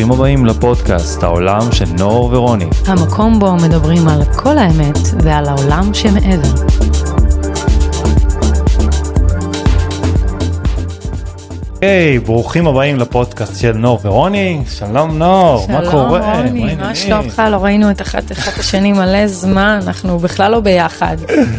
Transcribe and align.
ברוכים 0.00 0.20
הבאים 0.20 0.46
לפודקאסט 0.46 1.22
העולם 1.22 1.72
של 1.72 1.84
נור 1.98 2.30
ורוני. 2.32 2.64
המקום 2.86 3.38
בו 3.38 3.54
מדברים 3.54 4.08
על 4.08 4.24
כל 4.24 4.58
האמת 4.58 4.98
ועל 5.22 5.48
העולם 5.48 5.94
שמעבר. 5.94 6.64
היי, 11.80 12.18
hey, 12.18 12.20
ברוכים 12.26 12.66
הבאים 12.66 12.98
לפודקאסט 12.98 13.60
של 13.60 13.72
נור 13.72 13.98
ורוני. 14.02 14.62
שלום 14.70 15.18
נור, 15.18 15.64
שלום, 15.66 15.82
מה 15.82 15.90
קורה? 15.90 16.22
שלום 16.22 16.46
רוני, 16.46 16.74
מה 16.74 16.94
שלומך? 16.94 17.42
לא 17.50 17.56
ראינו 17.56 17.90
את 17.90 18.02
אחת, 18.02 18.32
אחת 18.32 18.58
השני 18.58 18.92
מלא 18.92 19.26
זמן, 19.26 19.80
אנחנו 19.86 20.18
בכלל 20.18 20.52
לא 20.52 20.60
ביחד. 20.60 21.16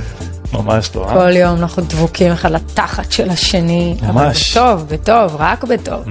ממש 0.54 0.88
טוב. 0.88 1.08
אה? 1.08 1.14
כל 1.14 1.36
יום 1.36 1.58
אנחנו 1.58 1.84
דבוקים 1.84 2.32
אחד 2.32 2.52
לתחת 2.52 3.12
של 3.12 3.30
השני. 3.30 3.96
ממש. 4.02 4.58
אבל 4.58 4.76
בטוב, 4.76 4.88
בטוב, 4.90 5.36
רק 5.40 5.64
בטוב. 5.64 6.04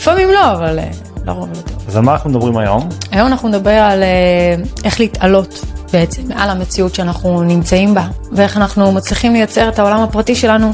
לפעמים 0.00 0.28
לא, 0.28 0.52
אבל 0.52 0.78
לרוב 1.24 1.50
בטוב. 1.50 1.84
אז 1.88 1.96
על 1.96 2.02
מה 2.02 2.12
אנחנו 2.12 2.30
מדברים 2.30 2.56
היום? 2.56 2.88
היום 3.10 3.26
אנחנו 3.26 3.48
נדבר 3.48 3.70
על 3.70 4.02
אה, 4.02 4.54
איך 4.84 5.00
להתעלות 5.00 5.64
בעצם 5.92 6.22
מעל 6.28 6.50
המציאות 6.50 6.94
שאנחנו 6.94 7.42
נמצאים 7.42 7.94
בה, 7.94 8.08
ואיך 8.32 8.56
אנחנו 8.56 8.92
מצליחים 8.92 9.32
לייצר 9.32 9.68
את 9.68 9.78
העולם 9.78 10.00
הפרטי 10.00 10.34
שלנו 10.34 10.72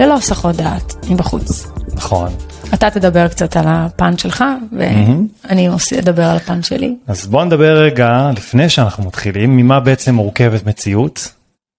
ללא 0.00 0.14
הסחות 0.14 0.56
דעת 0.56 0.94
מבחוץ. 1.10 1.66
נכון. 1.94 2.28
אתה 2.74 2.90
תדבר 2.90 3.28
קצת 3.28 3.56
על 3.56 3.64
הפן 3.68 4.18
שלך, 4.18 4.44
ואני 4.72 5.68
אדבר 5.98 6.24
על 6.24 6.36
הפן 6.36 6.62
שלי. 6.62 6.96
אז 7.06 7.26
בוא 7.26 7.44
נדבר 7.44 7.82
רגע, 7.82 8.30
לפני 8.36 8.68
שאנחנו 8.68 9.04
מתחילים, 9.04 9.56
ממה 9.56 9.80
בעצם 9.80 10.14
מורכבת 10.14 10.66
מציאות. 10.66 11.32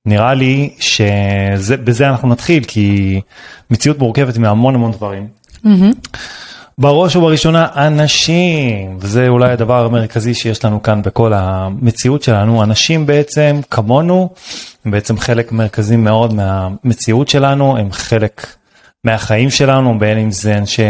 נראה 0.05 0.34
לי 0.34 0.73
שבזה 0.79 2.09
אנחנו 2.09 2.29
נתחיל, 2.29 2.63
כי 2.63 3.21
מציאות 3.71 3.99
מורכבת 3.99 4.37
מהמון 4.37 4.75
המון 4.75 4.91
דברים. 4.91 5.27
בראש 6.77 7.16
ובראשונה 7.16 7.68
אנשים, 7.76 8.98
וזה 9.00 9.27
אולי 9.27 9.52
הדבר 9.52 9.86
המרכזי 9.86 10.34
שיש 10.34 10.66
לנו 10.66 10.84
כאן 10.84 11.02
בכל 11.02 11.34
המציאות 11.34 12.24
שלנו, 12.24 12.64
אנשים 12.64 13.05
בעצם 13.05 13.60
כמונו, 13.72 14.30
הם 14.86 14.92
בעצם 14.92 15.18
חלק 15.18 15.52
מרכזי 15.52 15.96
מאוד 15.96 16.34
מהמציאות 16.34 17.27
שלנו, 17.27 17.77
הם 17.77 17.92
חלק 17.92 18.48
מהחיים 19.04 19.49
שלנו, 19.49 19.99
בין 19.99 20.18
אם 20.18 20.32
זה 20.32 20.58
אנשי 20.58 20.84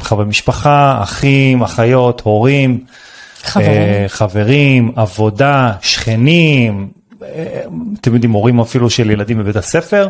חברי 0.00 0.24
משפחה, 0.24 0.98
אחים, 1.02 1.62
אחיות, 1.62 2.20
הורים, 2.20 2.84
חברים. 3.42 3.70
אה, 3.70 4.04
חברים, 4.08 4.92
עבודה, 4.96 5.72
שכנים, 5.80 6.88
אתם 8.00 8.14
יודעים, 8.14 8.32
הורים 8.32 8.60
אפילו 8.60 8.90
של 8.90 9.10
ילדים 9.10 9.38
בבית 9.38 9.56
הספר, 9.56 10.08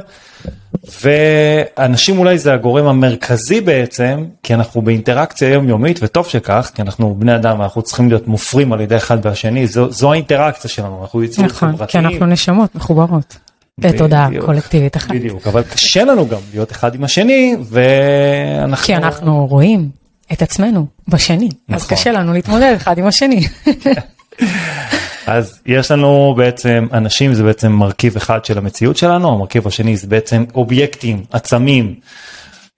ואנשים 1.03 2.19
אולי 2.19 2.39
זה 2.39 2.53
הגורם 2.53 2.87
המרכזי 2.87 3.61
בעצם, 3.61 4.25
כי 4.43 4.55
אנחנו 4.55 4.83
באינטראקציה 4.83 5.49
יומיומית, 5.49 5.99
וטוב 6.03 6.27
שכך, 6.27 6.71
כי 6.75 6.83
אנחנו 6.83 7.15
בני 7.19 7.35
אדם, 7.35 7.63
אנחנו 7.63 7.83
צריכים 7.83 8.09
להיות 8.09 8.29
מופרים 8.29 8.73
על 8.73 8.81
ידי 8.81 8.97
אחד 8.97 9.27
והשני, 9.27 9.67
זו, 9.67 9.91
זו 9.91 10.13
האינטראקציה 10.13 10.71
שלנו, 10.71 11.03
אנחנו 11.03 11.23
יצורים 11.23 11.51
נכון, 11.51 11.71
כי 11.71 11.77
חברתיים. 11.77 12.07
אנחנו 12.07 12.27
נשמות 12.27 12.75
מחוברות. 12.75 13.37
בתודעה 13.79 14.29
קולקטיבית 14.41 14.97
אחת. 14.97 15.11
בדיוק, 15.11 15.47
אבל 15.47 15.63
קשה 15.63 16.05
לנו 16.05 16.29
גם 16.29 16.39
להיות 16.53 16.73
אחד 16.73 16.95
עם 16.95 17.05
השני, 17.05 17.57
ואנחנו... 17.63 18.87
כי 18.87 18.97
אנחנו 18.97 19.47
רואים 19.47 19.89
את 20.33 20.43
עצמנו 20.43 20.87
בשני, 21.09 21.49
אז 21.69 21.85
נכון. 21.85 21.97
קשה 21.97 22.13
לנו 22.13 22.33
להתמודד 22.33 22.73
אחד 22.77 22.99
עם 22.99 23.07
השני. 23.07 23.47
אז 25.27 25.61
יש 25.67 25.91
לנו 25.91 26.35
בעצם 26.37 26.87
אנשים 26.93 27.35
זה 27.35 27.43
בעצם 27.43 27.73
מרכיב 27.73 28.17
אחד 28.17 28.45
של 28.45 28.59
המציאות 28.59 28.97
שלנו 28.97 29.33
המרכיב 29.33 29.67
השני 29.67 29.97
זה 29.97 30.07
בעצם 30.07 30.45
אובייקטים 30.55 31.25
עצמים. 31.33 31.95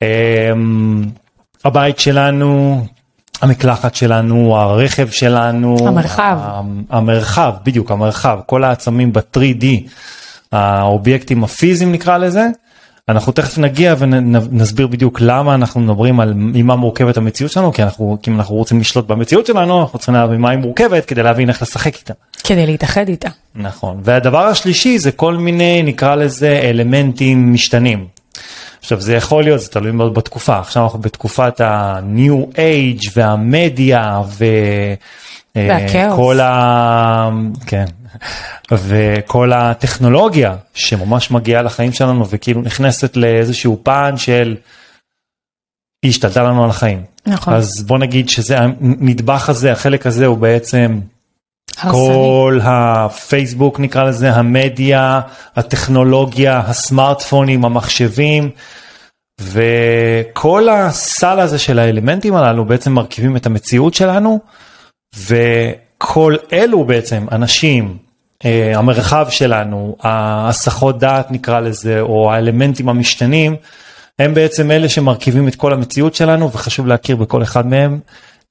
אמ, 0.02 1.05
הבית 1.64 1.98
שלנו 1.98 2.80
המקלחת 3.42 3.94
שלנו 3.94 4.56
הרכב 4.56 5.11
שלנו 5.11 5.77
המרחב. 5.89 6.39
המרחב 6.90 7.52
בדיוק 7.64 7.90
המרחב 7.90 8.39
כל 8.46 8.64
העצמים 8.64 9.12
ב-3D 9.12 9.64
האובייקטים 10.52 11.45
הפיזיים 11.45 11.92
נקרא 11.92 12.18
לזה. 12.18 12.46
אנחנו 13.08 13.33
תכף 13.33 13.58
נגיע 13.58 13.94
ונסביר 13.98 14.86
בדיוק 14.86 15.20
למה 15.20 15.55
אנחנו 15.55 15.80
מדברים 15.80 16.20
על 16.20 16.33
ממה 16.36 16.77
מורכבת 16.77 17.17
המציאות 17.17 17.52
שלנו 17.52 17.72
כי 17.72 17.83
אנחנו 17.83 18.18
כי 18.22 18.30
אם 18.30 18.36
אנחנו 18.36 18.55
רוצים 18.55 18.80
לשלוט 18.80 19.06
במציאות 19.06 19.46
שלנו 19.46 19.80
אנחנו 19.80 19.98
צריכים 19.98 20.14
להבין 20.14 20.40
מה 20.40 20.50
היא 20.50 20.58
מורכבת 20.58 21.05
כדי 21.05 21.22
להבין 21.22 21.48
איך 21.48 21.62
לשחק 21.62 21.96
איתה. 21.96 22.14
כדי 22.44 22.67
להתאחד 22.67 23.08
איתה. 23.08 23.28
נכון 23.55 24.00
והדבר 24.05 24.46
השלישי 24.46 24.98
זה 24.98 25.12
כל 25.12 25.34
מיני 25.36 25.83
נקרא 25.83 26.14
לזה 26.14 26.61
אלמנטים 26.62 27.52
משתנים. 27.52 28.06
עכשיו 28.80 29.00
זה 29.00 29.14
יכול 29.14 29.44
להיות 29.44 29.61
זה 29.61 29.68
תלוי 29.68 29.92
מאוד 29.92 30.14
בתקופה 30.14 30.58
עכשיו 30.58 30.84
אנחנו 30.84 30.98
בתקופת 30.98 31.61
ה-new 31.61 32.56
age 32.56 33.11
והמדיה 33.17 34.20
ו... 34.38 34.44
אה, 35.56 35.67
והכאוס. 35.68 36.17
כל 36.17 36.40
ה... 36.40 37.30
כן. 37.67 37.84
וכל 38.72 39.52
הטכנולוגיה 39.52 40.56
שממש 40.74 41.30
מגיעה 41.30 41.62
לחיים 41.62 41.92
שלנו 41.92 42.28
וכאילו 42.28 42.62
נכנסת 42.62 43.17
לאיזשהו 43.17 43.80
פן 43.83 44.14
של 44.17 44.56
היא 46.02 46.11
השתלטה 46.11 46.42
לנו 46.42 46.64
על 46.64 46.70
החיים. 46.70 47.02
נכון. 47.27 47.55
אז 47.55 47.83
בוא 47.86 47.98
נגיד 47.98 48.28
שזה 48.28 48.58
הנדבך 48.58 49.48
הזה 49.48 49.72
החלק 49.72 50.06
הזה 50.06 50.27
הוא 50.27 50.39
בעצם 50.39 51.00
הרסני. 51.78 52.00
כל 52.00 52.58
הפייסבוק 52.62 53.80
נקרא 53.80 54.05
לזה, 54.05 54.33
המדיה, 54.33 55.20
הטכנולוגיה, 55.56 56.58
הסמארטפונים, 56.58 57.64
המחשבים, 57.64 58.50
וכל 59.40 60.68
הסל 60.68 61.40
הזה 61.40 61.58
של 61.58 61.78
האלמנטים 61.78 62.34
הללו 62.34 62.64
בעצם 62.64 62.92
מרכיבים 62.92 63.36
את 63.36 63.46
המציאות 63.46 63.94
שלנו, 63.94 64.40
וכל 65.17 66.37
אלו 66.53 66.85
בעצם 66.85 67.27
אנשים, 67.33 67.97
אה, 68.45 68.79
המרחב 68.79 69.27
שלנו, 69.31 69.97
ההסחות 70.01 70.99
דעת 70.99 71.31
נקרא 71.31 71.61
לזה, 71.61 72.01
או 72.01 72.33
האלמנטים 72.33 72.89
המשתנים, 72.89 73.57
הם 74.19 74.35
בעצם 74.35 74.71
אלה 74.71 74.89
שמרכיבים 74.89 75.49
את 75.49 75.55
כל 75.55 75.73
המציאות 75.73 76.15
שלנו, 76.15 76.53
וחשוב 76.53 76.87
להכיר 76.87 77.17
בכל 77.17 77.43
אחד 77.43 77.67
מהם. 77.67 78.01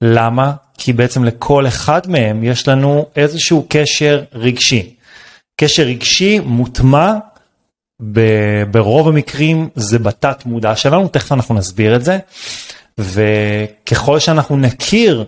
למה? 0.02 0.54
כי 0.78 0.94
בעצם 0.94 1.24
לכל 1.24 1.68
אחד 1.68 2.02
מהם 2.08 2.44
יש 2.44 2.68
לנו 2.68 3.06
איזשהו 3.16 3.66
קשר 3.70 4.24
רגשי. 4.34 4.96
קשר 5.62 5.84
רגשי 5.84 6.40
מוטמע 6.40 7.14
ב- 8.12 8.64
ברוב 8.72 9.08
המקרים 9.08 9.70
זה 9.76 10.00
בתת 10.00 10.46
מודע 10.46 10.76
שלנו, 10.76 11.08
תכף 11.08 11.32
אנחנו 11.32 11.56
נסביר 11.56 11.96
את 11.96 12.04
זה. 12.04 12.18
וככל 12.98 14.20
שאנחנו 14.20 14.58
נכיר 14.58 15.26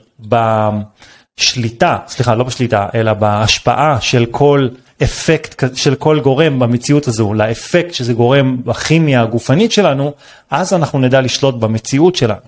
בשליטה, 1.39 1.97
סליחה 2.07 2.35
לא 2.35 2.43
בשליטה, 2.43 2.87
אלא 2.95 3.13
בהשפעה 3.13 4.01
של 4.01 4.25
כל 4.31 4.67
אפקט 5.03 5.63
של 5.75 5.95
כל 5.95 6.19
גורם 6.19 6.59
במציאות 6.59 7.07
הזו 7.07 7.33
לאפקט 7.33 7.93
שזה 7.93 8.13
גורם 8.13 8.57
בכימיה 8.65 9.21
הגופנית 9.21 9.71
שלנו, 9.71 10.13
אז 10.49 10.73
אנחנו 10.73 10.99
נדע 10.99 11.21
לשלוט 11.21 11.55
במציאות 11.55 12.15
שלנו. 12.15 12.41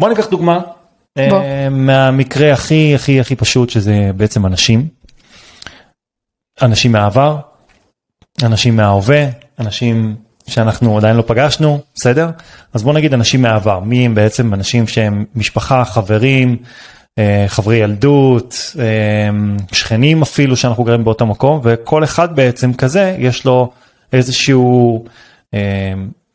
בוא 0.00 0.08
ניקח 0.08 0.26
דוגמה 0.28 0.60
בוא. 1.30 1.40
אה, 1.40 1.68
מהמקרה 1.70 2.52
הכי 2.52 2.94
הכי 2.94 3.20
הכי 3.20 3.36
פשוט 3.36 3.70
שזה 3.70 4.10
בעצם 4.16 4.46
אנשים. 4.46 4.88
אנשים 6.62 6.92
מהעבר, 6.92 7.36
אנשים 8.42 8.76
מההווה, 8.76 9.24
אנשים 9.58 10.16
שאנחנו 10.46 10.98
עדיין 10.98 11.16
לא 11.16 11.22
פגשנו, 11.26 11.80
בסדר? 11.94 12.30
אז 12.74 12.82
בוא 12.82 12.92
נגיד 12.92 13.14
אנשים 13.14 13.42
מהעבר, 13.42 13.80
מי 13.80 14.06
הם 14.06 14.14
בעצם 14.14 14.54
אנשים 14.54 14.86
שהם 14.86 15.24
משפחה, 15.34 15.84
חברים, 15.84 16.56
חברי 17.46 17.76
ילדות, 17.76 18.74
אה, 18.78 18.84
שכנים 19.72 20.22
אפילו 20.22 20.56
שאנחנו 20.56 20.84
גרים 20.84 21.04
באותו 21.04 21.26
מקום, 21.26 21.60
וכל 21.62 22.04
אחד 22.04 22.36
בעצם 22.36 22.72
כזה 22.72 23.16
יש 23.18 23.44
לו 23.44 23.70
איזשהו 24.12 25.04
אה, 25.54 25.92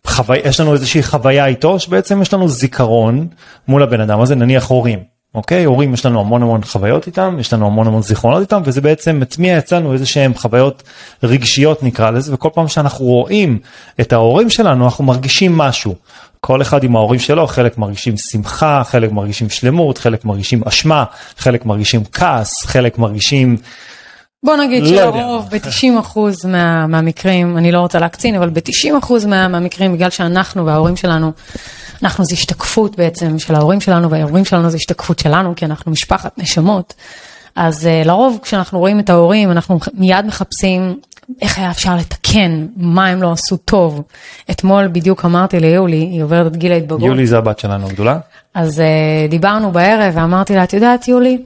חווי, 0.08 0.38
יש 0.46 0.60
לנו 0.60 0.74
איזושהי 0.74 1.04
חוויה 1.04 1.46
איתו 1.46 1.80
שבעצם 1.80 2.22
יש 2.22 2.34
לנו 2.34 2.48
זיכרון 2.48 3.28
מול 3.68 3.84
הבן 3.84 4.02
אדם 4.02 4.22
הזה 4.22 4.36
נניח 4.36 4.68
הורים 4.68 5.00
אוקיי 5.36 5.64
הורים 5.64 5.94
יש 5.94 6.06
לנו 6.06 6.20
המון 6.20 6.44
המון 6.44 6.64
חוויות 6.64 7.08
איתם 7.08 7.36
יש 7.40 7.54
לנו 7.54 7.66
המון 7.66 7.88
המון 7.88 8.02
זיכרונות 8.02 8.42
איתם 8.42 8.62
וזה 8.66 8.82
בעצם 8.82 9.20
מטמיע 9.20 9.58
אצלנו 9.58 9.94
איזה 9.94 10.06
שהם 10.06 10.34
חוויות 10.34 10.84
רגשיות 11.24 11.84
נקרא 11.84 12.10
לזה 12.10 12.34
וכל 12.34 12.50
פעם 12.54 12.68
שאנחנו 12.68 13.06
רואים 13.06 13.60
את 14.02 14.14
ההורים 14.14 14.50
שלנו 14.50 14.86
אנחנו 14.86 15.04
מרגישים 15.04 15.58
משהו. 15.58 15.96
כל 16.46 16.62
אחד 16.62 16.84
עם 16.84 16.96
ההורים 16.96 17.20
שלו 17.20 17.48
חלק 17.48 17.78
מרגישים 17.78 18.18
שמחה 18.18 18.82
חלק 18.86 19.12
מרגישים 19.12 19.50
שלמות 19.50 19.98
חלק 19.98 20.26
מרגישים 20.26 20.62
אשמה 20.68 21.04
חלק 21.38 21.66
מרגישים 21.66 22.04
כעס 22.14 22.66
חלק 22.66 22.98
מרגישים 22.98 23.58
בוא 24.44 24.56
נגיד 24.56 24.84
לא. 24.84 24.90
שלרוב 24.90 25.50
ב-90% 25.52 26.20
מה, 26.48 26.88
מהמקרים, 26.88 27.58
אני 27.58 27.72
לא 27.72 27.80
רוצה 27.80 28.00
להקצין, 28.00 28.36
אבל 28.36 28.50
ב-90% 28.50 29.28
מה, 29.28 29.48
מהמקרים, 29.48 29.94
בגלל 29.94 30.10
שאנחנו 30.10 30.66
וההורים 30.66 30.96
שלנו, 30.96 31.32
אנחנו 32.04 32.26
זה 32.26 32.34
השתקפות 32.34 32.98
בעצם 32.98 33.40
של 33.40 33.56
ההורים 33.56 33.82
שלנו, 33.82 34.10
וההורים 34.10 34.46
שלנו 34.46 34.70
זה 34.70 34.78
השתקפות 34.78 35.20
שלנו, 35.20 35.56
כי 35.56 35.66
אנחנו 35.66 35.92
משפחת 35.92 36.38
נשמות. 36.38 36.94
אז 37.56 37.86
uh, 37.86 38.08
לרוב 38.08 38.40
כשאנחנו 38.44 38.80
רואים 38.80 39.00
את 39.00 39.10
ההורים, 39.10 39.52
אנחנו 39.52 39.80
מיד 39.94 40.26
מחפשים 40.26 41.00
איך 41.42 41.60
היה 41.60 41.72
אפשר 41.72 41.96
לתקן, 41.96 42.68
מה 42.78 43.08
הם 43.08 43.22
לא 43.22 43.32
עשו 43.32 43.58
טוב. 43.58 44.04
אתמול 44.52 44.88
בדיוק 44.88 45.26
אמרתי 45.26 45.60
ליולי, 45.60 45.96
היא 45.96 46.24
עוברת 46.24 46.48
את 46.48 46.58
גיל 46.58 46.72
ההתבגרות. 46.72 47.02
יולי 47.02 47.28
זה 47.28 47.38
הבת 47.38 47.60
שלנו 47.60 47.88
הגדולה. 47.88 48.20
אז 48.54 48.80
uh, 48.80 49.32
דיברנו 49.32 49.72
בערב 49.72 50.14
ואמרתי 50.16 50.56
לה, 50.56 50.64
את 50.64 50.74
יודעת 50.74 51.08
יולי, 51.08 51.38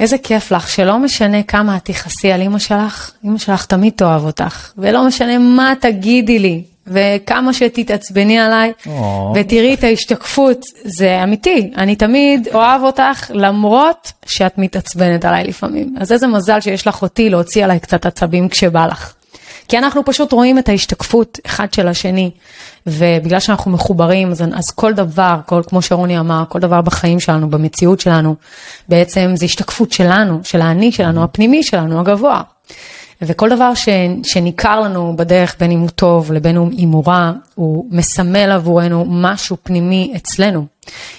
איזה 0.00 0.18
כיף 0.18 0.52
לך 0.52 0.68
שלא 0.68 0.98
משנה 0.98 1.42
כמה 1.42 1.76
את 1.76 1.84
תכעסי 1.84 2.32
על 2.32 2.40
אימא 2.40 2.58
שלך, 2.58 3.10
אימא 3.24 3.38
שלך 3.38 3.66
תמיד 3.66 3.92
תאהב 3.96 4.24
אותך, 4.24 4.72
ולא 4.78 5.06
משנה 5.06 5.38
מה 5.38 5.72
תגידי 5.80 6.38
לי, 6.38 6.62
וכמה 6.86 7.52
שתתעצבני 7.52 8.38
עליי, 8.38 8.72
או. 8.86 9.32
ותראי 9.36 9.74
את 9.74 9.84
ההשתקפות, 9.84 10.64
זה 10.84 11.22
אמיתי, 11.22 11.70
אני 11.76 11.96
תמיד 11.96 12.48
אוהב 12.54 12.82
אותך 12.82 13.30
למרות 13.34 14.12
שאת 14.26 14.58
מתעצבנת 14.58 15.24
עליי 15.24 15.44
לפעמים. 15.44 15.94
אז 16.00 16.12
איזה 16.12 16.26
מזל 16.26 16.60
שיש 16.60 16.86
לך 16.86 17.02
אותי 17.02 17.30
להוציא 17.30 17.64
עליי 17.64 17.80
קצת 17.80 18.06
עצבים 18.06 18.48
כשבא 18.48 18.86
לך. 18.86 19.14
כי 19.68 19.78
אנחנו 19.78 20.04
פשוט 20.04 20.32
רואים 20.32 20.58
את 20.58 20.68
ההשתקפות 20.68 21.38
אחד 21.46 21.72
של 21.72 21.88
השני, 21.88 22.30
ובגלל 22.86 23.40
שאנחנו 23.40 23.70
מחוברים, 23.70 24.30
אז, 24.30 24.44
אז 24.54 24.70
כל 24.70 24.92
דבר, 24.92 25.36
כל, 25.46 25.62
כמו 25.66 25.82
שרוני 25.82 26.18
אמר, 26.18 26.44
כל 26.48 26.58
דבר 26.58 26.80
בחיים 26.80 27.20
שלנו, 27.20 27.50
במציאות 27.50 28.00
שלנו, 28.00 28.34
בעצם 28.88 29.32
זה 29.34 29.44
השתקפות 29.44 29.92
שלנו, 29.92 30.40
של 30.42 30.60
האני 30.60 30.92
שלנו, 30.92 31.24
הפנימי 31.24 31.62
שלנו, 31.62 32.00
הגבוה. 32.00 32.42
וכל 33.26 33.48
דבר 33.50 33.74
ש, 33.74 33.88
שניכר 34.22 34.80
לנו 34.80 35.16
בדרך, 35.16 35.56
בין 35.60 35.70
אם 35.70 35.80
הוא 35.80 35.88
טוב 35.88 36.32
לבין 36.32 36.56
אם 36.78 36.88
הוא 36.88 37.04
רע, 37.06 37.32
הוא 37.54 37.86
מסמל 37.90 38.50
עבורנו 38.50 39.04
משהו 39.08 39.56
פנימי 39.62 40.12
אצלנו. 40.16 40.66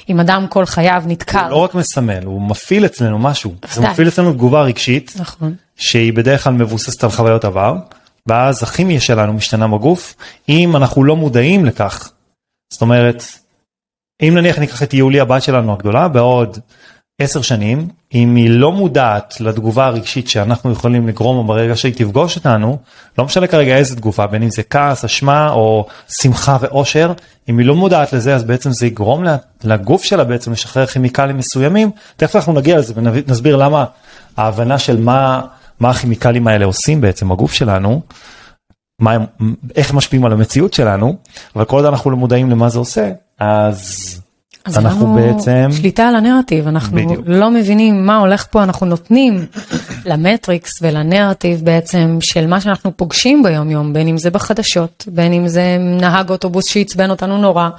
אם 0.09 0.19
אדם 0.19 0.47
כל 0.49 0.65
חייו 0.65 1.03
נתקל. 1.07 1.49
לא 1.49 1.55
רק 1.55 1.75
מסמל, 1.75 2.25
הוא 2.25 2.41
מפעיל 2.41 2.85
אצלנו 2.85 3.19
משהו. 3.19 3.53
זה. 3.71 3.81
מפעיל 3.81 4.07
אצלנו 4.07 4.33
תגובה 4.33 4.61
רגשית, 4.61 5.13
נכון. 5.19 5.55
שהיא 5.75 6.13
בדרך 6.13 6.43
כלל 6.43 6.53
מבוססת 6.53 7.03
על 7.03 7.09
חוויות 7.09 7.45
עבר, 7.45 7.75
ואז 8.27 8.63
הכימיה 8.63 8.99
שלנו 8.99 9.33
משתנה 9.33 9.67
בגוף, 9.67 10.15
אם 10.49 10.75
אנחנו 10.75 11.03
לא 11.03 11.15
מודעים 11.15 11.65
לכך. 11.65 12.11
זאת 12.73 12.81
אומרת, 12.81 13.23
אם 14.21 14.33
נניח 14.37 14.59
ניקח 14.59 14.83
את 14.83 14.93
יולי 14.93 15.19
הבת 15.19 15.43
שלנו 15.43 15.73
הגדולה, 15.73 16.07
בעוד 16.07 16.59
עשר 17.21 17.41
שנים, 17.41 17.87
אם 18.13 18.35
היא 18.35 18.49
לא 18.49 18.71
מודעת 18.71 19.35
לתגובה 19.39 19.85
הרגשית 19.85 20.27
שאנחנו 20.27 20.71
יכולים 20.71 21.07
לגרום 21.07 21.47
ברגע 21.47 21.75
שהיא 21.75 21.93
תפגוש 21.93 22.35
אותנו, 22.35 22.77
לא 23.17 23.25
משנה 23.25 23.47
כרגע 23.47 23.77
איזה 23.77 23.95
תגובה, 23.95 24.27
בין 24.27 24.43
אם 24.43 24.49
זה 24.49 24.63
כעס, 24.63 25.05
אשמה 25.05 25.49
או 25.49 25.87
שמחה 26.09 26.57
ואושר, 26.61 27.13
אם 27.49 27.57
היא 27.57 27.67
לא 27.67 27.75
מודעת 27.75 28.13
לזה 28.13 28.35
אז 28.35 28.43
בעצם 28.43 28.71
זה 28.71 28.87
יגרום 28.87 29.23
לה- 29.23 29.37
לגוף 29.63 30.03
שלה 30.03 30.23
בעצם 30.23 30.51
לשחרר 30.51 30.85
כימיקלים 30.85 31.37
מסוימים, 31.37 31.91
תכף 32.17 32.35
אנחנו 32.35 32.53
נגיע 32.53 32.77
לזה 32.77 32.93
ונסביר 32.95 33.55
למה 33.55 33.85
ההבנה 34.37 34.79
של 34.79 34.99
מה, 35.01 35.41
מה 35.79 35.89
הכימיקלים 35.89 36.47
האלה 36.47 36.65
עושים 36.65 37.01
בעצם 37.01 37.29
בגוף 37.29 37.53
שלנו, 37.53 38.01
מה 38.99 39.11
הם, 39.11 39.25
איך 39.75 39.93
משפיעים 39.93 40.25
על 40.25 40.31
המציאות 40.31 40.73
שלנו, 40.73 41.15
אבל 41.55 41.65
כל 41.65 41.75
עוד 41.75 41.85
אנחנו 41.85 42.11
לא 42.11 42.17
מודעים 42.17 42.49
למה 42.51 42.69
זה 42.69 42.79
עושה, 42.79 43.09
אז 43.39 44.21
אז 44.65 44.77
אנחנו 44.77 45.13
בעצם... 45.13 45.69
שליטה 45.71 46.07
על 46.07 46.15
הנרטיב, 46.15 46.67
אנחנו 46.67 46.97
בדיוק. 46.97 47.25
לא 47.25 47.51
מבינים 47.51 48.05
מה 48.05 48.17
הולך 48.17 48.45
פה, 48.51 48.63
אנחנו 48.63 48.85
נותנים 48.85 49.45
למטריקס 50.05 50.71
ולנרטיב 50.81 51.61
בעצם 51.65 52.17
של 52.21 52.47
מה 52.47 52.61
שאנחנו 52.61 52.97
פוגשים 52.97 53.43
ביום 53.43 53.71
יום, 53.71 53.93
בין 53.93 54.07
אם 54.07 54.17
זה 54.17 54.29
בחדשות, 54.29 55.05
בין 55.07 55.33
אם 55.33 55.47
זה 55.47 55.77
נהג 55.79 56.29
אוטובוס 56.29 56.65
שעצבן 56.65 57.09
אותנו 57.09 57.37
נורא, 57.37 57.69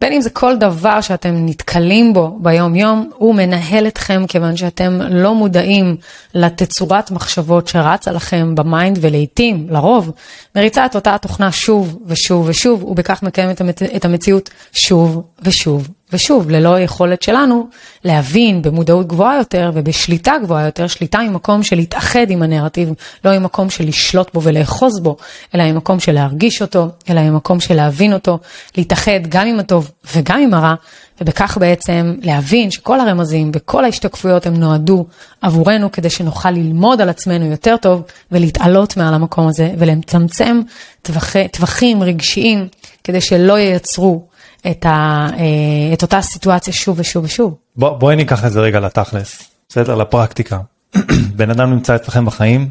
בין 0.00 0.12
אם 0.12 0.20
זה 0.20 0.30
כל 0.30 0.56
דבר 0.56 1.00
שאתם 1.00 1.46
נתקלים 1.46 2.12
בו 2.12 2.38
ביום 2.42 2.74
יום, 2.74 3.10
הוא 3.16 3.34
מנהל 3.34 3.86
אתכם 3.86 4.24
כיוון 4.28 4.56
שאתם 4.56 5.00
לא 5.10 5.34
מודעים 5.34 5.96
תצורת 6.34 7.10
מחשבות 7.10 7.68
שרצה 7.68 8.12
לכם 8.12 8.54
ב 8.54 8.63
mind 8.63 8.98
ולעיתים, 9.00 9.66
לרוב, 9.70 10.10
מריצה 10.56 10.86
את 10.86 10.94
אותה 10.94 11.14
התוכנה 11.14 11.52
שוב 11.52 11.98
ושוב 12.06 12.48
ושוב, 12.48 12.84
ובכך 12.84 13.22
המצ... 13.22 13.82
את 13.96 14.04
המציאות 14.04 14.50
שוב 14.72 15.22
ושוב 15.42 15.88
ושוב, 16.14 16.50
ללא 16.50 16.74
היכולת 16.74 17.22
שלנו 17.22 17.66
להבין 18.04 18.62
במודעות 18.62 19.06
גבוהה 19.06 19.36
יותר 19.36 19.70
ובשליטה 19.74 20.32
גבוהה 20.42 20.64
יותר, 20.64 20.86
שליטה 20.86 21.18
ממקום 21.18 21.62
של 21.62 21.76
להתאחד 21.76 22.30
עם 22.30 22.42
הנרטיב, 22.42 22.92
לא 23.24 23.38
ממקום 23.38 23.70
של 23.70 23.84
לשלוט 23.84 24.34
בו 24.34 24.42
ולאחוז 24.42 25.00
בו, 25.00 25.16
אלא 25.54 25.72
ממקום 25.72 26.00
של 26.00 26.12
להרגיש 26.12 26.62
אותו, 26.62 26.88
אלא 27.10 27.22
ממקום 27.22 27.60
של 27.60 27.74
להבין 27.74 28.12
אותו, 28.12 28.38
להתאחד 28.76 29.26
גם 29.28 29.46
עם 29.46 29.60
הטוב 29.60 29.90
וגם 30.14 30.40
עם 30.40 30.54
הרע, 30.54 30.74
ובכך 31.20 31.58
בעצם 31.60 32.14
להבין 32.22 32.70
שכל 32.70 33.00
הרמזים 33.00 33.50
וכל 33.54 33.84
ההשתקפויות 33.84 34.46
הם 34.46 34.54
נועדו 34.54 35.06
עבורנו 35.42 35.92
כדי 35.92 36.10
שנוכל 36.10 36.50
ללמוד 36.50 37.00
על 37.00 37.08
עצמנו 37.08 37.44
יותר 37.44 37.76
טוב 37.76 38.02
ולהתעלות 38.32 38.96
מעל 38.96 39.14
המקום 39.14 39.48
הזה 39.48 39.70
ולצמצם 39.78 40.60
טווחי, 41.02 41.48
טווחים 41.48 42.02
רגשיים 42.02 42.68
כדי 43.04 43.20
שלא 43.20 43.58
ייצרו 43.58 44.33
את, 44.70 44.86
ה, 44.86 45.26
אה, 45.38 45.92
את 45.92 46.02
אותה 46.02 46.20
סיטואציה 46.20 46.72
שוב 46.72 46.98
ושוב 46.98 47.24
ושוב. 47.24 47.54
בוא, 47.76 47.98
בואי 47.98 48.16
ניקח 48.16 48.44
את 48.44 48.52
זה 48.52 48.60
רגע 48.60 48.80
לתכלס, 48.80 49.42
בסדר? 49.68 49.94
לפרקטיקה. 49.94 50.58
בן 51.36 51.50
אדם 51.50 51.70
נמצא 51.70 51.96
אצלכם 51.96 52.24
בחיים, 52.24 52.68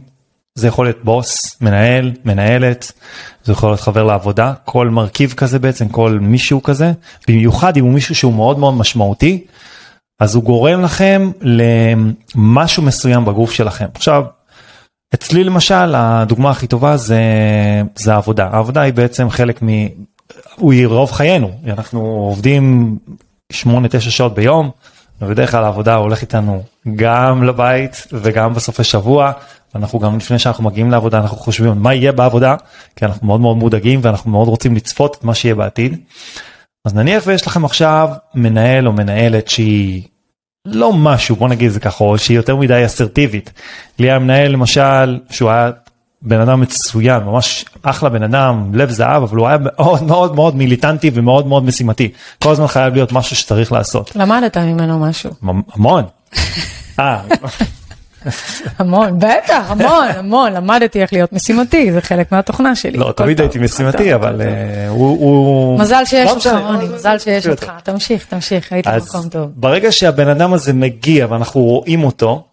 זה 0.56 0.68
יכול 0.68 0.86
להיות 0.86 1.04
בוס, 1.04 1.62
מנהל, 1.62 2.12
מנהלת, 2.26 2.92
זה 3.44 3.52
יכול 3.52 3.70
להיות 3.70 3.80
חבר 3.80 4.04
לעבודה, 4.04 4.54
כל 4.66 4.90
מרכיב 4.90 5.34
כזה 5.38 5.60
בעצם, 5.60 5.90
כל 5.90 6.18
מישהו 6.22 6.64
כזה, 6.64 6.92
במיוחד 7.28 7.78
אם 7.78 7.84
הוא 7.84 7.94
מישהו 7.94 8.16
שהוא 8.16 8.34
מאוד 8.34 8.60
מאוד 8.60 8.74
משמעותי, 8.74 9.44
אז 10.20 10.36
הוא 10.36 10.44
גורם 10.44 10.82
לכם 10.82 11.32
למשהו 11.42 12.84
מסוים 12.84 13.26
בגוף 13.26 13.52
שלכם. 13.52 13.86
עכשיו, 13.94 14.24
אצלי 15.14 15.44
למשל, 15.44 15.96
הדוגמה 15.96 16.52
הכי 16.52 16.68
טובה 16.68 16.98
זה, 16.98 17.22
זה 17.96 18.14
העבודה. 18.14 18.50
העבודה 18.52 18.82
היא 18.82 18.94
בעצם 18.94 19.30
חלק 19.30 19.64
מ... 19.64 19.68
הוא 20.56 20.74
רוב 20.86 21.12
חיינו, 21.12 21.52
אנחנו 21.68 22.00
עובדים 22.00 22.98
8-9 23.54 23.56
שעות 24.00 24.34
ביום, 24.34 24.72
ובדרך 25.22 25.52
כלל 25.52 25.64
העבודה 25.64 25.96
הולך 25.96 26.22
איתנו 26.22 26.64
גם 26.96 27.44
לבית 27.44 28.08
וגם 28.12 28.54
בסופי 28.54 28.84
שבוע. 28.84 29.32
אנחנו 29.76 30.00
גם 30.00 30.18
לפני 30.18 30.40
שאנחנו 30.40 30.64
מגיעים 30.64 30.92
לעבודה 30.92 31.18
אנחנו 31.18 31.38
חושבים 31.38 31.74
מה 31.78 31.94
יהיה 31.94 32.12
בעבודה 32.12 32.56
כי 32.96 33.06
אנחנו 33.06 33.28
מאוד 33.28 33.42
מאוד 33.42 33.58
מודאגים 33.58 34.00
ואנחנו 34.04 34.32
מאוד 34.32 34.48
רוצים 34.48 34.76
לצפות 34.76 35.16
את 35.20 35.24
מה 35.24 35.36
שיהיה 35.36 35.56
בעתיד. 35.56 36.00
אז 36.86 36.94
נניח 36.96 37.24
ויש 37.28 37.48
לכם 37.48 37.66
עכשיו 37.66 38.10
מנהל 38.36 38.88
או 38.88 38.94
מנהלת 38.94 39.48
שהיא 39.48 40.04
לא 40.66 40.94
משהו 40.94 41.36
בוא 41.36 41.50
נגיד 41.50 41.72
זה 41.72 41.80
ככה 41.80 42.04
או 42.04 42.18
שהיא 42.18 42.38
יותר 42.38 42.56
מדי 42.56 42.86
אסרטיבית. 42.86 43.52
לי 44.00 44.08
היה 44.12 44.20
מנהל 44.20 44.52
למשל 44.52 45.20
שהוא 45.30 45.50
היה 45.50 45.72
בן 46.26 46.40
אדם 46.42 46.62
מצוין 46.62 47.24
ממש 47.24 47.66
אחלה 47.84 48.10
בן 48.10 48.24
אדם 48.24 48.70
לב 48.76 48.90
זהב 48.90 49.24
אבל 49.24 49.38
הוא 49.38 49.48
היה 49.48 49.58
מאוד 49.62 50.04
מאוד 50.04 50.36
מאוד 50.36 50.56
מיליטנטי 50.56 51.12
ומאוד 51.14 51.48
מאוד 51.48 51.64
משימתי 51.66 52.12
כל 52.44 52.52
הזמן 52.52 52.68
חייב 52.68 52.94
להיות 52.94 53.12
משהו 53.12 53.36
שצריך 53.36 53.72
לעשות 53.72 54.16
למדת 54.16 54.58
ממנו 54.58 55.00
משהו. 55.00 55.32
המון. 55.74 56.04
אה, 57.00 57.20
המון, 58.80 59.20
בטח, 59.20 59.66
המון, 59.72 60.08
המון, 60.18 60.54
למדתי 60.54 61.02
איך 61.02 61.14
להיות 61.14 61.34
משימתי, 61.34 61.92
זה 61.92 62.02
חלק 62.02 62.32
מהתוכנה 62.32 62.76
שלי. 62.76 62.98
לא 62.98 63.14
תמיד 63.16 63.40
הייתי 63.42 63.60
משימתי 63.60 64.16
אבל 64.16 64.42
אה, 64.42 64.88
הוא- 64.90 65.80
מזל 65.80 66.06
שיש 66.06 66.30
לא 66.30 66.36
אותך. 66.36 66.50
רוני, 66.66 66.86
מזל 66.96 67.20
שיש 67.20 67.48
אותך, 67.48 67.72
תמשיך, 67.84 68.26
תמשיך, 68.26 68.74
היית 68.74 68.88
במקום 68.88 69.30
טוב. 69.30 69.50
ברגע 69.56 69.92
שהבן 69.92 70.28
אדם 70.28 70.54
הזה 70.54 70.74
מגיע 70.74 71.28
ואנחנו 71.30 71.62
רואים 71.62 72.04
אותו, 72.04 72.44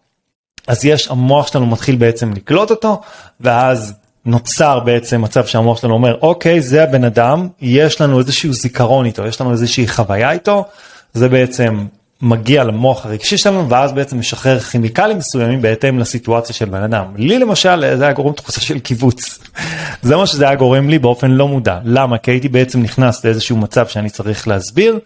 אז 0.71 0.85
יש, 0.85 1.09
המוח 1.09 1.47
שלנו 1.47 1.67
מתחיל 1.67 1.97
בעצם 1.97 2.33
לקלוט 2.33 2.71
אותו, 2.71 3.00
ואז 3.41 3.95
נוצר 4.25 4.81
בעצם 4.81 5.23
מצב 5.23 5.47
שהמוח 5.47 5.81
שלנו 5.81 5.95
אומר, 5.95 6.19
אוקיי, 6.23 6.61
זה 6.61 6.83
הבן 6.83 7.05
אדם, 7.05 7.49
יש 7.61 8.00
לנו 8.00 8.19
איזשהו 8.19 8.53
זיכרון 8.53 9.07
איתו, 9.07 9.27
יש 9.27 9.41
לנו 9.41 9.53
איזושהי 9.53 9.89
חוויה 9.89 10.33
איתו, 10.33 10.65
זה 11.12 11.29
בעצם 11.29 11.87
מגיע 12.23 12.65
למוח 12.65 13.07
הרגשי 13.07 13.39
שלנו, 13.39 13.69
ואז 13.69 13.93
בעצם 13.93 14.19
משחרר 14.19 14.61
כימיקלים 14.61 15.19
מסוימים 15.19 15.62
בהתאם 15.62 15.99
לסיטואציה 15.99 16.55
של 16.55 16.65
בן 16.65 16.83
אדם. 16.83 17.05
לי 17.17 17.39
למשל, 17.39 17.97
זה 17.97 18.05
היה 18.05 18.12
גורם 18.12 18.33
תחושה 18.33 18.61
של 18.61 18.79
קיבוץ. 18.79 19.39
זה 20.03 20.17
מה 20.17 20.27
שזה 20.27 20.45
היה 20.45 20.55
גורם 20.55 20.89
לי 20.89 20.99
באופן 20.99 21.31
לא 21.31 21.49
מודע. 21.49 21.79
למה? 21.85 22.19
כי 22.19 22.31
הייתי 22.31 22.49
בעצם 22.49 22.83
נכנס 22.83 23.25
לאיזשהו 23.25 23.57
מצב 23.57 23.87
שאני 23.87 24.11
צריך 24.11 24.49
להסביר, 24.49 24.99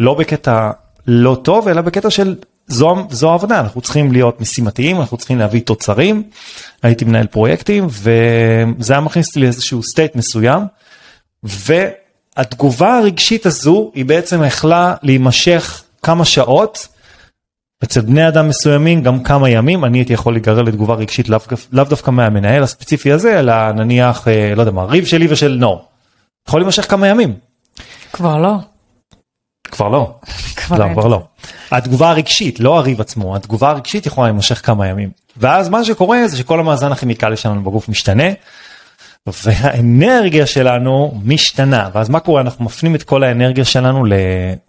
לא 0.00 0.14
בקטע 0.14 0.70
לא 1.06 1.36
טוב, 1.42 1.68
אלא 1.68 1.80
בקטע 1.80 2.10
של 2.10 2.34
זו, 2.70 2.96
זו 3.10 3.30
העבודה, 3.30 3.60
אנחנו 3.60 3.80
צריכים 3.80 4.12
להיות 4.12 4.40
משימתיים, 4.40 5.00
אנחנו 5.00 5.16
צריכים 5.16 5.38
להביא 5.38 5.60
תוצרים. 5.60 6.22
הייתי 6.82 7.04
מנהל 7.04 7.26
פרויקטים, 7.26 7.86
וזה 7.90 8.92
היה 8.92 9.00
מכניס 9.00 9.28
אותי 9.28 9.40
לאיזשהו 9.40 9.82
סטייט 9.82 10.16
מסוים, 10.16 10.62
והתגובה 11.42 12.98
הרגשית 12.98 13.46
הזו 13.46 13.90
היא 13.94 14.04
בעצם 14.04 14.44
יכלה 14.44 14.94
להימשך 15.02 15.82
כמה 16.02 16.24
שעות. 16.24 16.88
אצל 17.84 18.00
בני 18.00 18.28
אדם 18.28 18.48
מסוימים 18.48 19.02
גם 19.02 19.22
כמה 19.22 19.50
ימים 19.50 19.84
אני 19.84 19.98
הייתי 19.98 20.12
יכול 20.12 20.32
להיגרר 20.32 20.62
לתגובה 20.62 20.94
רגשית 20.94 21.28
לאו, 21.28 21.40
לאו 21.72 21.84
דווקא 21.84 22.10
מהמנהל 22.10 22.62
הספציפי 22.62 23.12
הזה 23.12 23.38
אלא 23.38 23.72
נניח 23.72 24.28
אה, 24.28 24.54
לא 24.56 24.62
יודע 24.62 24.72
מה 24.72 24.84
ריב 24.84 25.04
שלי 25.04 25.26
ושל 25.30 25.56
נור. 25.60 25.84
יכול 26.48 26.60
להימשך 26.60 26.90
כמה 26.90 27.08
ימים. 27.08 27.34
כבר 28.12 28.38
לא. 28.38 28.56
כבר 29.70 29.88
לא. 29.88 30.14
כבר 30.56 30.78
לא. 30.78 30.92
כבר 30.92 31.06
לא. 31.06 31.22
התגובה 31.70 32.10
הרגשית, 32.10 32.60
לא 32.60 32.78
הריב 32.78 33.00
עצמו, 33.00 33.36
התגובה 33.36 33.70
הרגשית 33.70 34.06
יכולה 34.06 34.26
להימשך 34.26 34.66
כמה 34.66 34.86
ימים. 34.86 35.10
ואז 35.36 35.68
מה 35.68 35.84
שקורה 35.84 36.28
זה 36.28 36.36
שכל 36.36 36.60
המאזן 36.60 36.92
הכימיקלי 36.92 37.36
שלנו 37.36 37.64
בגוף 37.64 37.88
משתנה. 37.88 38.24
והאנרגיה 39.44 40.46
שלנו 40.46 41.20
משתנה 41.24 41.88
ואז 41.94 42.08
מה 42.08 42.20
קורה 42.20 42.40
אנחנו 42.40 42.64
מפנים 42.64 42.94
את 42.94 43.02
כל 43.02 43.24
האנרגיה 43.24 43.64
שלנו 43.64 44.04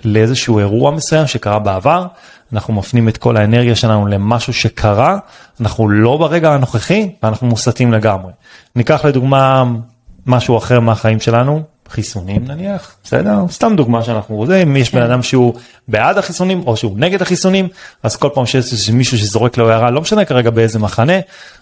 לאיזשהו 0.05 0.60
אירוע 0.60 0.91
מסוים 0.91 1.27
שקרה 1.27 1.60
בעבר 1.60 2.05
אנחנו 2.53 2.74
מפנים 2.74 3.10
את 3.10 3.17
כל 3.17 3.38
האנרגיה 3.38 3.75
שלנו 3.75 4.08
למשהו 4.08 4.53
שקרה 4.53 5.17
אנחנו 5.62 5.89
לא 5.89 6.17
ברגע 6.17 6.53
הנוכחי 6.53 7.10
ואנחנו 7.24 7.48
מוסטים 7.48 7.91
לגמרי. 7.91 8.31
ניקח 8.75 9.05
לדוגמה 9.05 9.63
משהו 10.25 10.58
אחר 10.58 10.79
מהחיים 10.79 11.20
שלנו 11.20 11.63
חיסונים 11.91 12.45
נניח, 12.48 12.95
בסדר? 13.03 13.45
סתם 13.50 13.74
דוגמה 13.75 14.03
שאנחנו 14.03 14.36
רוצים, 14.36 14.53
אם 14.53 14.75
יש 14.75 14.93
בן 14.93 15.00
כן. 15.00 15.05
אדם 15.05 15.24
שהוא 15.24 15.53
בעד 15.88 16.17
החיסונים 16.17 16.63
או 16.65 16.77
שהוא 16.77 16.93
נגד 16.98 17.21
החיסונים, 17.21 17.67
אז 18.03 18.15
כל 18.15 18.29
פעם 18.33 18.45
שיש 18.45 18.89
מישהו 18.89 19.17
שזורק 19.17 19.57
לו 19.57 19.71
הערה, 19.71 19.91
לא 19.91 20.01
משנה 20.01 20.25
כרגע 20.25 20.50
באיזה 20.50 20.79
מחנה, 20.79 21.13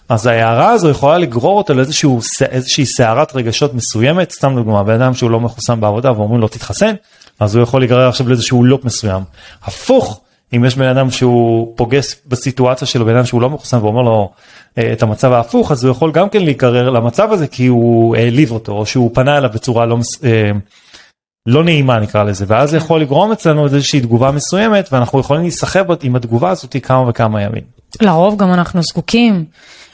אז 0.08 0.26
ההערה 0.26 0.70
הזו 0.70 0.90
יכולה 0.90 1.18
לגרור 1.18 1.58
אותו 1.58 1.74
לאיזושהי 1.74 2.86
סערת 2.86 3.36
רגשות 3.36 3.74
מסוימת, 3.74 4.30
סתם 4.30 4.54
דוגמה, 4.56 4.82
בן 4.82 5.02
אדם 5.02 5.14
שהוא 5.14 5.30
לא 5.30 5.40
מחוסן 5.40 5.80
בעבודה 5.80 6.12
ואומרים 6.12 6.40
לו 6.40 6.48
תתחסן, 6.48 6.94
אז 7.40 7.54
הוא 7.54 7.62
יכול 7.62 7.80
להיגרר 7.80 8.08
עכשיו 8.08 8.28
לאיזשהו 8.28 8.64
לופ 8.64 8.84
מסוים. 8.84 9.22
הפוך, 9.64 10.20
אם 10.56 10.64
יש 10.64 10.76
בן 10.76 10.86
אדם 10.86 11.10
שהוא 11.10 11.72
פוגש 11.76 12.16
בסיטואציה 12.26 12.86
שלו 12.86 13.04
בן 13.04 13.16
אדם 13.16 13.24
שהוא 13.24 13.42
לא 13.42 13.50
מחוסן 13.50 13.78
ואומר 13.78 14.02
לו 14.02 14.30
אה, 14.78 14.92
את 14.92 15.02
המצב 15.02 15.32
ההפוך 15.32 15.72
אז 15.72 15.84
הוא 15.84 15.90
יכול 15.90 16.12
גם 16.12 16.28
כן 16.28 16.42
להיגרר 16.42 16.90
למצב 16.90 17.32
הזה 17.32 17.46
כי 17.46 17.66
הוא 17.66 18.16
העליב 18.16 18.52
אותו 18.52 18.72
או 18.72 18.86
שהוא 18.86 19.10
פנה 19.14 19.38
אליו 19.38 19.50
בצורה 19.54 19.86
לא, 19.86 19.98
אה, 20.24 20.50
לא 21.46 21.64
נעימה 21.64 21.98
נקרא 21.98 22.22
לזה 22.22 22.44
ואז 22.48 22.70
זה 22.70 22.76
יכול 22.76 23.00
לגרום 23.00 23.32
אצלנו 23.32 23.64
איזושהי 23.64 24.00
תגובה 24.00 24.30
מסוימת 24.30 24.88
ואנחנו 24.92 25.20
יכולים 25.20 25.42
להיסחב 25.42 25.84
עם 26.02 26.16
התגובה 26.16 26.50
הזאת 26.50 26.76
כמה 26.82 27.08
וכמה 27.08 27.42
ימים. 27.42 27.62
לרוב 28.00 28.36
גם 28.36 28.52
אנחנו 28.52 28.82
זקוקים 28.82 29.44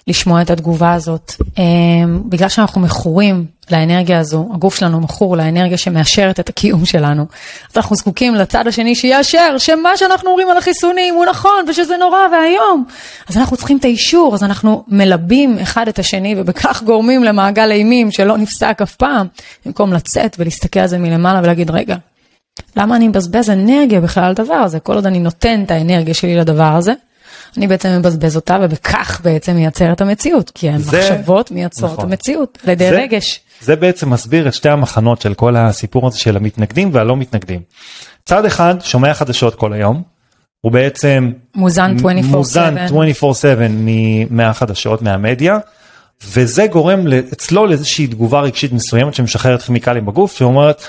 לשמוע 0.08 0.42
את 0.42 0.50
התגובה 0.50 0.92
הזאת. 0.92 1.32
אמ, 1.58 2.22
בגלל 2.24 2.48
שאנחנו 2.48 2.80
מכורים 2.80 3.46
לאנרגיה 3.70 4.18
הזו, 4.18 4.48
הגוף 4.54 4.74
שלנו 4.74 5.00
מכור 5.00 5.36
לאנרגיה 5.36 5.76
שמאשרת 5.76 6.40
את 6.40 6.48
הקיום 6.48 6.84
שלנו, 6.84 7.26
אז 7.70 7.76
אנחנו 7.76 7.96
זקוקים 7.96 8.34
לצד 8.34 8.66
השני 8.66 8.94
שיאשר 8.94 9.58
שמה 9.58 9.96
שאנחנו 9.96 10.30
אומרים 10.30 10.50
על 10.50 10.56
החיסונים 10.56 11.14
הוא 11.14 11.24
נכון 11.24 11.64
ושזה 11.68 11.96
נורא 11.96 12.18
ואיום. 12.32 12.84
אז 13.28 13.36
אנחנו 13.36 13.56
צריכים 13.56 13.78
את 13.78 13.84
האישור, 13.84 14.34
אז 14.34 14.44
אנחנו 14.44 14.84
מלבים 14.88 15.58
אחד 15.58 15.88
את 15.88 15.98
השני 15.98 16.34
ובכך 16.38 16.82
גורמים 16.82 17.24
למעגל 17.24 17.70
אימים 17.70 18.10
שלא 18.10 18.36
נפסק 18.36 18.78
אף 18.82 18.96
פעם, 18.96 19.26
במקום 19.66 19.92
לצאת 19.92 20.36
ולהסתכל 20.38 20.80
על 20.80 20.86
זה 20.86 20.98
מלמעלה 20.98 21.40
ולהגיד 21.42 21.70
רגע, 21.70 21.96
למה 22.76 22.96
אני 22.96 23.08
מבזבז 23.08 23.50
אנרגיה 23.50 24.00
בכלל 24.00 24.24
על 24.24 24.30
הדבר 24.30 24.54
הזה? 24.54 24.80
כל 24.80 24.94
עוד 24.94 25.06
אני 25.06 25.18
נותן 25.18 25.62
את 25.62 25.70
האנרגיה 25.70 26.14
שלי 26.14 26.36
לדבר 26.36 26.72
הזה, 26.76 26.92
אני 27.56 27.66
בעצם 27.66 27.88
מבזבז 27.98 28.36
אותה 28.36 28.58
ובכך 28.62 29.20
בעצם 29.24 29.52
מייצר 29.52 29.92
את 29.92 30.00
המציאות, 30.00 30.50
כי 30.54 30.70
המחשבות 30.70 31.50
מייצרות 31.50 31.92
נכון. 31.92 32.04
את 32.04 32.10
המציאות 32.10 32.58
על 32.64 32.70
ידי 32.70 32.90
רגש. 32.90 33.40
זה 33.60 33.76
בעצם 33.76 34.10
מסביר 34.10 34.48
את 34.48 34.54
שתי 34.54 34.68
המחנות 34.68 35.20
של 35.20 35.34
כל 35.34 35.56
הסיפור 35.56 36.06
הזה 36.06 36.18
של 36.18 36.36
המתנגדים 36.36 36.90
והלא 36.92 37.16
מתנגדים. 37.16 37.60
צד 38.24 38.44
אחד 38.44 38.74
שומע 38.82 39.14
חדשות 39.14 39.54
כל 39.54 39.72
היום, 39.72 40.02
הוא 40.60 40.72
בעצם 40.72 41.32
מוזן 41.54 41.96
24/7 41.98 42.22
מוזן 42.22 42.74
24/7 42.86 44.26
מהחדשות 44.30 45.02
מהמדיה. 45.02 45.58
וזה 46.24 46.66
גורם 46.66 47.00
אצלו 47.32 47.66
לאיזושהי 47.66 48.06
תגובה 48.06 48.40
רגשית 48.40 48.72
מסוימת 48.72 49.14
שמשחררת 49.14 49.62
כימיקלים 49.62 50.06
בגוף 50.06 50.36
שאומרת 50.36 50.82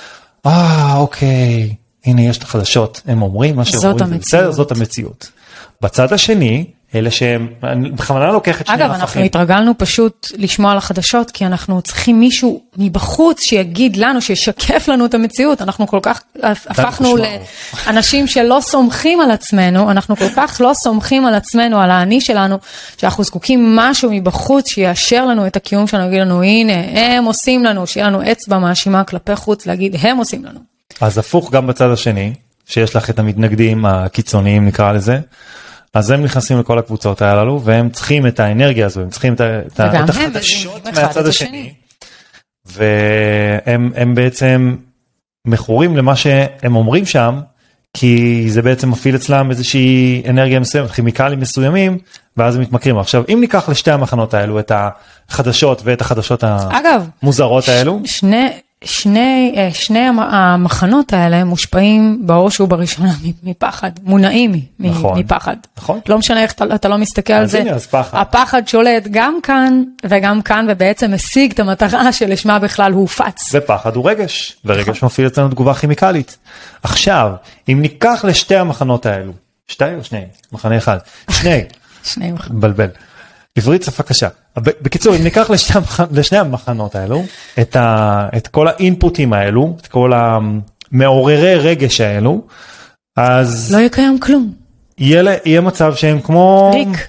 אה 0.46 0.96
אוקיי 0.98 1.76
הנה 2.06 2.22
יש 2.22 2.38
את 2.38 2.44
החדשות 2.44 3.02
הם 3.06 3.22
אומרים 3.22 3.56
מה 3.56 3.66
שהם 3.66 3.80
אומרים 3.92 4.52
זאת 4.52 4.72
המציאות. 4.72 5.32
בצד 5.81 6.13
השני 6.13 6.65
אלה 6.96 7.12
שהם 7.12 7.48
אני 7.63 7.91
בכוונה 7.91 8.31
לוקח 8.31 8.62
את 8.62 8.67
שני 8.67 8.75
אגב 8.75 8.91
אנחנו 8.91 9.22
התרגלנו 9.22 9.77
פשוט 9.77 10.27
לשמוע 10.38 10.72
על 10.72 10.77
החדשות 10.77 11.31
כי 11.31 11.46
אנחנו 11.46 11.81
צריכים 11.81 12.19
מישהו 12.19 12.62
מבחוץ 12.77 13.41
שיגיד 13.41 13.96
לנו 13.96 14.22
שישקף 14.22 14.88
לנו 14.88 15.05
את 15.05 15.13
המציאות 15.13 15.62
אנחנו 15.62 15.88
כל 15.88 16.00
כך 16.01 16.22
הפכנו 16.43 17.15
לאנשים 17.88 18.27
שלא 18.27 18.60
סומכים 18.62 19.22
על 19.22 19.31
עצמנו 19.31 19.91
אנחנו 19.91 20.15
כל 20.15 20.29
כך 20.36 20.62
לא 20.63 20.72
סומכים 20.74 21.25
על 21.25 21.34
עצמנו 21.34 21.79
על 21.79 21.91
האני 21.91 22.22
שלנו 22.22 22.57
שאנחנו 22.98 23.24
זקוקים 23.24 23.75
משהו 23.75 24.10
מבחוץ 24.12 24.69
שיאשר 24.69 25.25
לנו 25.25 25.48
את 25.48 25.55
הקיום 25.55 25.88
שלנו 25.88 26.07
יגיד 26.07 26.22
לנו 26.22 26.43
הנה 26.43 26.74
הם 26.74 27.25
עושים 27.25 27.65
לנו 27.65 27.88
שיהיה 27.88 28.07
לנו 28.07 28.31
אצבע 28.31 28.57
מאשימה 28.60 29.03
כלפי 29.03 29.36
חוץ 29.36 29.65
להגיד 29.65 29.96
הם 30.00 30.17
עושים 30.17 30.46
לנו. 30.46 30.60
אז 31.01 31.17
הפוך 31.17 31.51
גם 31.51 31.67
בצד 31.67 31.89
השני 31.89 32.34
שיש 32.65 32.96
לך 32.96 33.10
את 33.10 33.19
המתנגדים 33.19 33.86
הקיצוניים 33.86 34.65
נקרא 34.65 34.91
לזה. 34.91 35.19
אז 35.94 36.12
הם 36.12 36.24
נכנסים 36.24 36.60
לכל 36.60 36.79
הקבוצות 36.79 37.22
הללו 37.22 37.62
והם 37.63 37.89
צריכים 37.89 38.27
את 38.27 38.39
האנרגיה 38.39 38.86
הזו 38.86 39.01
הם 39.01 39.10
צריכים 39.10 39.34
את, 39.34 39.41
החדשות 39.79 40.86
מהצד 40.86 41.25
השני. 41.25 41.74
והם 42.65 44.15
בעצם 44.15 44.75
מכורים 45.48 45.98
למה 45.98 46.15
שהם 46.15 46.75
אומרים 46.75 47.06
שם 47.06 47.39
כי 47.94 48.46
זה 48.48 48.62
בעצם 48.62 48.89
מפעיל 48.89 49.15
אצלם 49.15 49.50
איזושהי 49.50 50.24
אנרגיה 50.29 50.60
מסוימת 50.60 50.91
כימיקלים 50.91 51.39
מסוימים 51.39 51.98
ואז 52.38 52.56
הם 52.56 52.62
מתמכרים 52.62 52.98
עכשיו 52.98 53.24
אם 53.34 53.38
ניקח 53.41 53.70
לשתי 53.70 53.91
המחנות 53.91 54.34
האלו 54.34 54.60
את 54.60 54.72
החדשות 55.29 55.82
ואת 55.84 56.01
החדשות 56.01 56.44
אגב, 56.44 57.10
המוזרות 57.22 57.70
האלו 57.70 58.01
שני 58.06 58.50
שני, 58.84 59.53
אה, 59.57 59.69
שני 59.74 60.00
המחנות 60.17 61.13
האלה 61.13 61.43
מושפעים 61.43 62.22
בראש 62.25 62.60
ובראשונה 62.60 63.13
מפחד, 63.43 63.91
מונעים 64.03 64.62
נכון, 64.79 65.19
מפחד. 65.19 65.55
נכון. 65.77 66.00
לא 66.07 66.17
משנה 66.17 66.41
איך 66.43 66.51
אתה, 66.51 66.65
אתה 66.75 66.88
לא 66.88 66.98
מסתכל 66.98 67.34
על 67.34 67.46
זה. 67.46 67.60
הנה, 67.60 67.79
פחד. 67.79 68.17
הפחד 68.22 68.67
שולט 68.67 69.07
גם 69.12 69.38
כאן 69.43 69.84
וגם 70.05 70.41
כאן 70.41 70.65
ובעצם 70.69 71.13
משיג 71.13 71.51
את 71.51 71.60
המטרה 71.60 72.12
שלשמה 72.17 72.60
בכלל 72.60 72.91
הוא 72.91 73.01
הופץ. 73.01 73.50
ופחד 73.53 73.96
הוא 73.96 74.10
רגש, 74.10 74.57
ורגש 74.65 74.98
נכון. 74.98 75.07
מפעיל 75.07 75.27
אצלנו 75.27 75.50
תגובה 75.50 75.74
כימיקלית. 75.74 76.38
עכשיו, 76.84 77.31
אם 77.69 77.81
ניקח 77.81 78.25
לשתי 78.27 78.55
המחנות 78.55 79.05
האלו, 79.05 79.34
שתי 79.67 79.96
או 79.96 80.03
שני? 80.03 80.25
מחנה 80.51 80.77
אחד. 80.77 80.98
שני. 81.31 81.63
שני 82.13 82.31
מחנות. 82.31 82.57
מבלבל. 82.57 82.89
עברית 83.57 83.84
שפה 83.84 84.03
קשה. 84.03 84.27
בקיצור 84.58 85.16
אם 85.16 85.24
ניקח 85.24 85.50
לשני, 85.50 85.82
לשני 86.12 86.38
המחנות 86.38 86.96
האלו 86.96 87.24
את, 87.62 87.76
ה, 87.76 88.28
את 88.38 88.48
כל 88.48 88.68
האינפוטים 88.68 89.34
האלו 89.34 89.76
את 89.82 89.88
כל 89.88 90.12
המעוררי 90.14 91.56
רגש 91.56 92.02
האלו 92.02 92.42
אז 93.18 93.74
לא 93.76 93.80
יקיים 93.80 94.20
כלום. 94.20 94.54
יהיה, 94.98 95.24
יהיה 95.46 95.62
מצב 95.62 95.96
שהם 95.96 96.22
כמו 96.22 96.72
ריק. 96.74 97.08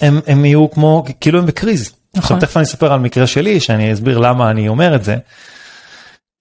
הם, 0.00 0.20
הם 0.26 0.44
יהיו 0.44 0.70
כמו 0.70 1.04
כאילו 1.20 1.38
הם 1.38 1.46
בקריז. 1.46 1.92
נכון. 2.14 2.22
עכשיו 2.22 2.38
תכף 2.40 2.56
אני 2.56 2.64
אספר 2.64 2.92
על 2.92 3.00
מקרה 3.00 3.26
שלי 3.26 3.60
שאני 3.60 3.92
אסביר 3.92 4.18
למה 4.18 4.50
אני 4.50 4.68
אומר 4.68 4.94
את 4.94 5.04
זה. 5.04 5.16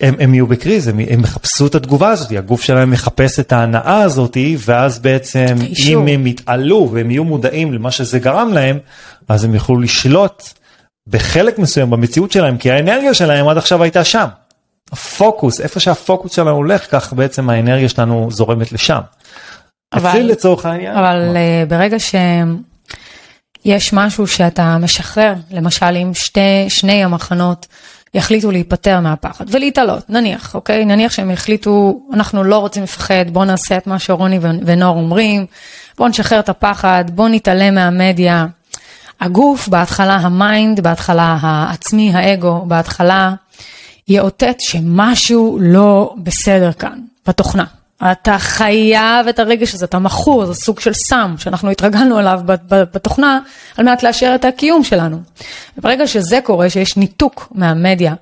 הם, 0.03 0.15
הם 0.19 0.33
יהיו 0.33 0.48
בקריז, 0.48 0.88
הם, 0.88 1.00
הם 1.10 1.19
יחפשו 1.19 1.67
את 1.67 1.75
התגובה 1.75 2.10
הזאת, 2.10 2.31
הגוף 2.31 2.62
שלהם 2.62 2.91
מחפש 2.91 3.39
את 3.39 3.51
ההנאה 3.51 4.01
הזאת, 4.01 4.38
ואז 4.65 5.00
בעצם. 5.00 5.45
אם 5.86 6.07
הם 6.07 6.27
יתעלו 6.27 6.89
והם 6.93 7.12
יהיו 7.12 7.24
מודעים 7.24 7.74
למה 7.74 7.91
שזה 7.91 8.19
גרם 8.19 8.53
להם, 8.53 8.79
אז 9.27 9.43
הם 9.43 9.53
יוכלו 9.53 9.79
לשלוט 9.79 10.43
בחלק 11.07 11.60
מסוים 11.60 11.89
במציאות 11.89 12.31
שלהם, 12.31 12.57
כי 12.57 12.72
האנרגיה 12.72 13.13
שלהם 13.13 13.48
עד 13.48 13.57
עכשיו 13.57 13.83
הייתה 13.83 14.03
שם. 14.03 14.27
הפוקוס, 14.91 15.62
איפה 15.62 15.79
שהפוקוס 15.79 16.36
שלנו 16.36 16.50
הולך, 16.50 16.91
כך 16.91 17.13
בעצם 17.13 17.50
האנרגיה 17.50 17.89
שלנו 17.89 18.27
זורמת 18.31 18.72
לשם. 18.72 19.00
אבל, 19.93 20.19
לצורך 20.19 20.65
העניין. 20.65 20.98
אבל 20.98 21.36
uh, 21.36 21.69
ברגע 21.69 22.00
שיש 22.00 23.93
משהו 23.93 24.27
שאתה 24.27 24.77
משחרר, 24.77 25.33
למשל 25.51 26.13
שתי, 26.13 26.69
שני 26.69 27.03
המחנות, 27.03 27.67
יחליטו 28.13 28.51
להיפטר 28.51 29.00
מהפחד 29.00 29.46
ולהתעלות, 29.48 30.10
נניח, 30.10 30.55
אוקיי? 30.55 30.86
נניח 30.86 31.12
שהם 31.12 31.32
יחליטו, 31.32 32.01
אנחנו 32.13 32.43
לא 32.43 32.58
רוצים 32.58 32.84
לפחד, 32.84 33.29
בואו 33.29 33.46
נעשה 33.46 33.77
את 33.77 33.88
מה 33.88 34.00
שרוני 34.00 34.39
ונור 34.41 34.98
אומרים, 34.98 35.46
בואו 35.98 36.10
נשחרר 36.10 36.39
את 36.39 36.50
הפחד, 36.50 37.05
בואו 37.13 37.27
נתעלם 37.27 37.75
מהמדיה. 37.75 38.46
הגוף, 39.22 39.67
בהתחלה 39.67 40.15
ה 40.15 40.26
mind, 40.26 40.79
בהתחלה 40.79 41.38
העצמי, 41.41 42.12
האגו, 42.13 42.65
בהתחלה 42.67 43.34
יאותת 44.08 44.55
שמשהו 44.60 45.58
לא 45.62 46.13
בסדר 46.17 46.72
כאן, 46.72 47.00
בתוכנה. 47.27 47.65
אתה 48.12 48.38
חייב 48.39 49.27
את 49.29 49.39
הרגש 49.39 49.74
הזה, 49.74 49.86
אתה 49.86 50.00
מכור, 50.00 50.45
זה 50.45 50.53
סוג 50.53 50.79
של 50.79 50.93
סם 50.93 51.36
שאנחנו 51.38 51.69
התרגלנו 51.69 52.19
אליו 52.19 52.39
בתוכנה 52.69 53.39
על 53.77 53.86
מנת 53.86 54.03
לאשר 54.03 54.31
את 54.36 54.45
הקיום 54.45 54.83
שלנו. 54.83 55.17
ברגע 55.77 56.07
שזה 56.07 56.39
קורה, 56.43 56.69
שיש 56.69 56.98
ניתוק 56.98 57.48
מהמדיה, 57.55 58.13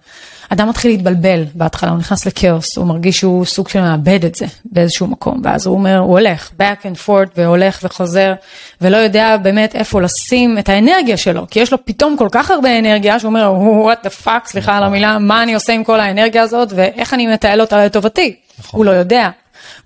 אדם 0.49 0.69
מתחיל 0.69 0.91
להתבלבל 0.91 1.43
בהתחלה, 1.53 1.89
הוא 1.89 1.99
נכנס 1.99 2.25
לכאוס, 2.25 2.77
הוא 2.77 2.85
מרגיש 2.85 3.19
שהוא 3.19 3.45
סוג 3.45 3.69
של 3.69 3.81
מאבד 3.81 4.25
את 4.25 4.35
זה 4.35 4.45
באיזשהו 4.65 5.07
מקום, 5.07 5.41
ואז 5.43 5.65
הוא 5.65 5.75
אומר, 5.75 5.97
הוא 5.97 6.11
הולך 6.11 6.51
back 6.59 6.83
and 6.83 7.07
forth 7.07 7.29
והולך 7.37 7.79
וחוזר, 7.83 8.33
ולא 8.81 8.97
יודע 8.97 9.37
באמת 9.37 9.75
איפה 9.75 10.01
לשים 10.01 10.57
את 10.57 10.69
האנרגיה 10.69 11.17
שלו, 11.17 11.47
כי 11.51 11.59
יש 11.59 11.71
לו 11.71 11.85
פתאום 11.85 12.17
כל 12.17 12.27
כך 12.31 12.51
הרבה 12.51 12.79
אנרגיה, 12.79 13.19
שהוא 13.19 13.29
אומר, 13.29 13.53
what 13.91 14.05
the 14.05 14.25
fuck, 14.25 14.45
סליחה 14.45 14.77
על 14.77 14.83
המילה, 14.83 15.19
מה 15.19 15.43
אני 15.43 15.53
עושה 15.53 15.73
עם 15.73 15.83
כל 15.83 15.99
האנרגיה 15.99 16.41
הזאת, 16.41 16.73
ואיך 16.75 17.13
אני 17.13 17.27
מתעל 17.27 17.61
אותה 17.61 17.85
לטובתי, 17.85 18.35
נכון. 18.59 18.77
הוא 18.77 18.85
לא 18.85 18.91
יודע. 18.91 19.29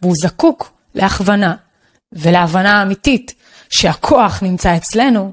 והוא 0.01 0.15
זקוק 0.15 0.71
להכוונה 0.95 1.55
ולהבנה 2.13 2.81
אמיתית 2.81 3.33
שהכוח 3.69 4.43
נמצא 4.43 4.75
אצלנו 4.75 5.31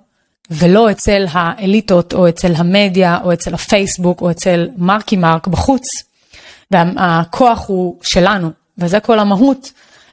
ולא 0.50 0.90
אצל 0.90 1.26
האליטות, 1.32 2.14
או 2.14 2.28
אצל 2.28 2.52
המדיה, 2.56 3.18
או 3.24 3.32
אצל 3.32 3.54
הפייסבוק, 3.54 4.20
או 4.20 4.30
אצל 4.30 4.68
מרקי 4.76 5.16
מרק 5.16 5.46
בחוץ. 5.46 5.82
והכוח 6.70 7.64
הוא 7.66 7.98
שלנו, 8.02 8.50
וזה 8.78 9.00
כל 9.00 9.18
המהות. 9.18 9.70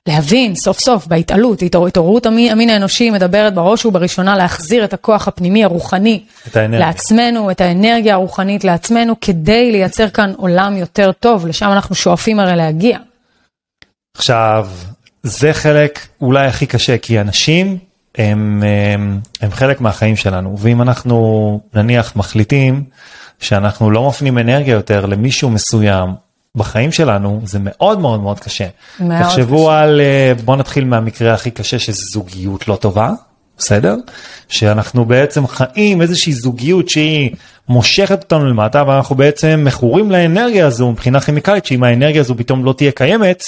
להבין 0.07 0.55
סוף 0.55 0.79
סוף 0.79 1.07
בהתעלות, 1.07 1.62
התעוררות 1.62 2.25
המין 2.25 2.69
האנושי 2.69 3.09
מדברת 3.09 3.53
בראש 3.53 3.86
ובראשונה 3.86 4.38
להחזיר 4.38 4.83
את 4.83 4.93
הכוח 4.93 5.27
הפנימי 5.27 5.63
הרוחני 5.63 6.24
את 6.48 6.55
האנרגיה. 6.55 6.86
לעצמנו, 6.88 7.51
את 7.51 7.62
האנרגיה 7.62 8.13
הרוחנית 8.13 8.63
לעצמנו, 8.63 9.19
כדי 9.21 9.71
לייצר 9.71 10.09
כאן 10.09 10.33
עולם 10.38 10.77
יותר 10.77 11.12
טוב, 11.12 11.48
לשם 11.48 11.69
אנחנו 11.71 11.95
שואפים 11.95 12.39
הרי 12.39 12.55
להגיע. 12.55 12.98
עכשיו, 14.19 14.67
זה 15.23 15.53
חלק 15.53 16.07
אולי 16.21 16.47
הכי 16.47 16.65
קשה, 16.65 16.97
כי 16.97 17.21
אנשים 17.21 17.77
הם, 18.17 18.63
הם, 18.93 19.19
הם 19.41 19.51
חלק 19.51 19.81
מהחיים 19.81 20.15
שלנו, 20.15 20.55
ואם 20.59 20.81
אנחנו 20.81 21.59
נניח 21.73 22.15
מחליטים 22.15 22.83
שאנחנו 23.39 23.91
לא 23.91 24.07
מפנים 24.07 24.38
אנרגיה 24.38 24.73
יותר 24.73 25.05
למישהו 25.05 25.49
מסוים 25.49 26.09
בחיים 26.55 26.91
שלנו, 26.91 27.41
זה 27.43 27.59
מאוד 27.61 27.99
מאוד 27.99 28.21
מאוד 28.21 28.39
קשה. 28.39 28.67
מאוד 28.99 29.21
תחשבו 29.21 29.65
קשה. 29.65 29.79
על, 29.79 30.01
אה, 30.01 30.33
בוא 30.45 30.55
נתחיל 30.55 30.85
מהמקרה 30.85 31.33
הכי 31.33 31.51
קשה, 31.51 31.79
שזה 31.79 32.01
זוגיות 32.11 32.67
לא 32.67 32.75
טובה, 32.75 33.11
בסדר? 33.57 33.95
שאנחנו 34.49 35.05
בעצם 35.05 35.47
חיים 35.47 36.01
איזושהי 36.01 36.33
זוגיות 36.33 36.89
שהיא 36.89 37.31
מושכת 37.69 38.23
אותנו 38.23 38.49
למטה, 38.49 38.83
ואנחנו 38.88 39.15
בעצם 39.15 39.61
מכורים 39.65 40.11
לאנרגיה 40.11 40.67
הזו 40.67 40.91
מבחינה 40.91 41.19
כימיקלית, 41.19 41.65
שאם 41.65 41.83
האנרגיה 41.83 42.21
הזו 42.21 42.35
פתאום 42.38 42.65
לא 42.65 42.73
תהיה 42.73 42.91
קיימת, 42.91 43.43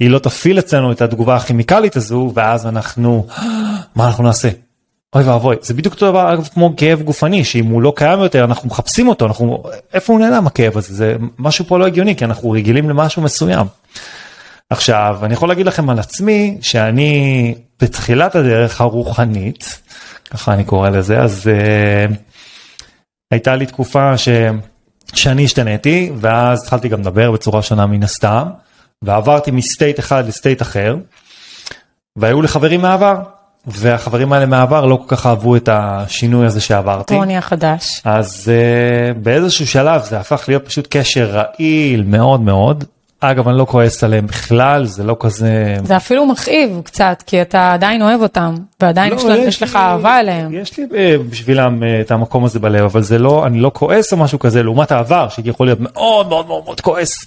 היא 0.00 0.10
לא 0.10 0.18
תפעיל 0.18 0.58
אצלנו 0.58 0.92
את 0.92 1.02
התגובה 1.02 1.36
הכימיקלית 1.36 1.96
הזו, 1.96 2.32
ואז 2.34 2.66
אנחנו, 2.66 3.26
מה 3.94 4.06
אנחנו 4.06 4.24
נעשה? 4.24 4.48
אוי 5.14 5.24
ואבוי, 5.24 5.56
זה 5.60 5.74
בדיוק 5.74 5.94
אותו 5.94 6.10
דבר 6.10 6.34
אגב 6.34 6.48
כמו 6.54 6.74
כאב 6.76 7.02
גופני, 7.02 7.44
שאם 7.44 7.66
הוא 7.66 7.82
לא 7.82 7.92
קיים 7.96 8.20
יותר 8.20 8.44
אנחנו 8.44 8.68
מחפשים 8.68 9.08
אותו, 9.08 9.26
אנחנו, 9.26 9.62
איפה 9.94 10.12
הוא 10.12 10.20
נעלם 10.20 10.46
הכאב 10.46 10.76
הזה, 10.76 10.94
זה 10.94 11.16
משהו 11.38 11.64
פה 11.64 11.78
לא 11.78 11.86
הגיוני, 11.86 12.16
כי 12.16 12.24
אנחנו 12.24 12.50
רגילים 12.50 12.88
למשהו 12.88 13.22
מסוים. 13.22 13.66
עכשיו, 14.70 15.18
אני 15.22 15.34
יכול 15.34 15.48
להגיד 15.48 15.66
לכם 15.66 15.90
על 15.90 15.98
עצמי, 15.98 16.58
שאני 16.60 17.54
בתחילת 17.82 18.34
הדרך 18.34 18.80
הרוחנית, 18.80 19.80
ככה 20.30 20.52
אני 20.52 20.64
קורא 20.64 20.88
לזה, 20.88 21.20
אז 21.20 21.50
uh, 21.50 22.14
הייתה 23.30 23.56
לי 23.56 23.66
תקופה 23.66 24.16
ש... 24.16 24.28
שאני 25.14 25.44
השתניתי, 25.44 26.10
ואז 26.16 26.62
התחלתי 26.62 26.88
גם 26.88 27.00
לדבר 27.00 27.30
בצורה 27.30 27.62
שונה 27.62 27.86
מן 27.86 28.02
הסתם, 28.02 28.48
ועברתי 29.02 29.50
מסטייט 29.50 29.98
אחד 29.98 30.28
לסטייט 30.28 30.62
אחר, 30.62 30.96
והיו 32.16 32.42
לי 32.42 32.48
חברים 32.48 32.82
מהעבר, 32.82 33.14
והחברים 33.66 34.32
האלה 34.32 34.46
מהעבר 34.46 34.86
לא 34.86 34.96
כל 34.96 35.16
כך 35.16 35.26
אהבו 35.26 35.56
את 35.56 35.68
השינוי 35.72 36.46
הזה 36.46 36.60
שעברתי. 36.60 37.14
טוני 37.14 37.36
החדש. 37.36 38.00
אז 38.04 38.52
uh, 39.14 39.18
באיזשהו 39.18 39.66
שלב 39.66 40.02
זה 40.02 40.18
הפך 40.18 40.44
להיות 40.48 40.66
פשוט 40.66 40.86
קשר 40.90 41.24
רעיל 41.30 42.02
מאוד 42.06 42.40
מאוד. 42.40 42.84
אגב, 43.20 43.48
אני 43.48 43.58
לא 43.58 43.64
כועס 43.64 44.04
עליהם 44.04 44.26
בכלל, 44.26 44.84
זה 44.84 45.04
לא 45.04 45.16
כזה... 45.20 45.76
זה 45.84 45.96
אפילו 45.96 46.26
מכאיב 46.26 46.80
קצת, 46.84 47.22
כי 47.26 47.42
אתה 47.42 47.72
עדיין 47.72 48.02
אוהב 48.02 48.22
אותם, 48.22 48.54
ועדיין 48.80 49.12
יש, 49.14 49.24
לא, 49.24 49.28
לה- 49.30 49.36
יש 49.36 49.62
לך 49.62 49.76
אהבה 49.76 50.20
אליהם. 50.20 50.54
יש 50.54 50.78
לי 50.78 50.86
אה, 50.96 51.16
בשבילם 51.30 51.82
אה, 51.82 52.00
את 52.00 52.10
המקום 52.10 52.44
הזה 52.44 52.58
בלב, 52.58 52.84
אבל 52.84 53.02
זה 53.02 53.18
לא, 53.18 53.46
אני 53.46 53.60
לא 53.60 53.70
כועס 53.74 54.12
או 54.12 54.16
משהו 54.16 54.38
כזה, 54.38 54.62
לעומת 54.62 54.92
העבר, 54.92 55.28
שהייתי 55.28 55.50
יכול 55.50 55.66
להיות 55.66 55.78
מאוד 55.80 56.28
מאוד 56.28 56.46
מאוד 56.46 56.64
מאוד 56.64 56.80
כועס. 56.80 57.26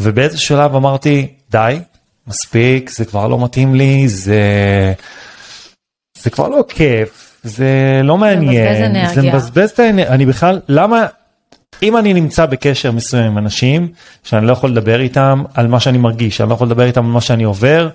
ובאיזה 0.00 0.38
שלב 0.38 0.74
אמרתי, 0.74 1.26
די, 1.50 1.78
מספיק, 2.26 2.90
זה 2.90 3.04
כבר 3.04 3.28
לא 3.28 3.44
מתאים 3.44 3.74
לי, 3.74 4.08
זה... 4.08 4.42
זה 6.18 6.30
כבר 6.30 6.48
לא 6.48 6.64
כיף, 6.68 7.38
זה 7.44 8.00
לא 8.04 8.18
מעניין. 8.18 9.14
זה 9.14 9.22
מבזבז 9.22 9.70
את 9.70 9.78
האנרגיה, 9.78 10.14
אני 10.14 10.26
בכלל, 10.26 10.60
למה, 10.68 11.06
אם 11.82 11.96
אני 11.96 12.14
נמצא 12.14 12.46
בקשר 12.46 12.92
מסוים 12.92 13.24
עם 13.24 13.38
אנשים, 13.38 13.88
שאני 14.22 14.46
לא 14.46 14.52
יכול 14.52 14.70
לדבר 14.70 15.00
איתם 15.00 15.42
על 15.54 15.66
מה 15.66 15.80
שאני 15.80 15.98
מרגיש, 15.98 16.40
אני 16.40 16.48
לא 16.48 16.54
יכול 16.54 16.66
לדבר 16.66 16.84
איתם 16.84 17.04
על 17.04 17.10
מה 17.10 17.20
שאני 17.20 17.44
עובר, 17.44 17.88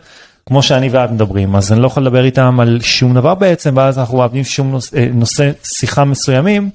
כמו 0.46 0.64
שאני 0.64 0.90
ואת 0.90 1.12
מדברים, 1.12 1.56
אז 1.56 1.72
אני 1.72 1.82
לא 1.82 1.88
יכול 1.88 2.04
לדבר 2.04 2.26
איתם 2.26 2.60
על 2.60 2.80
שום 2.82 3.14
דבר 3.16 3.36
בעצם, 3.36 3.74
ואז 3.78 4.00
אנחנו 4.00 4.18
מאבדים 4.18 4.44
שום 4.44 4.72
נושא, 4.72 4.98
אה, 4.98 5.08
נושא 5.14 5.52
שיחה 5.64 6.04
מסוימים, 6.04 6.70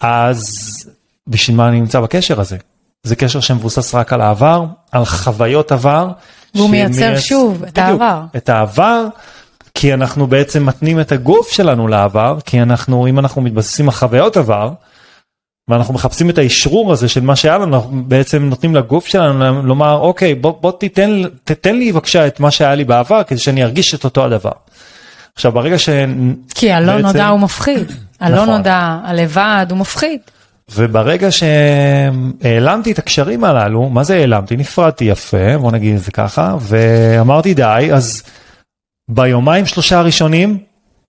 אז 0.00 0.44
בשביל 1.26 1.56
מה 1.56 1.68
אני 1.68 1.80
נמצא 1.80 2.00
בקשר 2.00 2.40
הזה? 2.40 2.56
זה 3.02 3.16
קשר 3.16 3.40
שמבוסס 3.40 3.94
רק 3.94 4.12
על 4.12 4.20
העבר, 4.20 4.64
על 4.92 5.04
חוויות 5.04 5.72
עבר. 5.72 6.08
והוא 6.54 6.70
מייצר 6.70 7.18
שוב 7.18 7.62
את 7.64 7.78
בדיוק, 7.78 7.78
העבר. 8.00 8.20
את 8.36 8.48
העבר, 8.48 9.06
כי 9.74 9.94
אנחנו 9.94 10.26
בעצם 10.26 10.66
מתנים 10.66 11.00
את 11.00 11.12
הגוף 11.12 11.52
שלנו 11.52 11.88
לעבר, 11.88 12.38
כי 12.44 12.62
אנחנו, 12.62 13.06
אם 13.06 13.18
אנחנו 13.18 13.42
מתבססים 13.42 13.88
על 13.88 13.94
חוויות 13.94 14.36
עבר, 14.36 14.70
ואנחנו 15.68 15.94
מחפשים 15.94 16.30
את 16.30 16.38
האשרור 16.38 16.92
הזה 16.92 17.08
של 17.08 17.20
מה 17.20 17.36
שהיה 17.36 17.58
לנו, 17.58 17.76
אנחנו 17.76 18.02
בעצם 18.04 18.42
נותנים 18.42 18.74
לגוף 18.76 19.06
שלנו 19.06 19.62
לומר, 19.62 19.94
אוקיי, 19.98 20.34
בוא, 20.34 20.52
בוא 20.60 20.72
תיתן, 20.72 21.22
תתן 21.44 21.76
לי 21.76 21.92
בבקשה 21.92 22.26
את 22.26 22.40
מה 22.40 22.50
שהיה 22.50 22.74
לי 22.74 22.84
בעבר, 22.84 23.22
כדי 23.22 23.38
שאני 23.38 23.64
ארגיש 23.64 23.94
את 23.94 24.04
אותו 24.04 24.24
הדבר. 24.24 24.50
עכשיו, 25.34 25.52
ברגע 25.52 25.78
ש... 25.78 25.88
כי 26.54 26.72
הלא 26.72 26.92
בעצם- 26.92 27.06
נודע 27.06 27.26
הוא 27.28 27.40
מפחיד. 27.40 27.92
הלא 28.20 28.36
נכון. 28.42 28.48
נודע, 28.50 28.98
הלבד 29.04 29.66
הוא 29.70 29.78
מפחיד. 29.78 30.20
וברגע 30.74 31.28
שהעלמתי 31.30 32.92
את 32.92 32.98
הקשרים 32.98 33.44
הללו, 33.44 33.88
מה 33.88 34.04
זה 34.04 34.16
העלמתי? 34.16 34.56
נפרדתי 34.56 35.04
יפה, 35.04 35.58
בוא 35.58 35.72
נגיד 35.72 35.96
את 35.96 36.02
זה 36.02 36.10
ככה, 36.10 36.56
ואמרתי 36.60 37.54
די, 37.54 37.88
אז 37.94 38.22
ביומיים 39.10 39.66
שלושה 39.66 39.98
הראשונים 39.98 40.58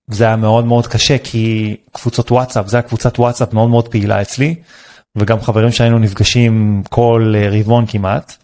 זה 0.09 0.25
היה 0.25 0.35
מאוד 0.35 0.65
מאוד 0.65 0.87
קשה, 0.87 1.17
כי 1.17 1.75
קבוצות 1.91 2.31
וואטסאפ, 2.31 2.67
זה 2.67 2.77
היה 2.77 2.81
קבוצת 2.81 3.19
וואטסאפ 3.19 3.53
מאוד 3.53 3.69
מאוד 3.69 3.87
פעילה 3.87 4.21
אצלי, 4.21 4.55
וגם 5.17 5.41
חברים 5.41 5.71
שהיינו 5.71 5.99
נפגשים 5.99 6.83
כל 6.89 7.33
אה, 7.37 7.49
רבעון 7.51 7.85
כמעט, 7.87 8.37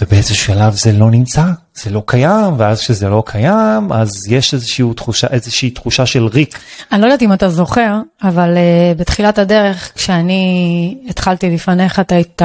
ובאיזה 0.00 0.34
שלב 0.34 0.72
זה 0.72 0.92
לא 0.92 1.10
נמצא, 1.10 1.44
זה 1.74 1.90
לא 1.90 2.02
קיים, 2.06 2.54
ואז 2.58 2.80
כשזה 2.80 3.08
לא 3.08 3.22
קיים, 3.26 3.92
אז 3.92 4.10
יש 4.28 4.54
איזושהי 4.54 4.84
תחושה, 4.96 5.26
איזושהי 5.26 5.70
תחושה 5.70 6.06
של 6.06 6.26
ריק. 6.26 6.58
אני 6.92 7.00
לא 7.00 7.06
יודעת 7.06 7.22
אם 7.22 7.32
אתה 7.32 7.48
זוכר, 7.48 8.00
אבל 8.22 8.54
uh, 8.54 8.98
בתחילת 8.98 9.38
הדרך, 9.38 9.92
כשאני 9.94 10.98
התחלתי 11.08 11.50
לפניך 11.50 12.00
את, 12.00 12.12
את, 12.12 12.42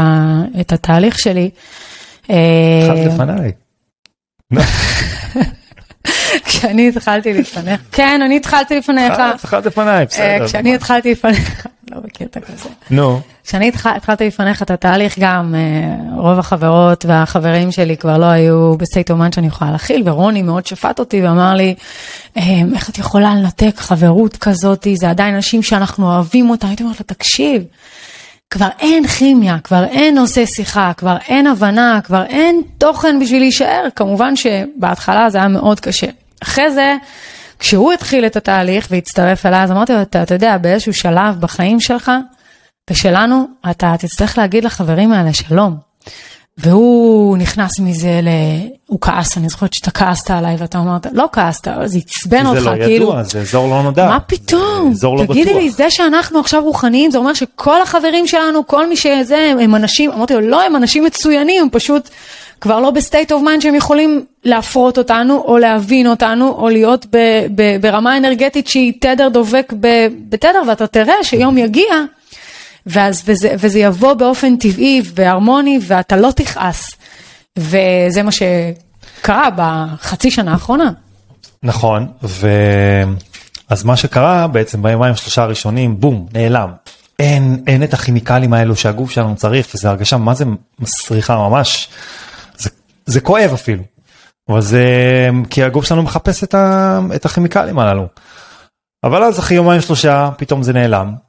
את 0.59 0.71
התהליך 0.73 1.19
שלי, 1.19 1.49
אה, 2.29 2.35
התחלת 2.83 3.13
לפניי. 3.13 3.51
כשאני 6.45 6.89
התחלתי 6.89 7.33
לפניך, 7.33 7.81
כן, 7.91 8.21
אני 8.25 8.37
התחלתי 8.37 8.77
לפניך, 8.77 9.13
התחלת 9.35 9.65
לפניי, 9.65 9.99
אה, 9.99 10.05
בסדר. 10.05 10.47
כשאני 10.47 10.75
התחלתי 10.75 11.11
לפניך, 11.11 11.67
לא 11.91 11.97
בקטע 11.99 12.39
כזה. 12.39 12.69
נו. 12.91 13.19
כשאני 13.45 13.67
התח- 13.69 13.85
התחלתי 13.95 14.27
לפניך 14.27 14.61
את 14.61 14.71
התהליך 14.71 15.19
גם, 15.19 15.55
אה, 15.55 15.61
רוב 16.21 16.39
החברות 16.39 17.05
והחברים 17.05 17.71
שלי 17.71 17.97
כבר 17.97 18.17
לא 18.17 18.25
היו 18.25 18.77
ב 18.77 18.83
state 18.83 19.11
of 19.11 19.18
mind 19.18 19.31
שאני 19.31 19.47
יכולה 19.47 19.71
להכיל, 19.71 20.01
ורוני 20.05 20.41
מאוד 20.41 20.65
שפט 20.65 20.99
אותי 20.99 21.21
ואמר 21.21 21.53
לי, 21.53 21.75
"אה, 22.37 22.43
איך 22.75 22.89
את 22.89 22.97
יכולה 22.97 23.35
לנתק 23.35 23.73
חברות 23.77 24.37
כזאת, 24.37 24.87
זה 24.95 25.09
עדיין 25.09 25.35
אנשים 25.35 25.63
שאנחנו 25.63 26.13
אוהבים 26.13 26.49
אותם, 26.49 26.67
הייתי 26.67 26.83
אומרת 26.83 26.99
לו, 26.99 27.05
תקשיב, 27.05 27.63
כבר 28.49 28.67
אין 28.79 29.07
כימיה, 29.07 29.57
כבר 29.63 29.83
אין 29.83 30.15
נושא 30.15 30.45
שיחה, 30.45 30.91
כבר 30.97 31.17
אין 31.27 31.47
הבנה, 31.47 31.99
כבר 32.03 32.23
אין 32.25 32.61
תוכן 32.77 33.19
בשביל 33.19 33.41
להישאר. 33.41 33.87
כמובן 33.95 34.35
שבהתחלה 34.35 35.29
זה 35.29 35.37
היה 35.37 35.47
מאוד 35.47 35.79
קשה. 35.79 36.07
אחרי 36.43 36.71
זה, 36.71 36.95
כשהוא 37.59 37.93
התחיל 37.93 38.25
את 38.25 38.35
התהליך 38.35 38.87
והצטרף 38.91 39.45
אליי, 39.45 39.63
אז 39.63 39.71
אמרתי 39.71 39.93
לו, 39.93 40.01
אתה, 40.01 40.23
אתה 40.23 40.35
יודע, 40.35 40.57
באיזשהו 40.57 40.93
שלב 40.93 41.35
בחיים 41.39 41.79
שלך 41.79 42.11
ושלנו, 42.89 43.47
אתה 43.71 43.95
תצטרך 43.99 44.37
להגיד 44.37 44.63
לחברים 44.63 45.11
האלה 45.11 45.33
שלום. 45.33 45.77
והוא 46.57 47.37
נכנס 47.37 47.79
מזה 47.79 48.19
ל... 48.23 48.27
הוא 48.85 49.01
כעס, 49.01 49.37
אני 49.37 49.49
זוכרת 49.49 49.73
שאתה 49.73 49.91
כעסת 49.91 50.31
עליי 50.31 50.55
ואתה 50.59 50.77
אמרת, 50.77 51.07
לא 51.13 51.25
כעסת, 51.31 51.67
אבל 51.67 51.87
זה 51.87 51.99
עצבן 51.99 52.45
אותך, 52.45 52.59
זה 52.59 52.65
לא 52.65 52.85
כאילו, 52.85 53.05
ידוע, 53.05 53.23
זה 53.23 53.39
אזור 53.39 53.67
לא 53.67 53.83
נודע. 53.83 54.07
מה 54.07 54.19
פתאום? 54.19 54.83
זה 54.85 54.91
אזור 54.91 55.17
לא 55.17 55.25
תגידי 55.25 55.49
בטוח. 55.49 55.61
לי, 55.61 55.69
זה 55.69 55.89
שאנחנו 55.89 56.39
עכשיו 56.39 56.63
רוחניים, 56.63 57.11
זה 57.11 57.17
אומר 57.17 57.33
שכל 57.33 57.81
החברים 57.81 58.27
שלנו, 58.27 58.67
כל 58.67 58.89
מי 58.89 58.95
שזה, 58.95 59.53
הם 59.59 59.75
אנשים, 59.75 60.11
אמרתי 60.11 60.33
לו, 60.33 60.41
לא, 60.41 60.63
הם 60.63 60.75
אנשים 60.75 61.03
מצוינים, 61.03 61.61
הם 61.61 61.69
פשוט 61.71 62.09
כבר 62.61 62.79
לא 62.79 62.91
ב 62.91 62.98
state 62.98 63.31
of 63.31 63.43
mind 63.43 63.61
שהם 63.61 63.75
יכולים 63.75 64.25
להפרות 64.43 64.97
אותנו, 64.97 65.43
או 65.47 65.57
להבין 65.57 66.07
אותנו, 66.07 66.49
או 66.57 66.69
להיות 66.69 67.05
ב, 67.11 67.17
ב, 67.55 67.77
ברמה 67.81 68.17
אנרגטית 68.17 68.67
שהיא 68.67 68.93
תדר 68.99 69.29
דובק 69.29 69.73
בתדר, 70.29 70.61
ואתה 70.67 70.87
תראה 70.87 71.23
שיום 71.23 71.57
יגיע, 71.57 71.85
ואז, 72.87 73.23
וזה, 73.25 73.55
וזה 73.59 73.79
יבוא 73.79 74.13
באופן 74.13 74.55
טבעי 74.55 75.01
והרמוני, 75.15 75.79
ואתה 75.87 76.17
לא 76.17 76.31
תכעס. 76.35 76.95
וזה 77.57 78.23
מה 78.23 78.31
שקרה 78.31 79.49
בחצי 79.55 80.31
שנה 80.31 80.51
האחרונה. 80.51 80.91
נכון, 81.63 82.07
ו... 82.23 82.47
אז 83.69 83.83
מה 83.83 83.95
שקרה 83.95 84.47
בעצם 84.47 84.83
ביומיים 84.83 85.15
שלושה 85.15 85.43
הראשונים, 85.43 85.99
בום, 85.99 86.27
נעלם. 86.33 86.71
אין, 87.19 87.63
אין 87.67 87.83
את 87.83 87.93
הכימיקלים 87.93 88.53
האלו 88.53 88.75
שהגוף 88.75 89.11
שלנו 89.11 89.35
צריך, 89.35 89.67
וזו 89.75 89.89
הרגשה 89.89 90.17
מה 90.17 90.33
זה 90.33 90.45
מסריחה 90.79 91.35
ממש, 91.35 91.89
זה, 92.57 92.69
זה 93.05 93.21
כואב 93.21 93.51
אפילו. 93.53 93.83
אבל 94.49 94.61
זה 94.61 94.83
כי 95.49 95.63
הגוף 95.63 95.85
שלנו 95.85 96.03
מחפש 96.03 96.43
את, 96.43 96.55
ה, 96.55 96.99
את 97.15 97.25
הכימיקלים 97.25 97.79
הללו. 97.79 98.07
אבל 99.03 99.23
אז 99.23 99.39
אחרי 99.39 99.57
יומיים 99.57 99.81
שלושה 99.81 100.29
פתאום 100.37 100.63
זה 100.63 100.73
נעלם. 100.73 101.26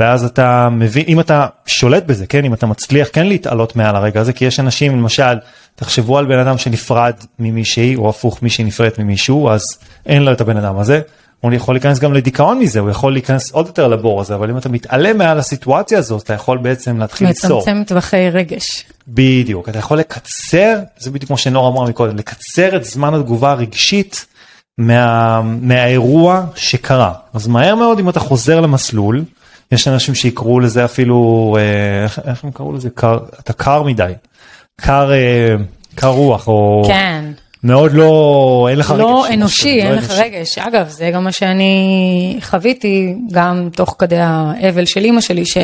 ואז 0.00 0.24
אתה 0.24 0.68
מבין 0.72 1.04
אם 1.08 1.20
אתה 1.20 1.46
שולט 1.66 2.04
בזה 2.04 2.26
כן 2.26 2.44
אם 2.44 2.54
אתה 2.54 2.66
מצליח 2.66 3.08
כן 3.12 3.26
להתעלות 3.26 3.76
מעל 3.76 3.96
הרגע 3.96 4.20
הזה 4.20 4.32
כי 4.32 4.44
יש 4.44 4.60
אנשים 4.60 4.92
למשל 4.92 5.38
תחשבו 5.74 6.18
על 6.18 6.26
בן 6.26 6.38
אדם 6.38 6.58
שנפרד 6.58 7.14
ממישהי 7.38 7.96
או 7.96 8.08
הפוך 8.08 8.42
מישהי 8.42 8.64
נפרדת 8.64 8.98
ממישהו 8.98 9.48
אז 9.48 9.78
אין 10.06 10.22
לו 10.22 10.32
את 10.32 10.40
הבן 10.40 10.56
אדם 10.56 10.78
הזה. 10.78 11.00
הוא 11.40 11.52
יכול 11.52 11.74
להיכנס 11.74 11.98
גם 11.98 12.12
לדיכאון 12.12 12.58
מזה 12.58 12.80
הוא 12.80 12.90
יכול 12.90 13.12
להיכנס 13.12 13.50
עוד 13.50 13.66
יותר 13.66 13.88
לבור 13.88 14.20
הזה 14.20 14.34
אבל 14.34 14.50
אם 14.50 14.58
אתה 14.58 14.68
מתעלם 14.68 15.18
מעל 15.18 15.38
הסיטואציה 15.38 15.98
הזאת 15.98 16.22
אתה 16.22 16.34
יכול 16.34 16.58
בעצם 16.58 16.98
להתחיל 16.98 17.28
ליצור. 17.28 17.60
מצמצם 17.60 17.82
טווחי 17.86 18.30
רגש. 18.30 18.84
בדיוק 19.08 19.68
אתה 19.68 19.78
יכול 19.78 19.98
לקצר 19.98 20.78
זה 20.98 21.10
בדיוק 21.10 21.26
כמו 21.26 21.38
שנור 21.38 21.68
אמרה 21.68 21.88
מקודם 21.88 22.16
לקצר 22.16 22.76
את 22.76 22.84
זמן 22.84 23.14
התגובה 23.14 23.50
הרגשית 23.50 24.26
מה, 24.78 25.40
מהאירוע 25.42 26.44
שקרה 26.54 27.12
אז 27.34 27.46
מהר 27.46 27.74
מאוד 27.74 27.98
אם 27.98 28.08
אתה 28.08 28.20
חוזר 28.20 28.60
למסלול 28.60 29.24
יש 29.72 29.88
אנשים 29.88 30.14
שיקראו 30.14 30.60
לזה 30.60 30.84
אפילו 30.84 31.56
אה, 31.58 32.04
איך, 32.04 32.20
איך 32.24 32.44
הם 32.44 32.50
קראו 32.50 32.72
לזה 32.72 32.90
קר, 32.90 33.18
אתה 33.40 33.52
קר 33.52 33.82
מדי 33.82 34.12
קר 34.80 35.12
אה, 35.12 35.54
קר 35.94 36.08
רוח 36.08 36.48
או 36.48 36.82
כן. 36.86 37.24
מאוד 37.64 37.92
לא 37.92 38.66
אין 38.70 38.78
לך 38.78 38.94
לא 38.98 39.24
רגש, 39.24 39.34
אנושי, 39.34 39.78
לא 39.78 39.82
אין 39.82 39.94
לך 39.94 40.10
אנושי. 40.10 40.22
רגש. 40.22 40.58
אגב, 40.58 40.88
זה 40.88 41.10
גם 41.14 41.24
מה 41.24 41.32
שאני 41.32 42.38
חוויתי, 42.40 43.14
גם 43.32 43.68
תוך 43.76 43.96
כדי 43.98 44.18
האבל 44.18 44.84
של 44.84 45.04
אימא 45.04 45.20
שלי, 45.20 45.46
ש... 45.46 45.56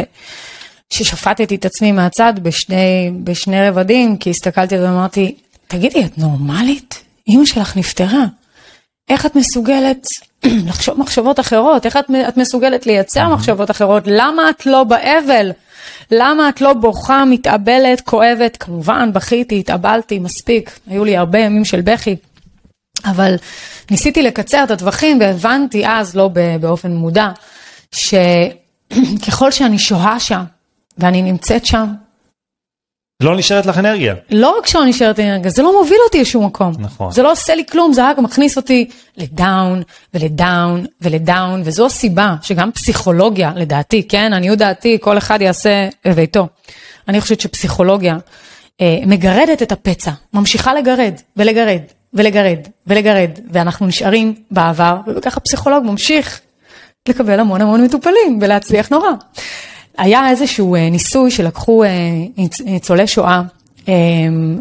ששפטתי 0.90 1.55
את 1.55 1.64
עצמי 1.64 1.92
מהצד 1.92 2.35
בשני, 2.42 3.11
בשני 3.25 3.69
רבדים, 3.69 4.16
כי 4.16 4.31
הסתכלתי 4.31 4.79
ואמרתי, 4.79 5.35
תגידי, 5.66 6.05
את 6.05 6.19
נורמלית? 6.19 7.03
אימא 7.29 7.45
שלך 7.45 7.77
נפטרה. 7.77 8.25
איך 9.09 9.27
את 9.27 9.37
מסוגלת 9.37 10.07
לחשוב 10.69 11.01
מחשבות 11.01 11.40
אחרות? 11.40 11.87
איך 11.87 11.97
את, 11.97 12.05
את 12.29 12.37
מסוגלת 12.37 12.87
לייצר 12.87 13.29
מחשבות 13.29 13.71
אחרות? 13.71 14.03
למה 14.07 14.51
את 14.51 14.66
לא 14.66 14.85
באבל? 14.85 15.53
למה 16.11 16.49
את 16.49 16.61
לא 16.61 16.73
בוכה, 16.73 17.25
מתאבלת, 17.25 18.01
כואבת? 18.01 18.57
כמובן, 18.57 19.12
בכיתי, 19.12 19.59
התאבלתי, 19.59 20.19
מספיק. 20.19 20.79
היו 20.87 21.05
לי 21.05 21.16
הרבה 21.16 21.38
ימים 21.38 21.64
של 21.64 21.81
בכי. 21.81 22.16
אבל 23.05 23.35
ניסיתי 23.90 24.23
לקצר 24.23 24.64
את 24.64 24.71
הטווחים 24.71 25.21
והבנתי 25.21 25.87
אז, 25.87 26.16
לא 26.16 26.31
באופן 26.61 26.92
מודע, 26.92 27.29
שככל 27.92 29.51
שאני 29.51 29.79
שוהה 29.79 30.21
שם 30.21 30.42
ואני 30.99 31.23
נמצאת 31.23 31.66
שם, 31.66 31.87
לא 33.22 33.37
נשארת 33.37 33.66
לך 33.66 33.79
אנרגיה. 33.79 34.14
לא 34.31 34.59
רק 34.59 34.66
שלא 34.66 34.85
נשארת 34.85 35.20
אנרגיה, 35.20 35.50
זה 35.50 35.62
לא 35.62 35.81
מוביל 35.81 35.98
אותי 36.05 36.20
לשום 36.20 36.46
מקום. 36.46 36.72
נכון. 36.79 37.12
זה 37.12 37.22
לא 37.22 37.33
עושה 37.33 37.55
לי 37.55 37.64
כלום, 37.66 37.92
זה 37.92 38.09
רק 38.09 38.18
מכניס 38.18 38.57
אותי 38.57 38.88
לדאון 39.16 39.83
ולדאון 40.14 40.87
ולדאון, 41.00 41.62
וזו 41.64 41.87
הסיבה 41.87 42.35
שגם 42.42 42.72
פסיכולוגיה, 42.72 43.52
לדעתי, 43.57 44.09
כן, 44.09 44.33
עניות 44.33 44.59
דעתי, 44.59 44.98
כל 45.00 45.18
אחד 45.18 45.42
יעשה 45.42 45.88
ביתו. 46.14 46.46
אני 47.09 47.20
חושבת 47.20 47.40
שפסיכולוגיה 47.40 48.16
אה, 48.81 48.98
מגרדת 49.07 49.62
את 49.62 49.72
הפצע, 49.72 50.11
ממשיכה 50.35 50.74
לגרד 50.74 51.14
ולגרד 51.37 51.83
ולגרד 52.14 52.59
ולגרד, 52.87 53.31
ואנחנו 53.50 53.87
נשארים 53.87 54.35
בעבר, 54.50 54.96
וככה 55.16 55.40
פסיכולוג 55.40 55.85
ממשיך 55.85 56.40
לקבל 57.09 57.40
המון 57.40 57.61
המון 57.61 57.85
מטופלים 57.85 58.38
ולהצליח 58.40 58.88
נורא. 58.88 59.09
היה 59.98 60.30
איזשהו 60.30 60.74
אה, 60.74 60.90
ניסוי 60.90 61.30
שלקחו 61.30 61.85
אה, 61.85 61.88
ניצ- 62.38 62.64
ניצולי 62.64 63.06
שואה 63.06 63.42
אה, 63.88 63.94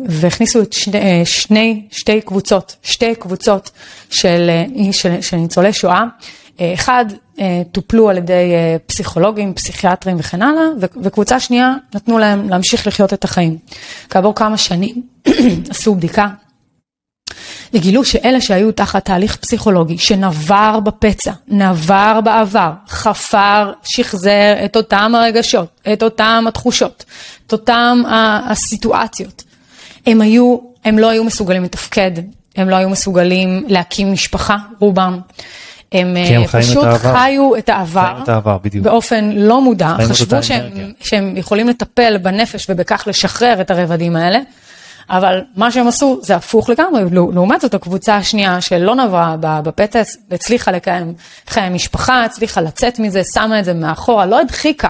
והכניסו 0.09 0.61
את 0.61 0.73
שני, 0.73 0.97
אה, 0.99 1.21
שני, 1.25 1.81
שתי 1.91 2.21
קבוצות, 2.21 2.75
שתי 2.83 3.15
קבוצות 3.15 3.71
של, 4.09 4.49
אה, 4.49 4.93
של, 4.93 5.21
של 5.21 5.37
ניצולי 5.37 5.73
שואה. 5.73 6.03
אה, 6.61 6.73
אחד, 6.73 7.05
אה, 7.39 7.61
טופלו 7.71 8.09
על 8.09 8.17
ידי 8.17 8.33
אה, 8.53 8.75
פסיכולוגים, 8.85 9.53
פסיכיאטרים 9.53 10.15
וכן 10.19 10.41
הלאה, 10.41 10.63
וקבוצה 11.01 11.39
שנייה, 11.39 11.73
נתנו 11.95 12.17
להם 12.17 12.49
להמשיך 12.49 12.87
לחיות 12.87 13.13
את 13.13 13.23
החיים. 13.23 13.57
כעבור 14.09 14.35
כמה 14.35 14.57
שנים 14.57 15.01
עשו 15.69 15.95
בדיקה 15.95 16.27
וגילו 17.73 18.05
שאלה 18.05 18.41
שהיו 18.41 18.71
תחת 18.71 19.05
תהליך 19.05 19.35
פסיכולוגי 19.35 19.97
שנבר 19.97 20.79
בפצע, 20.79 21.31
נבר 21.47 22.19
בעבר, 22.23 22.71
חפר, 22.87 23.71
שחזר 23.83 24.53
את 24.65 24.75
אותם 24.75 25.13
הרגשות, 25.15 25.81
את 25.93 26.03
אותם 26.03 26.45
התחושות, 26.47 27.03
את 27.47 27.51
אותם 27.51 28.03
הסיטואציות. 28.49 29.43
הם 30.05 30.21
היו, 30.21 30.57
הם 30.85 30.99
לא 30.99 31.09
היו 31.09 31.23
מסוגלים 31.23 31.63
לתפקד, 31.63 32.11
הם 32.55 32.69
לא 32.69 32.75
היו 32.75 32.89
מסוגלים 32.89 33.65
להקים 33.67 34.13
משפחה, 34.13 34.57
רובם. 34.79 35.19
הם, 35.91 36.07
הם 36.07 36.17
אה, 36.17 36.43
את 36.43 36.49
פשוט 36.49 36.83
העבר. 36.83 37.13
חיו 37.13 37.55
את 37.57 37.69
העבר, 37.69 38.19
את 38.23 38.29
העבר, 38.29 38.57
בדיוק. 38.57 38.85
באופן 38.85 39.29
לא 39.35 39.61
מודע, 39.61 39.95
את 40.03 40.11
חשבו 40.11 40.43
שהם. 40.43 40.71
שהם 40.99 41.37
יכולים 41.37 41.67
לטפל 41.67 42.17
בנפש 42.17 42.65
ובכך 42.69 43.03
לשחרר 43.07 43.61
את 43.61 43.71
הרבדים 43.71 44.15
האלה, 44.15 44.39
אבל 45.09 45.41
מה 45.55 45.71
שהם 45.71 45.87
עשו 45.87 46.19
זה 46.21 46.35
הפוך 46.35 46.69
לגמרי, 46.69 47.03
לעו- 47.11 47.31
לעומת 47.31 47.61
זאת 47.61 47.73
הקבוצה 47.73 48.15
השנייה 48.15 48.61
שלא 48.61 48.95
נברה 48.95 49.35
ב- 49.39 49.59
בפצע, 49.63 50.01
הצליחה 50.31 50.71
לקיים 50.71 51.13
חיי 51.47 51.69
משפחה, 51.69 52.23
הצליחה 52.23 52.61
לצאת 52.61 52.99
מזה, 52.99 53.21
שמה 53.33 53.59
את 53.59 53.65
זה 53.65 53.73
מאחורה, 53.73 54.25
לא 54.25 54.39
הדחיקה. 54.39 54.89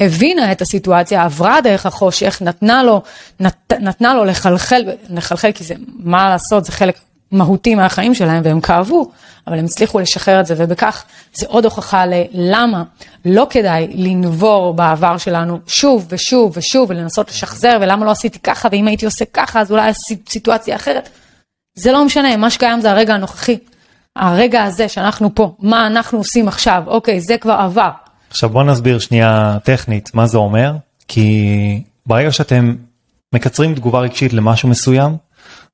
הבינה 0.00 0.52
את 0.52 0.62
הסיטואציה, 0.62 1.24
עברה 1.24 1.60
דרך 1.60 1.86
החושך, 1.86 2.38
נתנה 2.44 2.82
לו, 2.82 3.02
נת, 3.40 3.72
נתנה 3.80 4.14
לו 4.14 4.24
לחלחל, 4.24 4.82
לחלחל 5.10 5.52
כי 5.52 5.64
זה, 5.64 5.74
מה 5.98 6.28
לעשות, 6.28 6.64
זה 6.64 6.72
חלק 6.72 6.98
מהותי 7.32 7.74
מהחיים 7.74 8.14
שלהם 8.14 8.42
והם 8.44 8.60
כאבו, 8.60 9.10
אבל 9.46 9.58
הם 9.58 9.64
הצליחו 9.64 9.98
לשחרר 9.98 10.40
את 10.40 10.46
זה 10.46 10.54
ובכך 10.58 11.04
זה 11.34 11.46
עוד 11.48 11.64
הוכחה 11.64 12.04
ללמה 12.32 12.82
לא 13.24 13.46
כדאי 13.50 13.88
לנבור 13.94 14.74
בעבר 14.74 15.18
שלנו 15.18 15.58
שוב 15.66 16.06
ושוב 16.10 16.52
ושוב 16.56 16.90
ולנסות 16.90 17.30
לשחזר 17.30 17.78
ולמה 17.80 18.04
לא 18.06 18.10
עשיתי 18.10 18.38
ככה 18.38 18.68
ואם 18.72 18.88
הייתי 18.88 19.04
עושה 19.04 19.24
ככה 19.32 19.60
אז 19.60 19.72
אולי 19.72 19.92
סיטואציה 20.28 20.76
אחרת. 20.76 21.08
זה 21.74 21.92
לא 21.92 22.04
משנה, 22.04 22.36
מה 22.36 22.50
שקיים 22.50 22.80
זה 22.80 22.90
הרגע 22.90 23.14
הנוכחי. 23.14 23.58
הרגע 24.16 24.64
הזה 24.64 24.88
שאנחנו 24.88 25.34
פה, 25.34 25.54
מה 25.58 25.86
אנחנו 25.86 26.18
עושים 26.18 26.48
עכשיו, 26.48 26.82
אוקיי, 26.86 27.20
זה 27.20 27.36
כבר 27.38 27.52
עבר. 27.52 27.90
עכשיו 28.30 28.50
בוא 28.50 28.62
נסביר 28.62 28.98
שנייה 28.98 29.58
טכנית 29.64 30.14
מה 30.14 30.26
זה 30.26 30.38
אומר 30.38 30.72
כי 31.08 31.82
ברגע 32.06 32.32
שאתם 32.32 32.74
מקצרים 33.34 33.74
תגובה 33.74 34.00
רגשית 34.00 34.32
למשהו 34.32 34.68
מסוים 34.68 35.16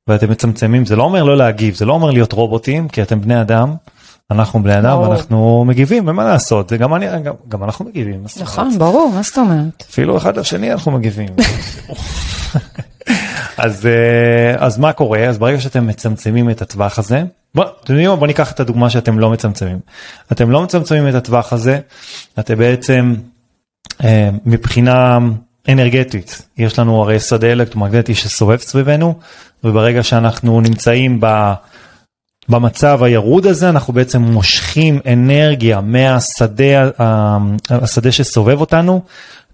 ואתם 0.08 0.30
מצמצמים 0.30 0.86
זה 0.86 0.96
לא 0.96 1.02
אומר 1.02 1.24
לא 1.24 1.36
להגיב 1.36 1.74
זה 1.74 1.84
לא 1.84 1.92
אומר 1.92 2.10
להיות 2.10 2.32
רובוטים 2.32 2.88
כי 2.88 3.02
אתם 3.02 3.20
בני 3.20 3.40
אדם 3.40 3.74
אנחנו 4.30 4.62
בני 4.62 4.78
אדם 4.78 4.96
ברור. 4.96 5.08
ואנחנו 5.08 5.64
מגיבים 5.66 6.08
אין 6.08 6.16
מה 6.16 6.24
לעשות 6.24 6.68
זה 6.68 6.76
גם 6.76 6.94
אני 6.94 7.06
גם, 7.22 7.34
גם 7.48 7.64
אנחנו 7.64 7.84
מגיבים? 7.84 8.24
נכון, 8.40 8.78
ברור, 8.78 9.12
מה 9.14 9.22
זאת 9.22 9.38
אומרת? 9.38 9.84
אפילו 9.90 10.16
אחד 10.16 10.36
לשני 10.36 10.72
אנחנו 10.72 10.92
מגיבים. 10.92 11.28
אז 13.56 13.86
אה, 13.86 14.66
אז 14.66 14.78
מה 14.78 14.92
קורה 14.92 15.18
אז 15.18 15.38
ברגע 15.38 15.60
שאתם 15.60 15.86
מצמצמים 15.86 16.50
את 16.50 16.62
הטווח 16.62 16.98
הזה 16.98 17.22
בוא 17.54 17.64
אתם 17.84 17.92
יודעים 17.92 18.10
מה? 18.10 18.16
בוא 18.16 18.26
ניקח 18.26 18.52
את 18.52 18.60
הדוגמה 18.60 18.90
שאתם 18.90 19.18
לא 19.18 19.30
מצמצמים 19.30 19.78
אתם 20.32 20.50
לא 20.50 20.62
מצמצמים 20.62 21.08
את 21.08 21.14
הטווח 21.14 21.52
הזה 21.52 21.80
אתם 22.38 22.58
בעצם 22.58 23.14
אה, 24.04 24.30
מבחינה 24.46 25.18
אנרגטית 25.68 26.42
יש 26.58 26.78
לנו 26.78 27.02
הרי 27.02 27.20
שדה 27.20 27.52
אלקטרומגנטי 27.52 28.14
שסובב 28.14 28.58
סביבנו 28.58 29.14
וברגע 29.64 30.02
שאנחנו 30.02 30.60
נמצאים 30.60 31.18
ב... 31.20 31.52
במצב 32.48 33.02
הירוד 33.02 33.46
הזה 33.46 33.68
אנחנו 33.68 33.92
בעצם 33.92 34.22
מושכים 34.22 35.00
אנרגיה 35.12 35.80
מהשדה 35.80 36.90
השדה 37.70 38.12
שסובב 38.12 38.60
אותנו 38.60 39.00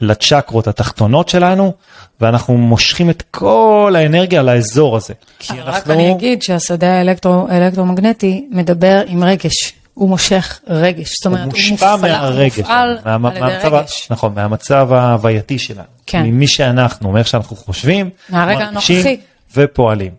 לצ'קרות 0.01 0.69
התחתונות 0.69 1.29
שלנו 1.29 1.73
ואנחנו 2.21 2.57
מושכים 2.57 3.11
את 3.11 3.23
כל 3.31 3.95
האנרגיה 3.99 4.43
לאזור 4.43 4.97
הזה. 4.97 5.15
כי 5.39 5.61
רק 5.61 5.91
אני 5.91 6.13
אגיד 6.13 6.43
שהשדה 6.43 6.87
האלקטרו- 7.01 7.47
האלקטרומגנטי 7.51 8.49
מדבר 8.51 9.03
עם 9.07 9.25
רגש, 9.25 9.73
הוא 9.95 10.09
מושך 10.09 10.61
רגש, 10.67 11.13
זאת 11.17 11.27
אומרת, 11.27 11.45
הוא 11.45 11.53
הוא 11.63 11.71
מופעל- 11.71 12.01
מהרגש, 12.01 12.59
מופעל 12.59 12.99
מה- 13.19 13.29
על 13.29 13.37
ידי 13.37 13.69
רגש. 13.69 14.07
נכון, 14.11 14.33
מהמצב 14.35 14.93
ההווייתי 14.93 15.59
שלנו, 15.59 15.83
כן. 16.07 16.23
ממי 16.23 16.47
שאנחנו, 16.47 17.13
מאיך 17.13 17.27
שאנחנו 17.27 17.57
חושבים, 17.57 18.11
מהרגע 18.29 18.59
הנוכחי. 18.65 19.17
ופועלים. 19.57 20.13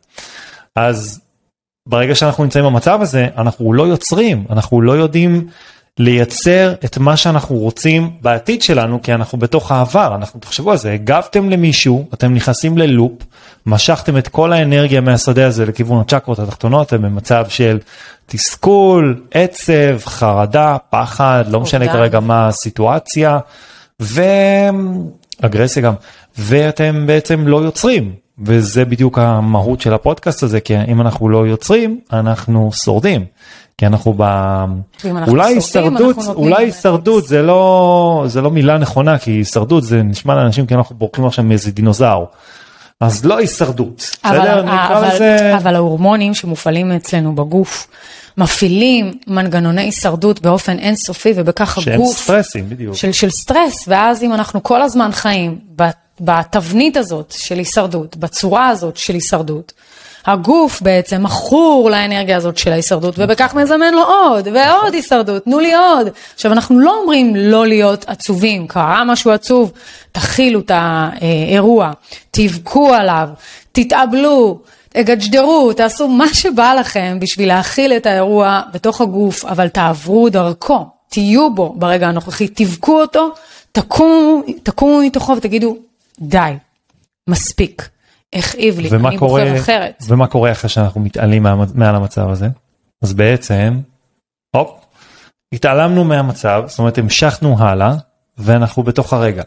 אז 0.75 1.21
ברגע 1.87 2.15
שאנחנו 2.15 2.43
נמצאים 2.43 2.65
במצב 2.65 3.01
הזה, 3.01 3.27
אנחנו 3.37 3.73
לא 3.73 3.83
יוצרים, 3.83 4.45
אנחנו 4.49 4.81
לא 4.81 4.91
יודעים 4.91 5.47
לייצר 5.99 6.73
את 6.85 6.97
מה 6.97 7.17
שאנחנו 7.17 7.55
רוצים 7.55 8.11
בעתיד 8.21 8.61
שלנו, 8.61 9.01
כי 9.01 9.13
אנחנו 9.13 9.37
בתוך 9.37 9.71
העבר, 9.71 10.15
אנחנו 10.15 10.39
תחשבו 10.39 10.71
על 10.71 10.77
זה, 10.77 10.91
הגבתם 10.91 11.49
למישהו, 11.49 12.07
אתם 12.13 12.33
נכנסים 12.33 12.77
ללופ, 12.77 13.11
משכתם 13.65 14.17
את 14.17 14.27
כל 14.27 14.53
האנרגיה 14.53 15.01
מהשדה 15.01 15.47
הזה 15.47 15.65
לכיוון 15.65 16.01
הצ'קרות 16.01 16.39
התחתונות, 16.39 16.87
אתם 16.87 17.01
במצב 17.01 17.45
של 17.49 17.79
תסכול, 18.25 19.23
עצב, 19.31 19.99
חרדה, 20.05 20.77
פחד, 20.89 21.45
לא 21.47 21.59
משנה. 21.59 21.93
כרגע 21.93 22.19
מה 22.19 22.47
הסיטואציה, 22.47 23.39
ואגרסיה 23.99 25.83
גם, 25.83 25.93
ואתם 26.37 27.03
בעצם 27.07 27.47
לא 27.47 27.57
יוצרים, 27.57 28.13
וזה 28.39 28.85
בדיוק 28.85 29.17
המהות 29.17 29.81
של 29.81 29.93
הפודקאסט 29.93 30.43
הזה, 30.43 30.59
כי 30.59 30.73
אם 30.87 31.01
אנחנו 31.01 31.29
לא 31.29 31.47
יוצרים, 31.47 31.99
אנחנו 32.13 32.69
שורדים. 32.73 33.25
כי 33.77 33.85
אנחנו 33.85 34.13
ב... 34.17 34.21
אנחנו 34.21 35.31
אולי 35.31 35.53
הישרדות, 35.53 36.17
אולי 36.35 36.63
הישרדות 36.63 37.27
זה 37.27 37.41
לא, 37.41 38.23
זה 38.27 38.41
לא 38.41 38.51
מילה 38.51 38.77
נכונה, 38.77 39.17
כי 39.17 39.31
הישרדות 39.31 39.83
זה 39.83 40.03
נשמע 40.03 40.35
לאנשים 40.35 40.65
כאילו 40.65 40.81
אנחנו 40.81 40.95
בורחים 40.95 41.25
עכשיו 41.25 41.45
מאיזה 41.45 41.71
דינוזאור. 41.71 42.27
אז 42.99 43.25
לא 43.25 43.37
הישרדות, 43.37 44.17
אבל, 44.25 44.39
בסדר? 44.39 44.61
אבל, 44.63 45.07
לזה... 45.15 45.57
אבל 45.57 45.75
ההורמונים 45.75 46.33
שמופעלים 46.33 46.91
אצלנו 46.91 47.35
בגוף 47.35 47.87
מפעילים 48.37 49.13
מנגנוני 49.27 49.81
הישרדות 49.81 50.41
באופן 50.41 50.79
אינסופי 50.79 51.33
ובכך 51.35 51.77
שהם 51.81 51.93
הגוף 51.93 52.17
סטרסים, 52.17 52.69
בדיוק. 52.69 52.95
של, 52.95 53.11
של 53.11 53.29
סטרס 53.29 53.85
ואז 53.87 54.23
אם 54.23 54.33
אנחנו 54.33 54.63
כל 54.63 54.81
הזמן 54.81 55.09
חיים 55.11 55.59
בתבנית 56.19 56.97
הזאת 56.97 57.33
של 57.37 57.57
הישרדות, 57.57 58.17
בצורה 58.17 58.67
הזאת 58.69 58.97
של 58.97 59.13
הישרדות, 59.13 59.73
הגוף 60.25 60.81
בעצם 60.81 61.23
מכור 61.23 61.89
לאנרגיה 61.89 62.37
הזאת 62.37 62.57
של 62.57 62.71
ההישרדות 62.71 63.15
ובכך 63.17 63.55
מזמן 63.55 63.93
לו 63.93 64.03
עוד 64.03 64.47
ועוד 64.47 64.93
הישרדות, 64.93 65.43
תנו 65.43 65.59
לי 65.59 65.73
עוד. 65.73 66.07
עכשיו 66.35 66.51
אנחנו 66.51 66.79
לא 66.79 66.97
אומרים 67.01 67.35
לא 67.35 67.67
להיות 67.67 68.05
עצובים, 68.07 68.67
קרה 68.67 69.03
משהו 69.03 69.31
עצוב, 69.31 69.71
תכילו 70.11 70.59
את 70.59 70.71
האירוע, 70.73 71.91
תבכו 72.31 72.93
עליו, 72.93 73.29
תתאבלו, 73.71 74.59
תגג'דרו, 74.89 75.73
תעשו 75.73 76.07
מה 76.07 76.33
שבא 76.33 76.73
לכם 76.79 77.17
בשביל 77.21 77.47
להכיל 77.47 77.93
את 77.93 78.05
האירוע 78.05 78.61
בתוך 78.73 79.01
הגוף, 79.01 79.45
אבל 79.45 79.67
תעברו 79.67 80.29
דרכו, 80.29 80.85
תהיו 81.09 81.55
בו 81.55 81.73
ברגע 81.77 82.07
הנוכחי, 82.07 82.47
תבכו 82.47 83.01
אותו, 83.01 83.29
תקומו, 83.71 84.41
תקומו 84.63 85.01
מתוכו 85.01 85.35
ותגידו, 85.37 85.77
די, 86.21 86.53
מספיק, 87.29 87.89
הכאיב 88.35 88.79
לי, 88.79 88.89
אני 88.89 89.17
קורה, 89.17 89.45
בוחר 89.45 89.61
אחרת. 89.61 90.03
ומה 90.07 90.27
קורה 90.27 90.51
אחרי 90.51 90.69
שאנחנו 90.69 91.01
מתעלים 91.01 91.43
מה, 91.43 91.55
מעל 91.73 91.95
המצב 91.95 92.29
הזה? 92.29 92.47
אז 93.01 93.13
בעצם, 93.13 93.79
הופ, 94.55 94.85
התעלמנו 95.53 96.03
מהמצב, 96.03 96.63
זאת 96.67 96.79
אומרת 96.79 96.97
המשכנו 96.97 97.55
הלאה, 97.59 97.93
ואנחנו 98.37 98.83
בתוך 98.83 99.13
הרגע. 99.13 99.43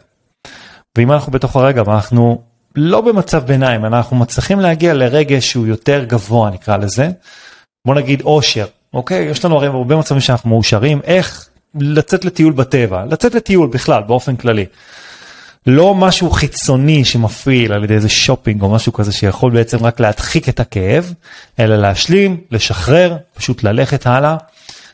ואם 0.97 1.11
אנחנו 1.11 1.31
בתוך 1.31 1.55
הרגע 1.55 1.83
ואנחנו 1.85 2.41
לא 2.75 3.01
במצב 3.01 3.45
ביניים, 3.45 3.85
אנחנו 3.85 4.15
מצליחים 4.15 4.59
להגיע 4.59 4.93
לרגש 4.93 5.49
שהוא 5.49 5.67
יותר 5.67 6.03
גבוה 6.03 6.49
נקרא 6.49 6.77
לזה, 6.77 7.09
בוא 7.87 7.95
נגיד 7.95 8.21
אושר, 8.21 8.65
אוקיי? 8.93 9.25
יש 9.25 9.45
לנו 9.45 9.55
הרי 9.55 9.67
הרבה 9.67 9.95
מצבים 9.95 10.21
שאנחנו 10.21 10.49
מאושרים, 10.49 11.01
איך 11.03 11.49
לצאת 11.75 12.25
לטיול 12.25 12.53
בטבע, 12.53 13.05
לצאת 13.05 13.35
לטיול 13.35 13.69
בכלל 13.69 14.03
באופן 14.03 14.35
כללי. 14.35 14.65
לא 15.67 15.95
משהו 15.95 16.31
חיצוני 16.31 17.05
שמפעיל 17.05 17.73
על 17.73 17.83
ידי 17.83 17.93
איזה 17.93 18.09
שופינג 18.09 18.61
או 18.61 18.69
משהו 18.69 18.93
כזה 18.93 19.11
שיכול 19.11 19.51
בעצם 19.51 19.85
רק 19.85 19.99
להדחיק 19.99 20.49
את 20.49 20.59
הכאב, 20.59 21.13
אלא 21.59 21.75
להשלים, 21.75 22.37
לשחרר, 22.51 23.17
פשוט 23.33 23.63
ללכת 23.63 24.07
הלאה, 24.07 24.37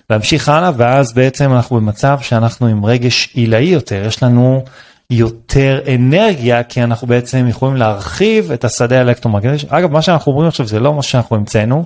להמשיך 0.10 0.49
הלאה, 0.49 0.71
ואז 0.77 1.13
בעצם 1.13 1.53
אנחנו 1.53 1.75
במצב 1.75 2.17
שאנחנו 2.21 2.67
עם 2.67 2.86
רגש 2.86 3.29
עילאי 3.34 3.63
יותר, 3.63 4.03
יש 4.07 4.23
לנו 4.23 4.63
יותר 5.10 5.79
אנרגיה, 5.95 6.63
כי 6.63 6.84
אנחנו 6.84 7.07
בעצם 7.07 7.45
יכולים 7.49 7.75
להרחיב 7.75 8.51
את 8.51 8.63
השדה 8.63 8.97
האלקטרומגנטי. 8.97 9.65
אגב, 9.69 9.91
מה 9.91 10.01
שאנחנו 10.01 10.31
אומרים 10.31 10.47
עכשיו 10.47 10.67
זה 10.67 10.79
לא 10.79 10.93
מה 10.93 11.03
שאנחנו 11.03 11.36
המצאנו, 11.36 11.86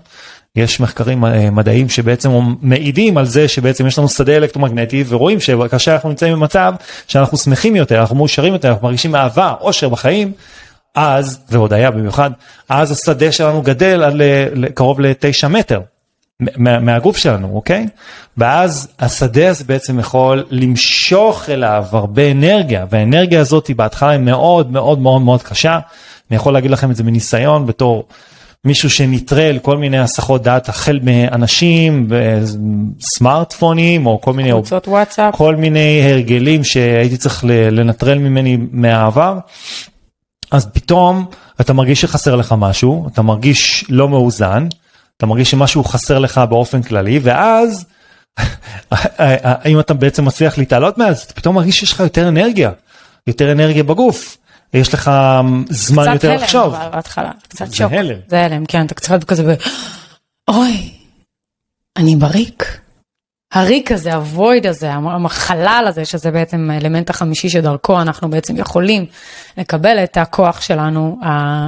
יש 0.55 0.79
מחקרים 0.79 1.25
אה, 1.25 1.49
מדעיים 1.49 1.89
שבעצם 1.89 2.31
מעידים 2.61 3.17
על 3.17 3.25
זה 3.25 3.47
שבעצם 3.47 3.87
יש 3.87 3.97
לנו 3.97 4.09
שדה 4.09 4.35
אלקטרומגנטי 4.35 5.03
ורואים 5.07 5.39
שכאשר 5.39 5.93
אנחנו 5.93 6.09
נמצאים 6.09 6.33
במצב 6.33 6.73
שאנחנו 7.07 7.37
שמחים 7.37 7.75
יותר, 7.75 7.99
אנחנו 7.99 8.15
מאושרים 8.15 8.53
יותר, 8.53 8.69
אנחנו 8.69 8.87
מרגישים 8.87 9.15
אהבה, 9.15 9.53
אושר 9.61 9.89
בחיים, 9.89 10.31
אז, 10.95 11.39
והודיה 11.49 11.91
במיוחד, 11.91 12.31
אז 12.69 12.91
השדה 12.91 13.31
שלנו 13.31 13.61
גדל 13.61 14.03
על 14.03 14.21
קרוב 14.73 15.01
לתשע 15.01 15.47
מטר. 15.47 15.81
מה, 16.39 16.79
מהגוף 16.79 17.17
שלנו, 17.17 17.51
אוקיי? 17.55 17.87
ואז 18.37 18.87
השדה 18.99 19.49
הזה 19.49 19.63
בעצם 19.63 19.99
יכול 19.99 20.43
למשוך 20.49 21.49
אליו 21.49 21.85
הרבה 21.91 22.31
אנרגיה, 22.31 22.85
והאנרגיה 22.89 23.39
הזאת 23.39 23.67
היא 23.67 23.75
בהתחלה 23.75 24.17
מאוד 24.17 24.71
מאוד 24.71 24.99
מאוד 24.99 25.21
מאוד 25.21 25.43
קשה. 25.43 25.79
אני 26.29 26.35
יכול 26.35 26.53
להגיד 26.53 26.71
לכם 26.71 26.91
את 26.91 26.95
זה 26.95 27.03
מניסיון 27.03 27.65
בתור 27.65 28.07
מישהו 28.65 28.89
שנטרל 28.89 29.59
כל 29.61 29.77
מיני 29.77 29.99
הסחות 29.99 30.43
דעת 30.43 30.69
החל 30.69 30.99
מאנשים 31.03 32.09
וסמארטפונים 32.09 34.05
או 34.05 34.21
כל 34.21 34.33
מיני, 34.33 34.51
קבוצות 34.51 34.87
וואטסאפ. 34.87 35.35
כל 35.35 35.55
מיני 35.55 36.01
הרגלים 36.11 36.63
שהייתי 36.63 37.17
צריך 37.17 37.45
לנטרל 37.47 38.17
ממני 38.17 38.57
מהעבר. 38.71 39.37
אז 40.51 40.65
פתאום 40.65 41.25
אתה 41.61 41.73
מרגיש 41.73 42.01
שחסר 42.01 42.35
לך 42.35 42.55
משהו, 42.57 43.07
אתה 43.13 43.21
מרגיש 43.21 43.85
לא 43.89 44.09
מאוזן, 44.09 44.67
אתה 45.17 45.25
מרגיש 45.25 45.51
שמשהו 45.51 45.83
חסר 45.83 46.19
לך 46.19 46.41
באופן 46.49 46.81
כללי, 46.81 47.19
ואז 47.23 47.85
אם 49.65 49.79
אתה 49.79 49.93
בעצם 49.93 50.25
מצליח 50.25 50.57
להתעלות 50.57 50.97
מאז, 50.97 51.21
אתה 51.21 51.33
פתאום 51.33 51.55
מרגיש 51.55 51.79
שיש 51.79 51.91
לך 51.91 51.99
יותר 51.99 52.27
אנרגיה, 52.27 52.71
יותר 53.27 53.51
אנרגיה 53.51 53.83
בגוף. 53.83 54.37
יש 54.75 54.93
לך 54.93 55.11
זמן 55.69 56.13
יותר 56.13 56.35
לחשוב. 56.35 56.73
קצת 56.73 56.81
הלם 56.81 56.91
בהתחלה, 56.91 57.31
קצת 57.47 57.67
זה 57.67 57.75
שוק. 57.75 57.91
הלם. 57.91 58.17
זה 58.27 58.45
הלם, 58.45 58.65
כן, 58.65 58.85
אתה 58.85 58.95
קצת 58.95 59.23
כזה 59.23 59.43
ב... 59.43 59.55
אוי, 60.49 60.91
אני 61.97 62.15
בריק. 62.15 62.79
הריק 63.53 63.91
הזה, 63.91 64.13
הוויד 64.13 64.67
הזה, 64.67 64.91
החלל 65.25 65.85
הזה, 65.87 66.05
שזה 66.05 66.31
בעצם 66.31 66.69
האלמנט 66.73 67.09
החמישי 67.09 67.49
שדרכו 67.49 68.01
אנחנו 68.01 68.29
בעצם 68.29 68.57
יכולים 68.57 69.05
לקבל 69.57 70.03
את 70.03 70.17
הכוח 70.17 70.61
שלנו, 70.61 71.19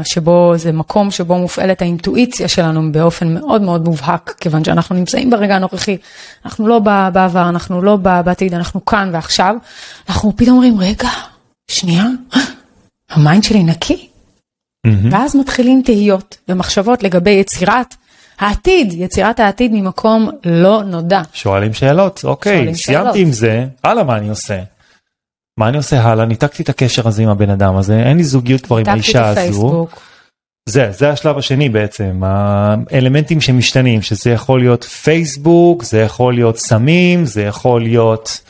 שבו 0.03 0.53
זה 0.55 0.71
מקום 0.71 1.11
שבו 1.11 1.37
מופעלת 1.37 1.81
האינטואיציה 1.81 2.47
שלנו 2.47 2.91
באופן 2.91 3.33
מאוד 3.33 3.61
מאוד 3.61 3.83
מובהק, 3.85 4.35
כיוון 4.39 4.63
שאנחנו 4.63 4.95
נמצאים 4.95 5.29
ברגע 5.29 5.55
הנוכחי, 5.55 5.97
אנחנו 6.45 6.67
לא 6.67 6.79
בעבר, 6.79 7.49
אנחנו 7.49 7.81
לא 7.81 7.95
בעתיד, 7.95 8.53
אנחנו 8.53 8.85
כאן 8.85 9.09
ועכשיו, 9.13 9.55
אנחנו 10.09 10.33
פתאום 10.37 10.55
אומרים, 10.55 10.79
רגע, 10.79 11.09
שנייה, 11.71 12.05
ה 13.09 13.16
mind 13.16 13.43
שלי 13.43 13.63
נקי, 13.63 14.07
מהמם. 14.85 15.13
ואז 15.13 15.35
מתחילים 15.35 15.81
תהיות 15.85 16.37
ומחשבות 16.49 17.03
לגבי 17.03 17.31
יצירת 17.31 17.95
העתיד, 18.39 18.93
יצירת 18.93 19.39
העתיד 19.39 19.71
ממקום 19.73 20.29
לא 20.45 20.83
נודע. 20.83 21.21
שואלים 21.33 21.73
שאלות, 21.73 22.21
אוקיי, 22.23 22.57
שואלים 22.57 22.75
סיימתי 22.75 23.03
שאלות. 23.03 23.15
עם 23.15 23.31
זה, 23.31 23.65
הלאה 23.83 24.03
מה 24.03 24.17
אני 24.17 24.29
עושה? 24.29 24.63
מה 25.59 25.69
אני 25.69 25.77
עושה 25.77 26.01
הלאה? 26.01 26.25
ניתקתי 26.25 26.63
את 26.63 26.69
הקשר 26.69 27.07
הזה 27.07 27.23
עם 27.23 27.29
הבן 27.29 27.49
אדם 27.49 27.75
הזה, 27.75 27.99
אין 27.99 28.17
לי 28.17 28.23
זוגיות 28.23 28.61
כבר 28.61 28.77
עם 28.77 28.87
האישה 28.87 29.27
הזו. 29.29 29.87
זה, 30.69 30.91
זה 30.91 31.09
השלב 31.09 31.37
השני 31.37 31.69
בעצם, 31.69 32.21
האלמנטים 32.23 33.41
שמשתנים, 33.41 34.01
שזה 34.01 34.31
יכול 34.31 34.59
להיות 34.59 34.83
פייסבוק, 34.83 35.83
זה 35.83 35.99
יכול 36.01 36.33
להיות 36.33 36.57
סמים, 36.57 37.25
זה 37.25 37.43
יכול 37.43 37.81
להיות 37.81 38.41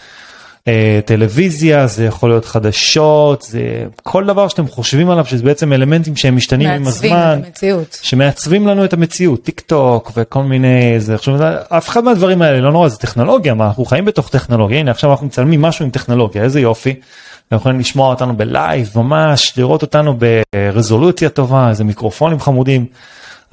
טלוויזיה, 1.06 1.88
זה 1.88 2.06
יכול 2.06 2.30
להיות 2.30 2.46
חדשות, 2.46 3.42
זה 3.42 3.86
כל 4.04 4.26
דבר 4.26 4.48
שאתם 4.48 4.68
חושבים 4.68 5.10
עליו, 5.10 5.26
שזה 5.26 5.44
בעצם 5.44 5.74
אלמנטים 5.74 6.16
שהם 6.16 6.36
משתנים 6.36 6.70
עם 6.70 6.84
מעצבים 6.84 7.14
הזמן. 7.14 7.40
את 7.42 7.46
המציאות. 7.46 8.00
שמעצבים 8.02 8.68
לנו 8.68 8.86
את 8.86 8.94
המציאות, 8.94 9.44
טיק 9.44 9.60
טוק 9.60 10.12
וכל 10.16 10.44
מיני, 10.44 11.00
זה 11.00 11.16
עכשיו, 11.16 11.36
אף 11.70 11.90
אחד 11.90 12.04
מהדברים 12.04 12.42
האלה 12.42 12.62
לא 12.62 12.72
נורא, 12.72 12.88
זה 12.88 12.98
טכנולוגיה, 12.98 13.54
מה, 13.54 13.68
אנחנו 13.68 13.86
חיים 13.86 14.06
בתוך 14.06 14.30
טכנולוגיה, 14.30 14.80
הנה 14.80 14.92
עכשיו 14.92 15.12
אנחנו 15.12 15.26
מצלמים 15.26 15.62
משהו 15.62 15.86
עם 15.86 15.92
טכנולוגיה, 15.92 16.44
איזה 16.44 16.60
יופי. 16.60 16.96
אתם 17.48 17.56
יכולים 17.56 17.80
לשמוע 17.80 18.10
אותנו 18.10 18.38
ב 18.38 18.48
live 18.48 18.92
ממש, 18.96 19.54
לראות 19.58 19.82
אותנו 19.82 20.18
ברזולוציה 20.54 21.30
טובה, 21.30 21.70
איזה 21.70 21.84
מיקרופונים 21.84 22.40
חמודים, 22.40 22.86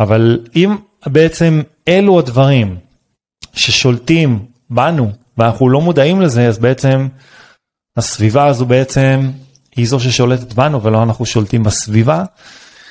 אבל 0.00 0.38
אם 0.56 0.76
בעצם 1.06 1.62
אלו 1.88 2.18
הדברים 2.18 2.76
ששולטים 3.52 4.38
בנו 4.70 5.10
ואנחנו 5.38 5.68
לא 5.68 5.80
מודעים 5.80 6.20
לזה, 6.20 6.48
אז 6.48 6.58
בעצם 6.58 7.08
הסביבה 7.96 8.46
הזו 8.46 8.66
בעצם 8.66 9.30
היא 9.76 9.86
זו 9.86 10.00
ששולטת 10.00 10.52
בנו 10.52 10.82
ולא 10.82 11.02
אנחנו 11.02 11.26
שולטים 11.26 11.62
בסביבה. 11.62 12.24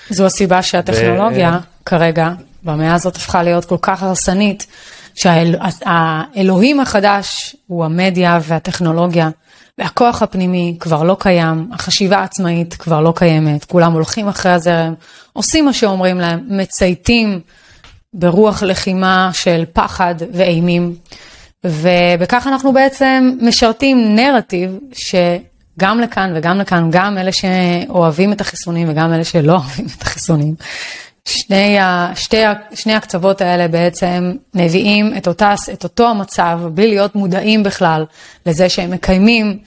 זו 0.10 0.26
הסיבה 0.26 0.62
שהטכנולוגיה 0.62 1.60
כרגע, 1.86 2.30
במאה 2.64 2.94
הזאת 2.94 3.16
הפכה 3.16 3.44
להיות 3.44 3.66
כל 3.66 3.78
כך 3.82 4.04
הרסנית, 4.04 4.68
שהאלוהים 5.16 6.80
החדש 6.80 7.56
הוא 7.68 7.86
המדיה 7.86 8.40
והטכנולוגיה, 8.44 9.30
והכוח 9.78 10.22
הפנימי 10.22 10.78
כבר 10.80 11.04
לא 11.04 11.18
קיים, 11.20 11.70
החשיבה 11.74 12.18
העצמאית 12.18 12.74
כבר 12.74 13.02
לא 13.02 13.14
קיימת, 13.16 13.66
כולם 13.66 13.94
הולכים 13.94 14.28
אחרי 14.28 14.52
הזרם, 14.52 14.94
עושים 15.34 15.66
מה 15.66 15.74
שאומרים 15.74 16.20
להם, 16.20 16.40
מצייתים 16.48 17.40
ברוח 18.14 18.64
לחימה 18.64 19.30
של 19.34 19.64
פחד 19.74 20.16
ואימים, 20.34 20.96
ובכך 21.64 22.48
אנחנו 22.48 22.74
בעצם 22.74 23.32
משרתים 23.42 24.16
נרטיב 24.16 24.80
שגם 24.94 26.00
לכאן 26.00 26.34
וגם 26.36 26.60
לכאן, 26.60 26.90
גם 26.92 27.18
אלה 27.18 27.32
שאוהבים 27.32 28.34
את 28.34 28.42
החיסונים 28.42 28.90
וגם 28.90 29.14
אלה 29.14 29.24
שלא 29.24 29.52
אוהבים 29.52 29.86
את 29.98 30.02
החיסונים. 30.02 30.56
שני, 31.26 31.80
ה, 31.80 32.12
שתי, 32.16 32.46
ה- 32.46 32.54
שני 32.74 32.94
הקצוות 32.94 33.42
האלה 33.42 33.68
בעצם 33.68 34.32
מביאים 34.54 35.18
את, 35.18 35.28
אותה, 35.28 35.54
את 35.74 35.84
אותו 35.84 36.10
המצב 36.10 36.60
בלי 36.74 36.88
להיות 36.88 37.16
מודעים 37.16 37.64
בכלל 37.64 38.06
לזה 38.46 38.70
שהם 38.70 38.92
מקיימים 38.92 39.58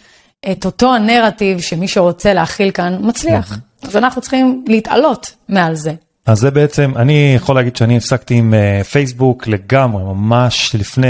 את 0.52 0.64
אותו 0.64 0.94
הנרטיב 0.94 1.60
שמי 1.60 1.88
שרוצה 1.88 2.34
להכיל 2.34 2.70
כאן 2.70 2.98
מצליח. 3.00 3.58
אז 3.82 3.96
אנחנו 3.96 4.20
צריכים 4.20 4.64
להתעלות 4.68 5.34
מעל 5.48 5.74
זה. 5.74 5.92
אז 6.26 6.38
זה 6.38 6.50
בעצם, 6.50 6.92
אני 6.96 7.32
יכול 7.36 7.56
להגיד 7.56 7.76
שאני 7.76 7.96
הפסקתי 7.96 8.34
עם 8.34 8.54
uh, 8.54 8.84
פייסבוק 8.84 9.46
לגמרי, 9.46 10.02
ממש 10.02 10.74
לפני 10.74 11.06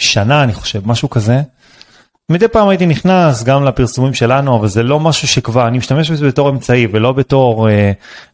שנה 0.00 0.42
אני 0.42 0.52
חושב, 0.54 0.88
משהו 0.88 1.10
כזה. 1.10 1.40
מדי 2.30 2.48
פעם 2.48 2.68
הייתי 2.68 2.86
נכנס 2.86 3.42
גם 3.42 3.64
לפרסומים 3.64 4.14
שלנו, 4.14 4.56
אבל 4.56 4.68
זה 4.68 4.82
לא 4.82 5.00
משהו 5.00 5.28
שכבר, 5.28 5.68
אני 5.68 5.78
משתמש 5.78 6.10
בזה 6.10 6.26
בתור 6.26 6.50
אמצעי 6.50 6.86
ולא 6.92 7.12
בתור 7.12 7.68
uh, 7.68 7.72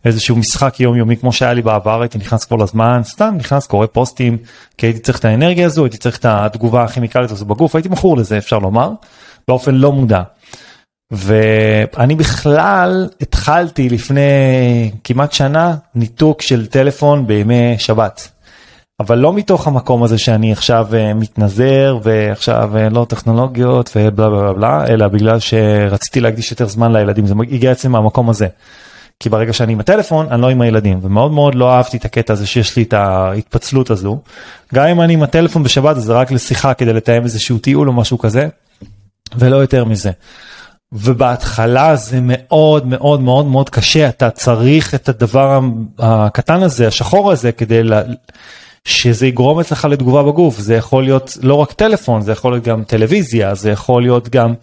איזשהו 0.05 0.37
משחק 0.37 0.81
יומיומי 0.81 1.17
כמו 1.17 1.33
שהיה 1.33 1.53
לי 1.53 1.63
בעבר, 1.63 2.01
הייתי 2.01 2.19
נכנס 2.19 2.45
כל 2.45 2.63
הזמן, 2.63 3.01
סתם 3.05 3.35
נכנס, 3.39 3.67
קורא 3.67 3.87
פוסטים, 3.87 4.39
כי 4.79 4.87
הייתי 4.87 4.99
צריך 4.99 5.19
את 5.19 5.25
האנרגיה 5.25 5.67
הזו, 5.67 5.85
הייתי 5.85 5.97
צריך 5.97 6.19
את 6.19 6.25
התגובה 6.25 6.85
הכימיקלית 6.85 7.31
הזו 7.31 7.45
בגוף, 7.45 7.75
הייתי 7.75 7.89
מכור 7.89 8.17
לזה 8.17 8.39
אפשר 8.39 8.59
לומר, 8.59 8.91
באופן 9.49 9.75
לא 9.75 9.93
מודע. 9.93 10.23
ואני 11.11 12.15
בכלל 12.15 13.09
התחלתי 13.21 13.89
לפני 13.89 14.91
כמעט 15.05 15.33
שנה 15.33 15.75
ניתוק 15.95 16.43
של 16.43 16.67
טלפון 16.67 17.27
בימי 17.27 17.75
שבת. 17.79 18.29
אבל 19.01 19.19
לא 19.19 19.33
מתוך 19.33 19.67
המקום 19.67 20.03
הזה 20.03 20.19
שאני 20.19 20.53
עכשיו 20.53 20.87
uh, 20.91 21.15
מתנזר 21.15 21.99
ועכשיו 22.03 22.71
uh, 22.75 22.95
לא 22.95 23.07
טכנולוגיות 23.09 23.91
ובלה 23.97 24.31
בלה 24.31 24.53
בלה 24.53 24.87
אלא 24.87 25.09
בגלל 25.09 25.39
שרציתי 25.41 26.21
להקדיש 26.21 26.51
יותר 26.51 26.67
זמן 26.67 26.93
לילדים 26.93 27.27
זה 27.27 27.35
הגיע 27.53 27.71
עצם 27.71 27.93
מהמקום 27.93 28.31
הזה. 28.31 28.47
כי 29.21 29.29
ברגע 29.29 29.53
שאני 29.53 29.73
עם 29.73 29.81
הטלפון 29.81 30.27
אני 30.31 30.43
לא 30.43 30.49
עם 30.49 30.61
הילדים 30.61 30.99
ומאוד 31.03 31.33
מאוד 31.33 31.55
לא 31.55 31.73
אהבתי 31.73 31.97
את 31.97 32.05
הקטע 32.05 32.33
הזה 32.33 32.47
שיש 32.47 32.77
לי 32.77 32.83
את 32.83 32.93
ההתפצלות 32.93 33.91
הזו. 33.91 34.19
גם 34.75 34.87
אם 34.87 35.01
אני 35.01 35.13
עם 35.13 35.23
הטלפון 35.23 35.63
בשבת 35.63 35.97
זה 35.97 36.13
רק 36.13 36.31
לשיחה 36.31 36.75
כדי 36.75 36.93
לתאם 36.93 37.25
איזשהו 37.25 37.59
טיול 37.59 37.89
או 37.89 37.93
משהו 37.93 38.19
כזה 38.19 38.49
ולא 39.37 39.57
יותר 39.57 39.85
מזה. 39.85 40.11
ובהתחלה 40.93 41.97
זה 41.97 42.19
מאוד 42.23 42.87
מאוד 42.87 43.21
מאוד 43.21 43.47
מאוד 43.47 43.71
קשה 43.71 44.09
אתה 44.09 44.31
צריך 44.31 44.95
את 44.95 45.09
הדבר 45.09 45.61
הקטן 45.99 46.63
הזה 46.63 46.87
השחור 46.87 47.33
הזה 47.33 47.53
כדי 47.53 47.83
לה... 47.83 48.03
שזה 48.87 49.27
יגרום 49.27 49.61
אצלך 49.61 49.85
לתגובה 49.85 50.23
בגוף. 50.23 50.59
זה 50.59 50.75
יכול 50.75 51.05
להיות 51.05 51.39
לא 51.43 51.55
רק 51.55 51.73
טלפון 51.73 52.23
זה 52.23 52.33
יכול 52.33 52.53
להיות 52.53 52.65
גם 52.65 52.85
טלוויזיה 52.85 53.55
זה 53.55 53.71
יכול 53.71 54.03
להיות 54.03 54.29
גם 54.29 54.55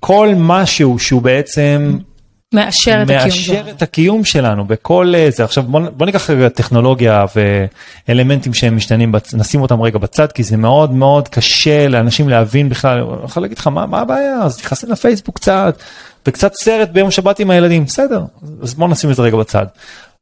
כל 0.00 0.28
משהו 0.36 0.98
שהוא 0.98 1.22
בעצם 1.22 1.98
מאשר 2.54 3.02
את 3.02 3.10
מאשר 3.10 3.52
הקיום 3.52 3.68
את 3.68 3.82
הקיום 3.82 4.24
שלנו 4.24 4.64
בכל 4.64 5.12
אה, 5.16 5.30
זה. 5.30 5.44
עכשיו 5.44 5.62
בוא, 5.62 5.80
בוא 5.96 6.06
ניקח 6.06 6.30
רגע 6.30 6.48
טכנולוגיה 6.48 7.24
ואלמנטים 8.08 8.54
שהם 8.54 8.76
משתנים 8.76 9.12
בצ... 9.12 9.34
נשים 9.34 9.62
אותם 9.62 9.82
רגע 9.82 9.98
בצד 9.98 10.32
כי 10.32 10.42
זה 10.42 10.56
מאוד 10.56 10.92
מאוד 10.92 11.28
קשה 11.28 11.88
לאנשים 11.88 12.28
להבין 12.28 12.68
בכלל. 12.68 12.98
אני 12.98 13.24
יכול 13.24 13.42
להגיד 13.42 13.58
לך 13.58 13.66
מה, 13.66 13.86
מה 13.86 14.00
הבעיה? 14.00 14.42
אז 14.42 14.58
נכנסים 14.58 14.90
לפייסבוק 14.90 15.36
קצת 15.36 15.78
וקצת 16.26 16.54
סרט 16.54 16.88
ביום 16.88 17.10
שבת 17.10 17.38
עם 17.38 17.50
הילדים. 17.50 17.84
בסדר 17.84 18.22
אז 18.62 18.74
בוא 18.74 18.88
נשים 18.88 19.10
את 19.10 19.16
זה 19.16 19.22
רגע 19.22 19.36
בצד. 19.36 19.66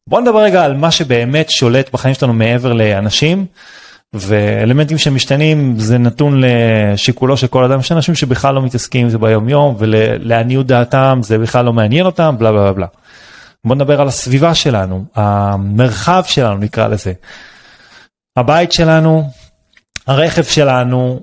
בוא 0.09 0.21
נדבר 0.21 0.39
רגע 0.39 0.65
על 0.65 0.77
מה 0.77 0.91
שבאמת 0.91 1.51
שולט 1.51 1.93
בחיים 1.93 2.15
שלנו 2.15 2.33
מעבר 2.33 2.73
לאנשים 2.73 3.47
ואלמנטים 4.15 4.99
שמשתנים 4.99 5.79
זה 5.79 5.99
נתון 5.99 6.43
לשיקולו 6.45 7.37
של 7.37 7.47
כל 7.47 7.65
אדם 7.65 7.81
יש 7.81 7.93
אנשים 7.93 8.15
שבכלל 8.15 8.55
לא 8.55 8.63
מתעסקים 8.63 9.03
עם 9.03 9.11
זה 9.11 9.19
ביום 9.19 9.49
יום 9.49 9.75
ולעניות 9.79 10.67
דעתם 10.67 11.21
זה 11.23 11.39
בכלל 11.39 11.65
לא 11.65 11.73
מעניין 11.73 12.07
אותם 12.07 12.35
בלה 12.39 12.53
בלה 12.53 12.73
בלה. 12.73 12.87
בוא 13.67 13.75
נדבר 13.75 14.01
על 14.01 14.09
הסביבה 14.09 14.55
שלנו 14.55 15.05
המרחב 15.15 16.23
שלנו 16.27 16.57
נקרא 16.57 16.89
לזה. 16.89 17.13
הבית 18.37 18.73
שלנו 18.73 19.31
הרכב 20.07 20.43
שלנו 20.43 21.21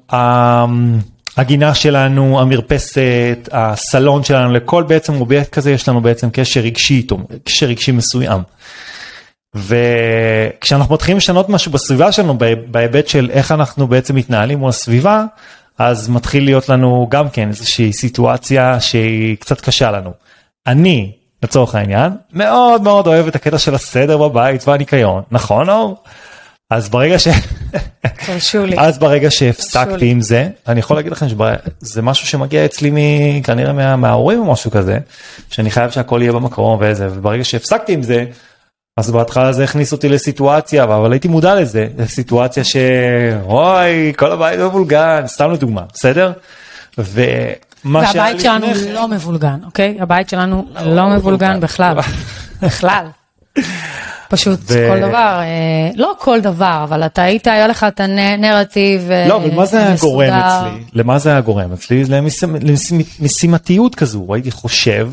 הגינה 1.39 1.73
שלנו 1.73 2.39
המרפסת 2.39 3.49
הסלון 3.51 4.23
שלנו 4.23 4.53
לכל 4.53 4.83
בעצם 4.83 5.21
אובייקט 5.21 5.53
כזה 5.53 5.71
יש 5.71 5.89
לנו 5.89 6.01
בעצם 6.01 6.29
קשר 6.29 6.59
רגשי 6.59 6.93
איתו 6.93 7.17
קשר 7.43 7.65
רגשי 7.65 7.91
מסוים. 7.91 8.41
וכשאנחנו 9.55 10.93
מתחילים 10.93 11.17
לשנות 11.17 11.49
משהו 11.49 11.71
בסביבה 11.71 12.11
שלנו 12.11 12.37
בהיבט 12.71 13.07
של 13.07 13.29
איך 13.33 13.51
אנחנו 13.51 13.87
בעצם 13.87 14.15
מתנהלים 14.15 14.59
מול 14.59 14.69
הסביבה 14.69 15.25
אז 15.77 16.09
מתחיל 16.09 16.43
להיות 16.43 16.69
לנו 16.69 17.07
גם 17.11 17.29
כן 17.29 17.47
איזושהי 17.47 17.93
סיטואציה 17.93 18.79
שהיא 18.79 19.37
קצת 19.37 19.61
קשה 19.61 19.91
לנו. 19.91 20.11
אני 20.67 21.11
לצורך 21.43 21.75
העניין 21.75 22.11
מאוד 22.33 22.81
מאוד 22.81 23.07
אוהב 23.07 23.27
את 23.27 23.35
הקטע 23.35 23.57
של 23.57 23.75
הסדר 23.75 24.17
בבית 24.17 24.67
והניקיון 24.67 25.23
נכון 25.31 25.69
אור? 25.69 26.03
אז 26.69 26.89
ברגע 26.89 27.19
ש... 27.19 27.27
תרשו 28.25 28.65
לי. 28.65 28.75
אז 28.79 28.99
ברגע 28.99 29.31
שהפסקתי 29.31 30.05
עם 30.05 30.21
זה 30.21 30.49
אני 30.67 30.79
יכול 30.79 30.97
להגיד 30.97 31.11
לכם 31.11 31.25
שזה 31.29 32.01
משהו 32.01 32.27
שמגיע 32.27 32.65
אצלי 32.65 32.91
כנראה 33.43 33.73
מה, 33.73 33.95
מההורים 33.95 34.39
או 34.39 34.51
משהו 34.51 34.71
כזה 34.71 34.97
שאני 35.49 35.71
חייב 35.71 35.91
שהכל 35.91 36.19
יהיה 36.21 36.31
במקום 36.31 36.77
וזה 36.81 37.07
וברגע 37.11 37.43
שהפסקתי 37.43 37.93
עם 37.93 38.03
זה 38.03 38.25
אז 38.97 39.11
בהתחלה 39.11 39.51
זה 39.51 39.63
הכניס 39.63 39.91
אותי 39.91 40.09
לסיטואציה 40.09 40.83
אבל 40.83 41.11
הייתי 41.11 41.27
מודע 41.27 41.55
לזה 41.55 41.87
לסיטואציה 41.97 42.63
שאוי 42.63 44.13
כל 44.17 44.31
הבית 44.31 44.59
מבולגן 44.59 45.23
סתם 45.27 45.51
לדוגמה 45.51 45.83
בסדר. 45.93 46.31
ומה 46.97 48.01
והבית 48.15 48.39
שלנו 48.39 48.67
לפני... 48.71 48.93
לא 48.93 49.07
מבולגן 49.07 49.59
אוקיי 49.65 49.97
הבית 49.99 50.29
שלנו 50.29 50.67
לא, 50.73 50.81
לא 50.81 51.09
מבולגן 51.09 51.17
מבולגן 51.17 51.59
בכלל 51.59 51.97
בכלל. 52.61 53.05
פשוט 54.29 54.59
ו... 54.63 54.87
כל 54.89 54.99
דבר 54.99 55.39
אה, 55.41 55.89
לא 55.95 56.13
כל 56.19 56.41
דבר 56.41 56.81
אבל 56.83 57.05
אתה 57.05 57.21
היית 57.23 57.47
היה 57.47 57.67
לך 57.67 57.83
את 57.83 57.99
הנרטיב 57.99 59.09
לא 59.27 59.37
אבל 59.37 59.55
מה 59.55 59.65
זה 59.65 59.77
היה 59.79 59.95
גורם 59.99 60.29
אצלי? 60.29 60.83
למה 60.93 61.19
זה 61.19 61.29
היה 61.29 61.41
גורם 61.41 61.73
אצלי? 61.73 62.03
למשימתיות 63.19 63.95
כזו 63.95 64.27
הייתי 64.33 64.51
חושב 64.51 65.11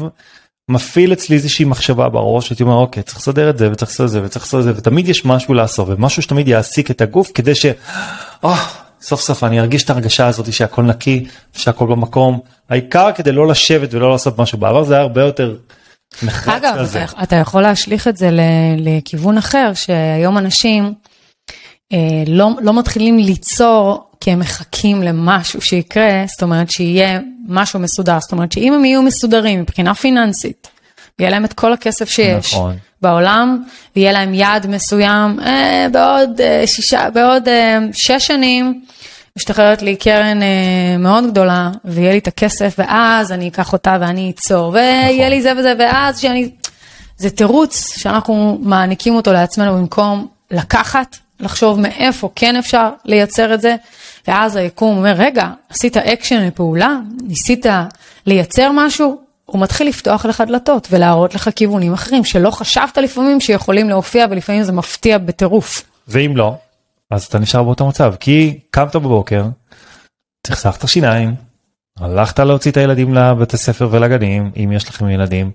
מפעיל 0.70 1.12
אצלי 1.12 1.36
איזושהי 1.36 1.64
מחשבה 1.64 2.08
בראש 2.08 2.50
הייתי 2.50 2.62
אומר 2.62 2.74
אוקיי 2.74 3.02
צריך 3.02 3.18
לסדר 3.18 3.50
את 3.50 3.58
זה 3.58 3.72
וצריך 3.72 3.90
לעשות 3.90 4.06
את 4.06 4.10
זה 4.10 4.22
וצריך 4.22 4.44
לעשות 4.44 4.60
את 4.60 4.64
זה 4.64 4.72
ותמיד 4.76 5.08
יש 5.08 5.24
משהו 5.24 5.54
לעשות 5.54 5.88
ומשהו 5.90 6.22
שתמיד 6.22 6.48
יעסיק 6.48 6.90
את 6.90 7.00
הגוף 7.00 7.30
כדי 7.34 7.54
ש... 7.54 7.66
Oh, 8.44 8.48
סוף 9.00 9.20
סוף 9.20 9.44
אני 9.44 9.60
ארגיש 9.60 9.84
את 9.84 9.90
הרגשה 9.90 10.26
הזאת 10.26 10.52
שהכל 10.52 10.82
נקי 10.82 11.26
שהכל 11.52 11.86
במקום 11.86 12.40
העיקר 12.70 13.12
כדי 13.12 13.32
לא 13.32 13.46
לשבת 13.46 13.94
ולא 13.94 14.10
לעשות 14.10 14.38
משהו. 14.38 14.58
בעבר 14.58 14.84
זה 14.84 14.94
היה 14.94 15.02
הרבה 15.02 15.20
יותר. 15.20 15.56
אגב 16.46 16.96
אתה, 16.96 17.22
אתה 17.22 17.36
יכול 17.36 17.62
להשליך 17.62 18.08
את 18.08 18.16
זה 18.16 18.30
לכיוון 18.78 19.38
אחר 19.38 19.74
שהיום 19.74 20.38
אנשים 20.38 20.94
אה, 21.92 21.98
לא, 22.26 22.50
לא 22.60 22.78
מתחילים 22.78 23.18
ליצור 23.18 24.10
כי 24.20 24.30
הם 24.30 24.38
מחכים 24.38 25.02
למשהו 25.02 25.60
שיקרה, 25.60 26.24
זאת 26.26 26.42
אומרת 26.42 26.70
שיהיה 26.70 27.20
משהו 27.48 27.80
מסודר, 27.80 28.18
זאת 28.20 28.32
אומרת 28.32 28.52
שאם 28.52 28.72
הם 28.72 28.84
יהיו 28.84 29.02
מסודרים 29.02 29.60
מבחינה 29.60 29.94
פיננסית, 29.94 30.68
יהיה 31.18 31.30
להם 31.30 31.44
את 31.44 31.52
כל 31.52 31.72
הכסף 31.72 32.08
שיש 32.08 32.54
נכון. 32.54 32.76
בעולם, 33.02 33.62
ויהיה 33.96 34.12
להם 34.12 34.34
יעד 34.34 34.66
מסוים, 34.66 35.40
אה, 35.40 35.86
בעוד 35.92 36.40
אה, 36.40 36.66
שישה, 36.66 37.10
בעוד 37.10 37.48
אה, 37.48 37.78
שש 37.92 38.26
שנים, 38.26 38.80
משתחררת 39.36 39.82
לי 39.82 39.96
קרן 39.96 40.42
אה, 40.42 40.98
מאוד 40.98 41.26
גדולה, 41.30 41.70
ויהיה 41.84 42.12
לי 42.12 42.18
את 42.18 42.28
הכסף, 42.28 42.74
ואז 42.78 43.32
אני 43.32 43.48
אקח 43.48 43.72
אותה 43.72 43.96
ואני 44.00 44.30
אצור, 44.30 44.72
ויהיה 44.72 45.12
נכון. 45.12 45.30
לי 45.30 45.42
זה 45.42 45.52
וזה, 45.58 45.72
ואז 45.78 46.20
שאני... 46.20 46.50
זה 47.18 47.30
תירוץ 47.30 47.98
שאנחנו 47.98 48.58
מעניקים 48.62 49.14
אותו 49.14 49.32
לעצמנו 49.32 49.74
במקום 49.74 50.26
לקחת, 50.50 51.16
לחשוב 51.40 51.80
מאיפה 51.80 52.30
כן 52.34 52.56
אפשר 52.56 52.90
לייצר 53.04 53.54
את 53.54 53.60
זה, 53.60 53.76
ואז 54.28 54.56
היקום 54.56 54.96
אומר, 54.96 55.12
רגע, 55.16 55.46
עשית 55.68 55.96
אקשן 55.96 56.46
לפעולה, 56.46 56.96
ניסית 57.22 57.66
לייצר 58.26 58.70
משהו, 58.74 59.20
הוא 59.46 59.60
מתחיל 59.60 59.88
לפתוח 59.88 60.26
לך 60.26 60.42
דלתות 60.46 60.88
ולהראות 60.90 61.34
לך 61.34 61.50
כיוונים 61.56 61.92
אחרים 61.92 62.24
שלא 62.24 62.50
חשבת 62.50 62.98
לפעמים 62.98 63.40
שיכולים 63.40 63.88
להופיע 63.88 64.26
ולפעמים 64.30 64.62
זה 64.62 64.72
מפתיע 64.72 65.18
בטירוף. 65.18 65.82
ואם 66.08 66.36
לא, 66.36 66.54
אז 67.10 67.24
אתה 67.24 67.38
נשאר 67.38 67.62
באותו 67.62 67.88
מצב, 67.88 68.14
כי 68.20 68.58
קמת 68.70 68.96
בבוקר, 68.96 69.44
צחצחת 70.46 70.88
שיניים, 70.88 71.34
הלכת 72.00 72.38
להוציא 72.38 72.70
את 72.70 72.76
הילדים 72.76 73.14
לבתי 73.14 73.56
ספר 73.56 73.88
ולגנים, 73.90 74.50
אם 74.56 74.72
יש 74.72 74.88
לכם 74.88 75.08
ילדים, 75.08 75.50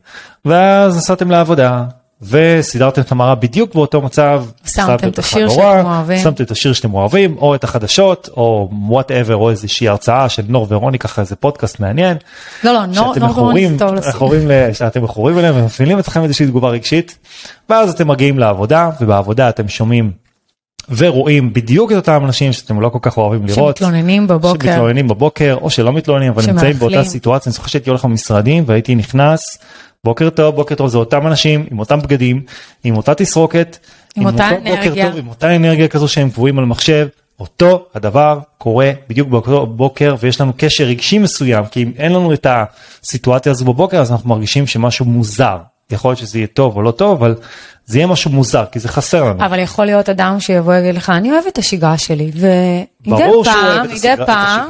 ואז 0.46 0.98
נסעתם 0.98 1.32
לעבודה, 1.32 1.84
וסידרתם 2.22 3.02
את 3.02 3.12
המראה 3.12 3.36
בדיוק 3.36 3.76
באותו 3.76 4.02
מצב, 4.02 4.46
שמתם 4.66 5.08
את 5.08 5.20
השיר 5.20 5.50
שאתם 5.50 5.86
אוהבים, 5.86 6.20
שמתם 6.24 6.44
את 6.44 6.52
השיר 6.52 6.74
שאתם 6.74 6.94
אוהבים, 6.94 7.38
או 7.38 7.56
את 7.56 7.64
החדשות, 7.64 8.30
או 8.38 8.70
whatever, 8.88 9.36
או 9.36 9.50
איזושהי 9.50 9.88
הרצאה 9.88 10.30
של 10.30 10.44
נור 10.48 10.68
ורוני, 10.70 11.00
ככה 11.00 11.22
איזה 11.22 11.36
פודקאסט 11.36 11.80
מעניין. 11.80 12.18
לא, 12.64 12.74
לא, 12.74 12.86
נור 12.86 13.14
ורוני 13.36 13.70
זה 13.70 13.80
טוב 13.80 13.94
לשים. 13.94 14.14
שאתם 14.74 15.04
מכורים 15.04 15.40
אליהם 15.40 15.56
ומפעילים 15.56 16.00
אתכם 16.00 16.24
איזושהי 16.24 16.48
תגובה 16.48 16.70
רגשית, 16.70 17.18
ואז 17.70 17.90
אתם 17.90 18.08
מגיעים 18.08 18.40
לעבודה, 18.40 18.90
ובעבודה 19.02 19.50
אתם 19.50 19.68
שומעים 19.68 20.12
ורואים 20.90 21.54
בדיוק 21.54 21.92
את 21.92 21.96
אותם 21.96 22.26
אנשים 22.26 22.54
שאתם 22.54 22.82
לא 22.82 22.90
כל 22.90 23.00
כך 23.02 23.18
אוהבים 23.18 23.46
לראות. 23.46 23.78
שמתלוננים 23.78 24.28
בבוקר. 24.28 24.72
שמתלוננים 24.72 25.08
בבוקר, 25.08 25.58
או 25.62 25.70
שלא 25.70 25.94
מתלוננים, 25.94 26.32
אבל 26.32 26.44
נמצאים 26.48 26.74
באותה 26.74 27.04
סיטואציה. 27.04 27.50
אני 27.50 27.54
זוכר 27.54 27.68
שהייתי 27.68 27.90
הולך 27.90 28.06
למשרדים 28.06 28.64
והייתי 28.68 28.96
נכנס. 28.96 29.58
בוקר 30.04 30.30
טוב 30.30 30.56
בוקר 30.56 30.76
טוב 30.76 30.88
זה 30.88 30.98
אותם 30.98 31.28
אנשים 31.28 31.66
עם 31.72 31.80
אותם 31.80 32.02
בגדים 32.02 32.42
עם 32.84 32.98
אותה 32.98 33.14
תסרוקת 33.14 33.78
עם, 34.16 34.28
עם 34.28 34.34
אותה 34.34 34.50
אנרגיה 34.50 35.08
טוב, 35.08 35.18
עם 35.18 35.28
אותה 35.28 35.56
אנרגיה 35.56 35.88
כזו 35.88 36.08
שהם 36.08 36.30
קבועים 36.30 36.60
על 36.60 36.66
מחשב 36.66 37.08
אותו 37.40 37.86
הדבר 37.96 38.40
קורה 38.58 38.92
בדיוק 39.10 39.28
באותו 39.28 39.66
בוקר 39.66 40.16
ויש 40.20 40.42
לנו 40.42 40.54
קשר 40.58 40.84
רגשי 40.84 41.20
מסוים 41.20 41.66
כי 41.66 41.84
אם 41.84 41.92
אין 41.98 42.12
לנו 42.12 42.34
את 42.34 42.48
הסיטואציה 42.50 43.52
הזו 43.52 43.66
בבוקר 43.66 43.98
אז 43.98 44.12
אנחנו 44.12 44.30
מרגישים 44.30 44.68
שמשהו 44.68 45.06
מוזר 45.06 45.58
יכול 45.92 46.12
להיות 46.12 46.20
שזה 46.20 46.38
יהיה 46.38 46.48
טוב 46.48 46.76
או 46.76 46.82
לא 46.82 46.92
טוב, 46.92 47.24
אבל 47.24 47.36
זה 47.86 47.98
יהיה 47.98 48.08
משהו 48.08 48.32
מוזר, 48.32 48.66
כי 48.72 48.80
זה 48.80 48.88
חסר 48.88 49.24
לנו. 49.24 49.46
אבל 49.46 49.60
יכול 49.60 49.86
להיות 49.86 50.10
אדם 50.10 50.40
שיבוא 50.40 50.74
ויגיד 50.74 50.96
לך, 50.96 51.10
אני 51.10 51.32
אוהב 51.32 51.44
את 51.48 51.58
השגרה 51.58 51.98
שלי, 51.98 52.32
ומדי 52.36 53.24
פעם, 53.44 53.88
מדי 53.90 54.14
פעם. 54.26 54.66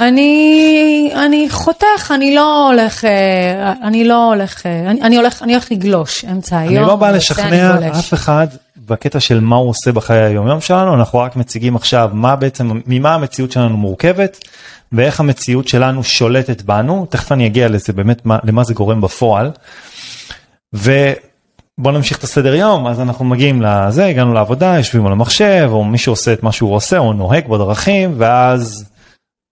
אני, 0.00 1.10
אני 1.26 1.46
חותך, 1.50 2.12
אני 2.14 2.34
לא 2.34 2.68
הולך, 2.68 3.04
אה, 3.04 3.72
אני 3.82 4.04
לא 4.04 4.32
הולך, 4.32 4.66
אה, 4.66 4.90
אני, 4.90 5.02
אני 5.02 5.16
הולך, 5.16 5.42
אני 5.42 5.52
הולך 5.52 5.72
לגלוש 5.72 6.24
אמצע 6.24 6.58
היום. 6.58 6.76
אני 6.76 6.86
לא 6.86 6.96
בא 6.96 7.10
לשכנע. 7.10 7.90
אף 7.90 8.14
אחד 8.14 8.46
בקטע 8.86 9.20
של 9.20 9.40
מה 9.40 9.56
הוא 9.56 9.70
עושה 9.70 9.92
בחיי 9.92 10.20
היומיום 10.20 10.60
שלנו, 10.60 10.94
אנחנו 10.94 11.18
רק 11.18 11.36
מציגים 11.36 11.76
עכשיו 11.76 12.10
מה 12.12 12.36
בעצם, 12.36 12.80
ממה 12.86 13.14
המציאות 13.14 13.52
שלנו 13.52 13.76
מורכבת, 13.76 14.48
ואיך 14.92 15.20
המציאות 15.20 15.68
שלנו 15.68 16.04
שולטת 16.04 16.62
בנו, 16.62 17.06
תכף 17.10 17.32
אני 17.32 17.46
אגיע 17.46 17.68
לזה 17.68 17.92
באמת, 17.92 18.26
מה, 18.26 18.38
למה 18.44 18.64
זה 18.64 18.74
גורם 18.74 19.00
בפועל. 19.00 19.50
ובוא 21.78 21.92
נמשיך 21.92 22.18
את 22.18 22.24
הסדר 22.24 22.54
יום, 22.54 22.86
אז 22.86 23.00
אנחנו 23.00 23.24
מגיעים 23.24 23.62
לזה, 23.62 24.06
הגענו 24.06 24.34
לעבודה, 24.34 24.74
יושבים 24.76 25.06
על 25.06 25.12
המחשב, 25.12 25.68
או 25.72 25.84
מישהו 25.84 26.12
עושה 26.12 26.32
את 26.32 26.42
מה 26.42 26.52
שהוא 26.52 26.74
עושה, 26.74 26.98
או 26.98 27.12
נוהג 27.12 27.48
בדרכים, 27.48 28.14
ואז 28.18 28.84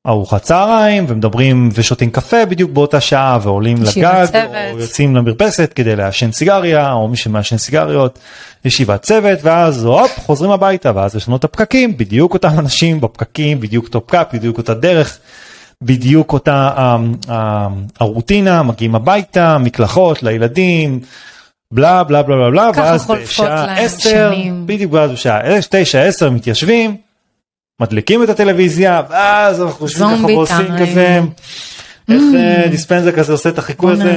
ארוחת 0.06 0.42
צהריים, 0.42 1.04
ומדברים 1.08 1.68
ושותים 1.74 2.10
קפה 2.10 2.46
בדיוק 2.46 2.70
באותה 2.70 3.00
שעה, 3.00 3.38
ועולים 3.42 3.76
לגג, 3.82 4.24
צוות. 4.24 4.34
או 4.72 4.78
יוצאים 4.80 5.16
למרפסת 5.16 5.72
כדי 5.74 5.96
לעשן 5.96 6.32
סיגריה, 6.32 6.92
או 6.92 7.08
מי 7.08 7.16
שמעשן 7.16 7.56
סיגריות, 7.56 8.18
ישיבת 8.64 9.02
צוות, 9.02 9.38
ואז 9.42 9.84
הופ, 9.84 10.18
חוזרים 10.18 10.50
הביתה, 10.50 10.92
ואז 10.94 11.16
יש 11.16 11.28
לנו 11.28 11.36
את 11.36 11.44
הפקקים, 11.44 11.96
בדיוק 11.96 12.34
אותם 12.34 12.58
אנשים 12.58 13.00
בפקקים, 13.00 13.60
בדיוק 13.60 13.84
אותו 13.84 14.06
פקק, 14.06 14.28
בדיוק 14.32 14.58
אותה 14.58 14.74
דרך, 14.74 15.18
בדיוק 15.82 16.32
אותה 16.32 16.70
אה, 16.76 16.96
אה, 17.30 17.68
הרוטינה, 18.00 18.62
מגיעים 18.62 18.94
הביתה, 18.94 19.58
מקלחות 19.58 20.22
לילדים, 20.22 21.00
בלה 21.72 22.04
בלה 22.04 22.22
בלה 22.22 22.36
בלה 22.36 22.50
בלה, 22.50 22.70
ואז 22.74 23.06
בשעה 23.10 23.66
להם 23.66 23.76
10, 23.78 23.98
שנים. 24.10 24.66
בדיוק 24.66 24.92
ואז 24.92 25.10
בשעה 25.10 25.40
9, 25.70 26.02
10 26.02 26.30
מתיישבים, 26.30 26.96
מדליקים 27.80 28.22
את 28.22 28.28
הטלוויזיה, 28.28 29.02
ואז 29.10 29.62
אנחנו 29.62 29.86
יושבים 29.86 30.08
ככה 30.16 30.26
ועושים. 30.26 30.78
כזה, 30.78 31.20
איך 32.08 32.22
אה, 32.36 32.68
דיספנזר 32.70 33.12
כזה 33.12 33.32
עושה 33.32 33.48
את 33.48 33.58
החיקוי 33.58 33.92
הזה. 33.92 34.16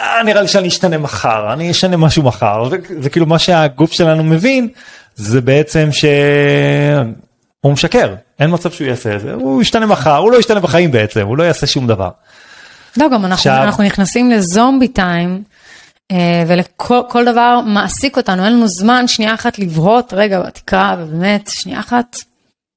אה, 0.00 0.22
נראה 0.24 0.42
לי 0.42 0.48
שאני 0.48 0.68
אשתנה 0.68 0.98
מחר, 0.98 1.52
אני 1.52 1.70
אשנה 1.70 1.96
משהו 1.96 2.22
מחר, 2.22 2.68
וכאילו 3.00 3.26
מה 3.26 3.38
שהגוף 3.38 3.92
שלנו 3.92 4.24
מבין 4.24 4.68
זה 5.14 5.40
בעצם 5.40 5.88
שהוא 5.92 7.72
משקר, 7.72 8.14
אין 8.40 8.50
מצב 8.54 8.70
שהוא 8.70 8.86
יעשה 8.88 9.16
את 9.16 9.20
זה, 9.20 9.32
הוא 9.32 9.62
ישתנה 9.62 9.86
מחר, 9.86 10.16
הוא 10.16 10.32
לא 10.32 10.36
ישתנה 10.38 10.60
בחיים 10.60 10.90
בעצם, 10.90 11.26
הוא 11.26 11.36
לא 11.36 11.42
יעשה 11.42 11.66
שום 11.66 11.86
דבר. 11.86 12.10
לא, 12.96 13.06
גם 13.06 13.14
אנחנו, 13.14 13.32
עכשיו- 13.34 13.62
אנחנו 13.62 13.84
נכנסים 13.84 14.30
לזומבי 14.30 14.88
טיים, 14.88 15.42
ולכל 16.46 17.00
כל 17.08 17.24
דבר 17.24 17.60
מעסיק 17.66 18.16
אותנו, 18.16 18.44
אין 18.44 18.52
לנו 18.52 18.68
זמן 18.68 19.08
שנייה 19.08 19.34
אחת 19.34 19.58
לבהות, 19.58 20.12
רגע, 20.16 20.50
תקרא, 20.50 20.96
ובאמת, 20.98 21.50
שנייה 21.52 21.80
אחת, 21.80 22.16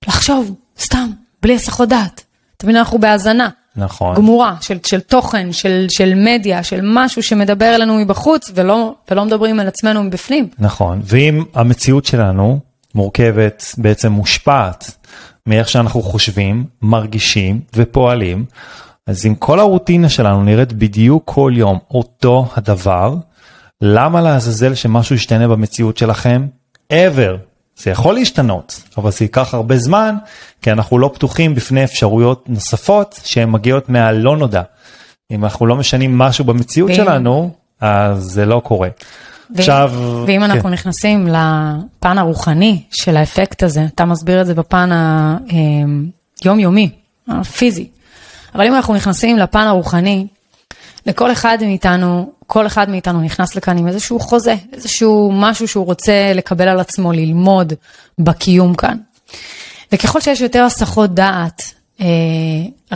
לחשוב, 0.08 0.56
סתם, 0.80 1.10
בלי 1.42 1.56
הסחות 1.56 1.90
דעת. 1.90 2.24
תמיד 2.58 2.76
אנחנו 2.76 3.00
בהאזנה. 3.00 3.50
נכון. 3.76 4.16
גמורה 4.16 4.56
של, 4.62 4.78
של 4.86 5.00
תוכן, 5.00 5.52
של, 5.54 5.86
של 5.90 6.14
מדיה, 6.16 6.64
של 6.64 6.80
משהו 6.84 7.24
שמדבר 7.24 7.76
אלינו 7.76 7.98
מבחוץ 7.98 8.52
ולא, 8.56 8.96
ולא 9.12 9.26
מדברים 9.26 9.60
על 9.60 9.68
עצמנו 9.68 10.04
מבפנים. 10.04 10.48
נכון, 10.60 11.02
ואם 11.04 11.44
המציאות 11.54 12.06
שלנו 12.06 12.60
מורכבת, 12.96 13.66
בעצם 13.78 14.12
מושפעת 14.12 14.92
מאיך 15.48 15.70
שאנחנו 15.70 16.02
חושבים, 16.02 16.66
מרגישים 16.82 17.62
ופועלים, 17.76 18.46
אז 19.08 19.26
אם 19.26 19.36
כל 19.36 19.60
הרוטינה 19.60 20.10
שלנו 20.10 20.44
נראית 20.44 20.74
בדיוק 20.74 21.24
כל 21.26 21.54
יום 21.56 21.80
אותו 21.92 22.48
הדבר, 22.56 23.16
למה 23.82 24.22
לעזאזל 24.22 24.76
שמשהו 24.76 25.16
ישתנה 25.16 25.48
במציאות 25.48 25.98
שלכם? 25.98 26.48
ever. 26.94 27.38
זה 27.78 27.92
יכול 27.92 28.14
להשתנות, 28.16 28.82
אבל 28.98 29.12
זה 29.12 29.26
ייקח 29.26 29.54
הרבה 29.54 29.78
זמן, 29.78 30.16
כי 30.62 30.72
אנחנו 30.72 31.00
לא 31.00 31.12
פתוחים 31.14 31.56
בפני 31.56 31.84
אפשרויות 31.84 32.50
נוספות 32.50 33.20
שהן 33.24 33.50
מגיעות 33.52 33.90
מהלא 33.90 34.38
נודע. 34.38 34.62
אם 35.32 35.44
אנחנו 35.44 35.66
לא 35.66 35.76
משנים 35.76 36.18
משהו 36.18 36.46
במציאות 36.46 36.90
ואם- 36.90 36.98
שלנו, 36.98 37.52
אז 37.82 38.24
זה 38.24 38.46
לא 38.46 38.62
קורה. 38.66 38.90
עכשיו, 39.56 39.92
ואם 40.28 40.40
כן. 40.46 40.52
אנחנו 40.52 40.70
נכנסים 40.70 41.28
לפן 41.28 42.18
הרוחני 42.18 42.82
של 42.92 43.18
האפקט 43.18 43.64
הזה, 43.64 43.86
אתה 43.96 44.06
מסביר 44.06 44.42
את 44.42 44.46
זה 44.46 44.54
בפן 44.54 44.90
היומיומי, 46.44 46.90
הפיזי. 47.28 47.88
אבל 48.56 48.66
אם 48.66 48.76
אנחנו 48.76 48.94
נכנסים 48.94 49.38
לפן 49.38 49.68
הרוחני, 49.68 50.28
לכל 51.06 51.32
אחד 51.32 51.58
מאיתנו, 51.62 52.32
כל 52.48 52.68
אחד 52.68 52.90
מאיתנו 52.90 53.22
נכנס 53.22 53.56
לכאן 53.56 53.78
עם 53.78 53.88
איזשהו 53.88 54.20
חוזה, 54.20 54.56
איזשהו 54.74 55.32
משהו 55.34 55.68
שהוא 55.68 55.86
רוצה 55.86 56.32
לקבל 56.36 56.68
על 56.68 56.80
עצמו, 56.80 57.12
ללמוד 57.12 57.74
בקיום 58.20 58.76
כאן. 58.76 58.98
וככל 59.92 60.22
שיש 60.22 60.42
יותר 60.42 60.64
הסחות 60.64 61.14
דעת, 61.14 61.74
אה, 62.02 62.06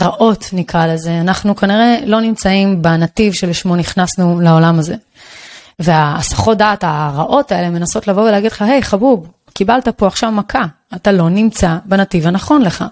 רעות 0.02 0.50
נקרא 0.54 0.88
לזה, 0.88 1.22
אנחנו 1.22 1.56
כנראה 1.56 1.98
לא 2.06 2.22
נמצאים 2.22 2.82
בנתיב 2.82 3.34
שלשמו 3.34 3.76
נכנסנו 3.76 4.40
לעולם 4.42 4.80
הזה. 4.80 4.96
וההסחות 5.80 6.58
דעת 6.58 6.84
הרעות 6.84 7.52
האלה 7.52 7.70
מנסות 7.70 8.08
לבוא 8.08 8.22
ולהגיד 8.22 8.52
לך, 8.52 8.62
היי 8.62 8.84
חבוב, 8.84 9.28
קיבלת 9.54 9.88
פה 9.88 10.08
עכשיו 10.08 10.32
מכה, 10.32 10.66
אתה 10.96 11.12
לא 11.12 11.30
נמצא 11.30 11.78
בנתיב 11.86 12.28
הנכון 12.28 12.62
לך. 12.62 12.84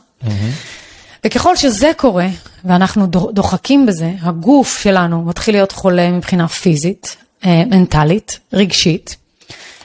וככל 1.26 1.56
שזה 1.56 1.92
קורה, 1.98 2.28
ואנחנו 2.66 3.08
דו- 3.08 3.32
דוחקים 3.32 3.86
בזה, 3.86 4.12
הגוף 4.22 4.80
שלנו 4.80 5.22
מתחיל 5.22 5.56
להיות 5.56 5.72
חולה 5.72 6.12
מבחינה 6.12 6.48
פיזית, 6.48 7.18
אה, 7.46 7.64
מנטלית, 7.66 8.40
רגשית. 8.54 9.16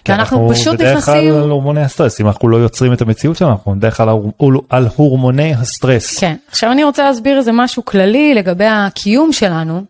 כן, 0.05 0.12
ואנחנו 0.12 0.49
פשוט 0.53 0.74
בדרך 0.74 1.05
כלל 1.05 1.14
נכנסים... 1.14 1.43
על 1.43 1.51
הורמוני 1.51 1.82
הסטרס, 1.82 2.20
אם 2.20 2.26
אנחנו 2.26 2.49
לא 2.49 2.57
יוצרים 2.57 2.93
את 2.93 3.01
המציאות 3.01 3.37
שלנו, 3.37 3.53
אנחנו 3.53 3.74
בדרך 3.74 3.97
כלל 3.97 4.09
על 4.70 4.89
הורמוני 4.97 5.55
הסטרס. 5.55 6.18
כן, 6.18 6.37
עכשיו 6.51 6.72
אני 6.72 6.84
רוצה 6.84 7.05
להסביר 7.05 7.39
איזה 7.39 7.53
משהו 7.53 7.84
כללי 7.84 8.34
לגבי 8.34 8.66
הקיום 8.66 9.32
שלנו. 9.32 9.84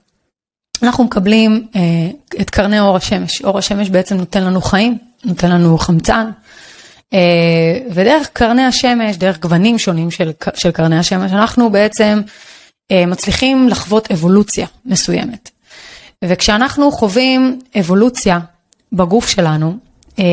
אנחנו 0.83 1.05
מקבלים 1.05 1.67
אה, 1.77 1.81
את 2.41 2.51
קרני 2.51 2.81
אור 2.81 2.97
השמש. 2.97 3.43
אור 3.43 3.59
השמש 3.59 3.91
בעצם 3.91 4.17
נותן 4.17 4.45
לנו 4.45 4.61
חיים, 4.61 4.99
נותן 5.25 5.51
לנו 5.51 5.79
חמצן. 5.79 6.31
אה, 7.15 7.79
ודרך 7.91 8.29
קרני 8.33 8.63
השמש, 8.63 9.17
דרך 9.17 9.41
גוונים 9.41 9.79
שונים 9.79 10.11
של, 10.11 10.31
של 10.55 10.71
קרני 10.71 10.99
השמש, 10.99 11.33
אנחנו 11.33 11.71
בעצם 11.71 12.21
אה, 12.91 13.07
מצליחים 13.07 13.69
לחוות 13.69 14.11
אבולוציה 14.11 14.67
מסוימת. 14.85 15.51
וכשאנחנו 16.25 16.93
חווים 16.93 17.59
אבולוציה 17.79 18.39
בגוף 18.93 19.29
שלנו, 19.29 19.77
אה, 20.19 20.25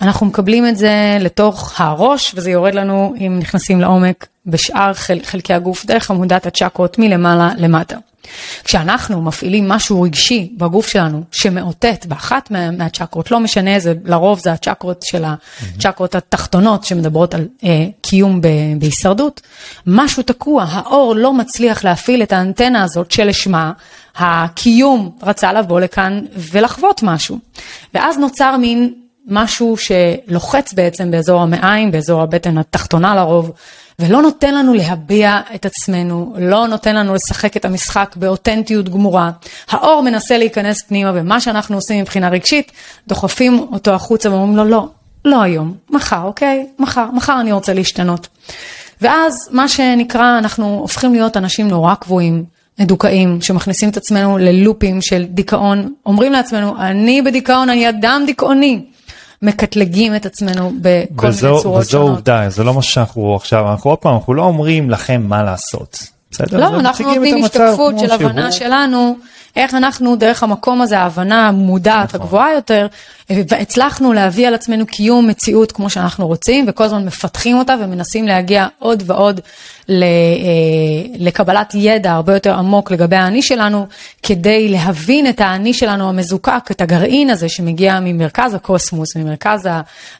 אנחנו 0.00 0.26
מקבלים 0.26 0.66
את 0.66 0.76
זה 0.76 1.18
לתוך 1.20 1.80
הראש, 1.80 2.32
וזה 2.34 2.50
יורד 2.50 2.74
לנו, 2.74 3.14
אם 3.18 3.38
נכנסים 3.38 3.80
לעומק, 3.80 4.26
בשאר 4.46 4.94
חל, 4.94 5.18
חלקי 5.22 5.54
הגוף, 5.54 5.86
דרך 5.86 6.10
עמודת 6.10 6.46
הצ'קרות 6.46 6.98
מלמעלה 6.98 7.50
למטה. 7.56 7.96
כשאנחנו 8.64 9.22
מפעילים 9.22 9.68
משהו 9.68 10.02
רגשי 10.02 10.52
בגוף 10.56 10.88
שלנו 10.88 11.22
שמאותת 11.32 12.06
באחת 12.06 12.50
מה, 12.50 12.70
מהצ'קרות, 12.70 13.30
לא 13.30 13.40
משנה 13.40 13.74
איזה, 13.74 13.94
לרוב 14.04 14.38
זה 14.38 14.52
הצ'קרות 14.52 15.02
של 15.02 15.24
הצ'קרות 15.24 16.14
התחתונות 16.14 16.84
שמדברות 16.84 17.34
על 17.34 17.48
אה, 17.64 17.86
קיום 18.00 18.40
ב, 18.40 18.48
בהישרדות, 18.78 19.40
משהו 19.86 20.22
תקוע, 20.22 20.64
האור 20.68 21.14
לא 21.14 21.32
מצליח 21.32 21.84
להפעיל 21.84 22.22
את 22.22 22.32
האנטנה 22.32 22.82
הזאת 22.82 23.10
שלשמה 23.10 23.72
הקיום 24.16 25.10
רצה 25.22 25.52
לבוא 25.52 25.80
לכאן 25.80 26.20
ולחוות 26.36 27.02
משהו. 27.02 27.38
ואז 27.94 28.18
נוצר 28.18 28.56
מין 28.56 29.01
משהו 29.26 29.76
שלוחץ 29.76 30.72
בעצם 30.72 31.10
באזור 31.10 31.42
המעיים, 31.42 31.90
באזור 31.90 32.22
הבטן 32.22 32.58
התחתונה 32.58 33.14
לרוב, 33.14 33.52
ולא 33.98 34.22
נותן 34.22 34.54
לנו 34.54 34.74
להביע 34.74 35.40
את 35.54 35.66
עצמנו, 35.66 36.34
לא 36.38 36.66
נותן 36.66 36.96
לנו 36.96 37.14
לשחק 37.14 37.56
את 37.56 37.64
המשחק 37.64 38.14
באותנטיות 38.16 38.88
גמורה. 38.88 39.30
האור 39.70 40.02
מנסה 40.02 40.38
להיכנס 40.38 40.82
פנימה, 40.82 41.12
ומה 41.14 41.40
שאנחנו 41.40 41.76
עושים 41.76 42.00
מבחינה 42.00 42.28
רגשית, 42.28 42.72
דוחפים 43.08 43.66
אותו 43.72 43.90
החוצה 43.94 44.30
ואומרים 44.30 44.56
לו, 44.56 44.64
לא, 44.64 44.88
לא 45.24 45.42
היום, 45.42 45.74
מחר, 45.90 46.22
אוקיי? 46.22 46.66
מחר, 46.78 47.10
מחר 47.10 47.40
אני 47.40 47.52
רוצה 47.52 47.74
להשתנות. 47.74 48.28
ואז 49.00 49.48
מה 49.50 49.68
שנקרא, 49.68 50.38
אנחנו 50.38 50.78
הופכים 50.78 51.12
להיות 51.12 51.36
אנשים 51.36 51.68
נורא 51.68 51.94
קבועים, 51.94 52.44
מדוכאים, 52.78 53.40
שמכניסים 53.40 53.88
את 53.88 53.96
עצמנו 53.96 54.38
ללופים 54.38 55.00
של 55.00 55.24
דיכאון, 55.24 55.92
אומרים 56.06 56.32
לעצמנו, 56.32 56.78
אני 56.78 57.22
בדיכאון, 57.22 57.68
אני 57.68 57.88
אדם 57.88 58.22
דיכאוני. 58.26 58.84
מקטלגים 59.42 60.16
את 60.16 60.26
עצמנו 60.26 60.72
בכל 60.80 61.26
וזו, 61.26 61.48
מיני 61.48 61.62
צורות 61.62 61.80
וזו 61.80 61.90
שונות. 61.90 62.10
עובדה, 62.10 62.48
זה 62.48 62.64
לא 62.64 62.74
מה 62.74 62.82
שאנחנו 62.82 63.36
עכשיו, 63.36 63.70
אנחנו 63.70 63.90
עוד 63.90 63.98
פעם, 63.98 64.14
אנחנו 64.14 64.34
לא 64.34 64.42
אומרים 64.42 64.90
לכם 64.90 65.22
מה 65.28 65.42
לעשות. 65.42 65.98
בסדר? 66.30 66.60
לא, 66.60 66.80
אנחנו 66.80 67.04
נותנים 67.14 67.44
השתקפות 67.44 67.98
של. 67.98 68.10
הבנה 68.10 68.52
שלנו 68.52 69.16
איך 69.56 69.74
אנחנו 69.74 70.16
דרך 70.16 70.42
המקום 70.42 70.82
הזה, 70.82 70.98
ההבנה 70.98 71.48
המודעת, 71.48 72.08
נכון. 72.08 72.20
הגבוהה 72.20 72.54
יותר, 72.54 72.86
והצלחנו 73.30 74.12
להביא 74.12 74.48
על 74.48 74.54
עצמנו 74.54 74.86
קיום 74.86 75.28
מציאות 75.28 75.72
כמו 75.72 75.90
שאנחנו 75.90 76.26
רוצים, 76.26 76.64
וכל 76.68 76.84
הזמן 76.84 77.04
מפתחים 77.04 77.58
אותה 77.58 77.74
ומנסים 77.80 78.26
להגיע 78.26 78.66
עוד 78.78 79.02
ועוד 79.06 79.40
אה, 79.90 79.96
לקבלת 81.18 81.74
ידע 81.74 82.12
הרבה 82.12 82.34
יותר 82.34 82.54
עמוק 82.54 82.90
לגבי 82.90 83.16
האני 83.16 83.42
שלנו, 83.42 83.86
כדי 84.22 84.68
להבין 84.68 85.26
את 85.26 85.40
האני 85.40 85.74
שלנו 85.74 86.08
המזוקק, 86.08 86.70
את 86.70 86.80
הגרעין 86.80 87.30
הזה 87.30 87.48
שמגיע 87.48 87.98
ממרכז 88.00 88.54
הקוסמוס, 88.54 89.16
ממרכז 89.16 89.68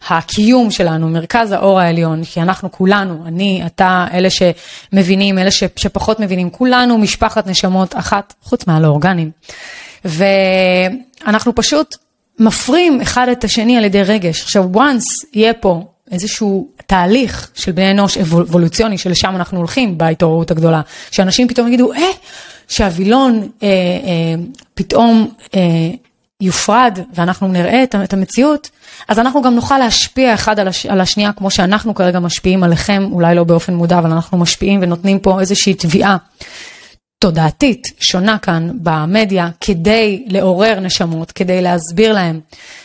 הקיום 0.08 0.70
שלנו, 0.70 1.08
מרכז 1.08 1.52
האור 1.52 1.80
העליון, 1.80 2.24
כי 2.24 2.42
אנחנו 2.42 2.72
כולנו, 2.72 3.22
אני, 3.26 3.62
אתה, 3.66 4.06
אלה 4.12 4.28
שמבינים, 4.30 5.38
אלה 5.38 5.50
שפחות 5.50 6.20
מבינים, 6.20 6.50
כולנו 6.50 6.98
משפחת 6.98 7.46
נשמות 7.46 7.96
אחת, 7.96 8.34
חוץ 8.42 8.66
מהלא 8.66 8.88
אורגנים. 9.22 9.30
ואנחנו 11.24 11.54
פשוט 11.54 11.96
מפרים 12.38 13.00
אחד 13.00 13.28
את 13.28 13.44
השני 13.44 13.76
על 13.76 13.84
ידי 13.84 14.02
רגש. 14.02 14.42
עכשיו, 14.42 14.64
once 14.74 15.26
יהיה 15.32 15.54
פה 15.54 15.84
איזשהו 16.10 16.68
תהליך 16.86 17.50
של 17.54 17.72
בני 17.72 17.90
אנוש 17.90 18.18
אבולוציוני, 18.18 18.98
שלשם 18.98 19.36
אנחנו 19.36 19.58
הולכים 19.58 19.98
בהתעוררות 19.98 20.50
הגדולה, 20.50 20.80
שאנשים 21.10 21.48
פתאום 21.48 21.68
יגידו, 21.68 21.92
אה, 21.92 22.00
שהווילון 22.68 23.48
אה, 23.62 23.68
אה, 23.68 24.34
פתאום 24.74 25.28
אה, 25.54 25.60
יופרד 26.40 26.98
ואנחנו 27.14 27.48
נראה 27.48 27.82
את, 27.82 27.94
את 28.04 28.12
המציאות, 28.12 28.70
אז 29.08 29.18
אנחנו 29.18 29.42
גם 29.42 29.54
נוכל 29.54 29.78
להשפיע 29.78 30.34
אחד 30.34 30.58
על, 30.58 30.68
הש, 30.68 30.86
על 30.86 31.00
השנייה, 31.00 31.32
כמו 31.32 31.50
שאנחנו 31.50 31.94
כרגע 31.94 32.18
משפיעים 32.18 32.62
עליכם, 32.62 33.08
אולי 33.12 33.34
לא 33.34 33.44
באופן 33.44 33.74
מודע, 33.74 33.98
אבל 33.98 34.10
אנחנו 34.10 34.38
משפיעים 34.38 34.80
ונותנים 34.82 35.18
פה 35.18 35.40
איזושהי 35.40 35.74
תביעה. 35.74 36.16
תודעתית 37.22 37.92
שונה 38.00 38.38
כאן 38.38 38.70
במדיה 38.74 39.48
כדי 39.60 40.24
לעורר 40.26 40.80
נשמות, 40.80 41.32
כדי 41.32 41.62
להסביר 41.62 42.12
להם 42.12 42.40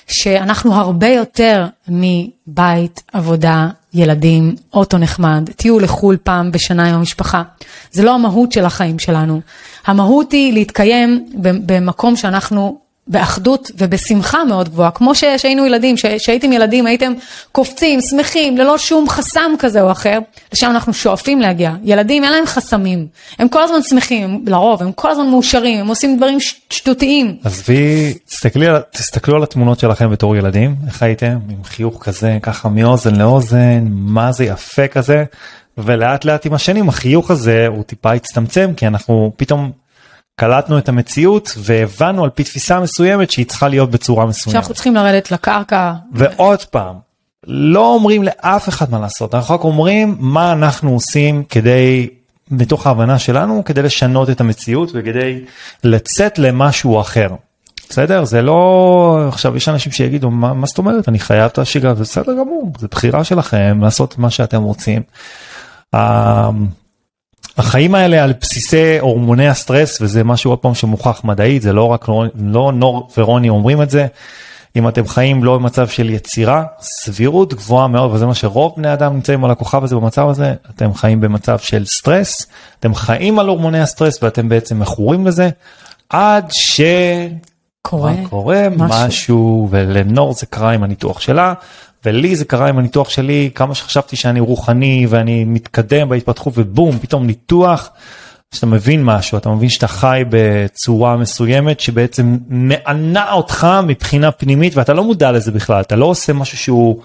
שאנחנו 0.07 0.73
הרבה 0.73 1.07
יותר 1.07 1.65
מבית, 1.88 3.03
עבודה, 3.13 3.67
ילדים, 3.93 4.55
אוטו 4.73 4.97
נחמד, 4.97 5.49
טיול 5.55 5.83
לחו"ל 5.83 6.17
פעם 6.23 6.51
בשנה 6.51 6.89
עם 6.89 6.95
המשפחה. 6.95 7.43
זה 7.91 8.03
לא 8.03 8.15
המהות 8.15 8.51
של 8.51 8.65
החיים 8.65 8.99
שלנו. 8.99 9.41
המהות 9.85 10.31
היא 10.31 10.53
להתקיים 10.53 11.29
במקום 11.41 12.15
שאנחנו 12.15 12.79
באחדות 13.07 13.71
ובשמחה 13.77 14.43
מאוד 14.43 14.69
גבוהה, 14.69 14.91
כמו 14.91 15.15
שהיינו 15.15 15.65
ילדים, 15.65 15.95
כשהייתם 16.17 16.53
ילדים 16.53 16.85
הייתם 16.85 17.13
קופצים, 17.51 18.01
שמחים, 18.01 18.57
ללא 18.57 18.77
שום 18.77 19.09
חסם 19.09 19.51
כזה 19.59 19.81
או 19.81 19.91
אחר, 19.91 20.19
לשם 20.53 20.69
אנחנו 20.69 20.93
שואפים 20.93 21.41
להגיע. 21.41 21.73
ילדים 21.83 22.23
אין 22.23 22.31
להם 22.31 22.45
חסמים, 22.45 23.07
הם 23.39 23.47
כל 23.47 23.63
הזמן 23.63 23.81
שמחים, 23.81 24.43
לרוב, 24.47 24.81
הם 24.81 24.91
כל 24.91 25.11
הזמן 25.11 25.29
מאושרים, 25.29 25.79
הם 25.79 25.87
עושים 25.87 26.17
דברים 26.17 26.37
שטותיים. 26.69 27.37
עזבי, 27.43 28.13
תסתכלו 28.91 29.35
על 29.35 29.43
התמונות 29.43 29.79
שלכם 29.79 30.11
בתור 30.11 30.35
ילדים, 30.35 30.75
איך 30.87 31.03
הייתם? 31.03 31.37
עם 31.49 31.63
חיוך 31.63 32.03
כזה, 32.03 32.37
ככה 32.41 32.69
מאוזן 32.69 33.15
לאוזן, 33.15 33.87
מה 33.89 34.31
זה 34.31 34.45
יפה 34.45 34.87
כזה, 34.87 35.23
ולאט 35.77 36.25
לאט 36.25 36.45
עם 36.45 36.53
השנים 36.53 36.89
החיוך 36.89 37.31
הזה 37.31 37.67
הוא 37.67 37.83
טיפה 37.83 38.11
הצטמצם, 38.11 38.71
כי 38.77 38.87
אנחנו 38.87 39.31
פתאום 39.37 39.71
קלטנו 40.39 40.77
את 40.77 40.89
המציאות 40.89 41.53
והבנו 41.57 42.23
על 42.23 42.29
פי 42.29 42.43
תפיסה 42.43 42.79
מסוימת 42.79 43.31
שהיא 43.31 43.45
צריכה 43.45 43.67
להיות 43.67 43.91
בצורה 43.91 44.25
מסוימת. 44.25 44.53
שאנחנו 44.53 44.73
צריכים 44.73 44.95
לרדת 44.95 45.31
לקרקע. 45.31 45.93
ועוד 46.13 46.63
פעם, 46.63 46.95
לא 47.47 47.93
אומרים 47.93 48.23
לאף 48.23 48.69
אחד 48.69 48.91
מה 48.91 48.99
לעשות, 48.99 49.35
אנחנו 49.35 49.55
רק 49.55 49.63
אומרים 49.63 50.15
מה 50.19 50.51
אנחנו 50.51 50.91
עושים 50.91 51.43
כדי, 51.43 52.09
מתוך 52.51 52.88
ההבנה 52.88 53.19
שלנו, 53.19 53.63
כדי 53.65 53.81
לשנות 53.81 54.29
את 54.29 54.41
המציאות 54.41 54.91
וכדי 54.93 55.41
לצאת 55.83 56.39
למשהו 56.39 57.01
אחר. 57.01 57.29
בסדר? 57.89 58.25
זה 58.25 58.41
לא, 58.41 59.25
עכשיו 59.27 59.57
יש 59.57 59.69
אנשים 59.69 59.91
שיגידו, 59.91 60.31
מה, 60.31 60.53
מה 60.53 60.67
זאת 60.67 60.77
אומרת, 60.77 61.09
אני 61.09 61.19
חייב 61.19 61.45
את 61.45 61.57
השגרה, 61.57 61.93
בסדר 61.93 62.33
גמור, 62.33 62.71
זה 62.79 62.88
בחירה 62.88 63.23
שלכם 63.23 63.79
לעשות 63.81 64.17
מה 64.17 64.29
שאתם 64.29 64.61
רוצים. 64.61 65.01
החיים 67.57 67.95
האלה 67.95 68.23
על 68.23 68.33
בסיסי 68.41 68.99
הורמוני 68.99 69.47
הסטרס, 69.47 70.01
וזה 70.01 70.23
משהו 70.23 70.51
עוד 70.51 70.59
פעם 70.59 70.75
שמוכח 70.75 71.21
מדעית, 71.23 71.61
זה 71.61 71.73
לא 71.73 71.83
רק, 71.83 72.07
לא 72.35 72.71
נור 72.73 73.09
ורוני 73.17 73.49
אומרים 73.49 73.81
את 73.81 73.89
זה. 73.89 74.07
אם 74.75 74.87
אתם 74.87 75.07
חיים 75.07 75.43
לא 75.43 75.57
במצב 75.57 75.87
של 75.87 76.09
יצירה, 76.09 76.63
סבירות 76.79 77.53
גבוהה 77.53 77.87
מאוד, 77.87 78.13
וזה 78.13 78.25
מה 78.25 78.35
שרוב 78.35 78.73
בני 78.77 78.93
אדם 78.93 79.13
נמצאים 79.13 79.45
על 79.45 79.51
הכוכב 79.51 79.83
הזה 79.83 79.95
במצב 79.95 80.29
הזה, 80.29 80.53
אתם 80.75 80.93
חיים 80.93 81.21
במצב 81.21 81.59
של 81.59 81.85
סטרס, 81.85 82.47
אתם 82.79 82.95
חיים 82.95 83.39
על 83.39 83.47
הורמוני 83.47 83.79
הסטרס 83.79 84.23
ואתם 84.23 84.49
בעצם 84.49 84.79
מכורים 84.79 85.27
לזה, 85.27 85.49
עד 86.09 86.45
ש... 86.51 86.81
קורה. 87.81 88.11
מה 88.11 88.29
קורה. 88.29 88.67
משהו, 88.69 89.07
משהו 89.07 89.67
ולנור 89.71 90.33
זה 90.33 90.45
קרה 90.45 90.71
עם 90.71 90.83
הניתוח 90.83 91.19
שלה 91.19 91.53
ולי 92.05 92.35
זה 92.35 92.45
קרה 92.45 92.69
עם 92.69 92.77
הניתוח 92.77 93.09
שלי 93.09 93.49
כמה 93.55 93.75
שחשבתי 93.75 94.15
שאני 94.15 94.39
רוחני 94.39 95.07
ואני 95.09 95.43
מתקדם 95.45 96.09
בהתפתחות 96.09 96.53
ובום 96.57 96.99
פתאום 96.99 97.25
ניתוח. 97.25 97.89
שאתה 98.55 98.65
מבין 98.65 99.03
משהו 99.03 99.37
אתה 99.37 99.49
מבין 99.49 99.69
שאתה 99.69 99.87
חי 99.87 100.23
בצורה 100.29 101.17
מסוימת 101.17 101.79
שבעצם 101.79 102.37
מענה 102.47 103.31
אותך 103.31 103.67
מבחינה 103.83 104.31
פנימית 104.31 104.75
ואתה 104.75 104.93
לא 104.93 105.03
מודע 105.03 105.31
לזה 105.31 105.51
בכלל 105.51 105.81
אתה 105.81 105.95
לא 105.95 106.05
עושה 106.05 106.33
משהו 106.33 106.57
שהוא. 106.57 107.01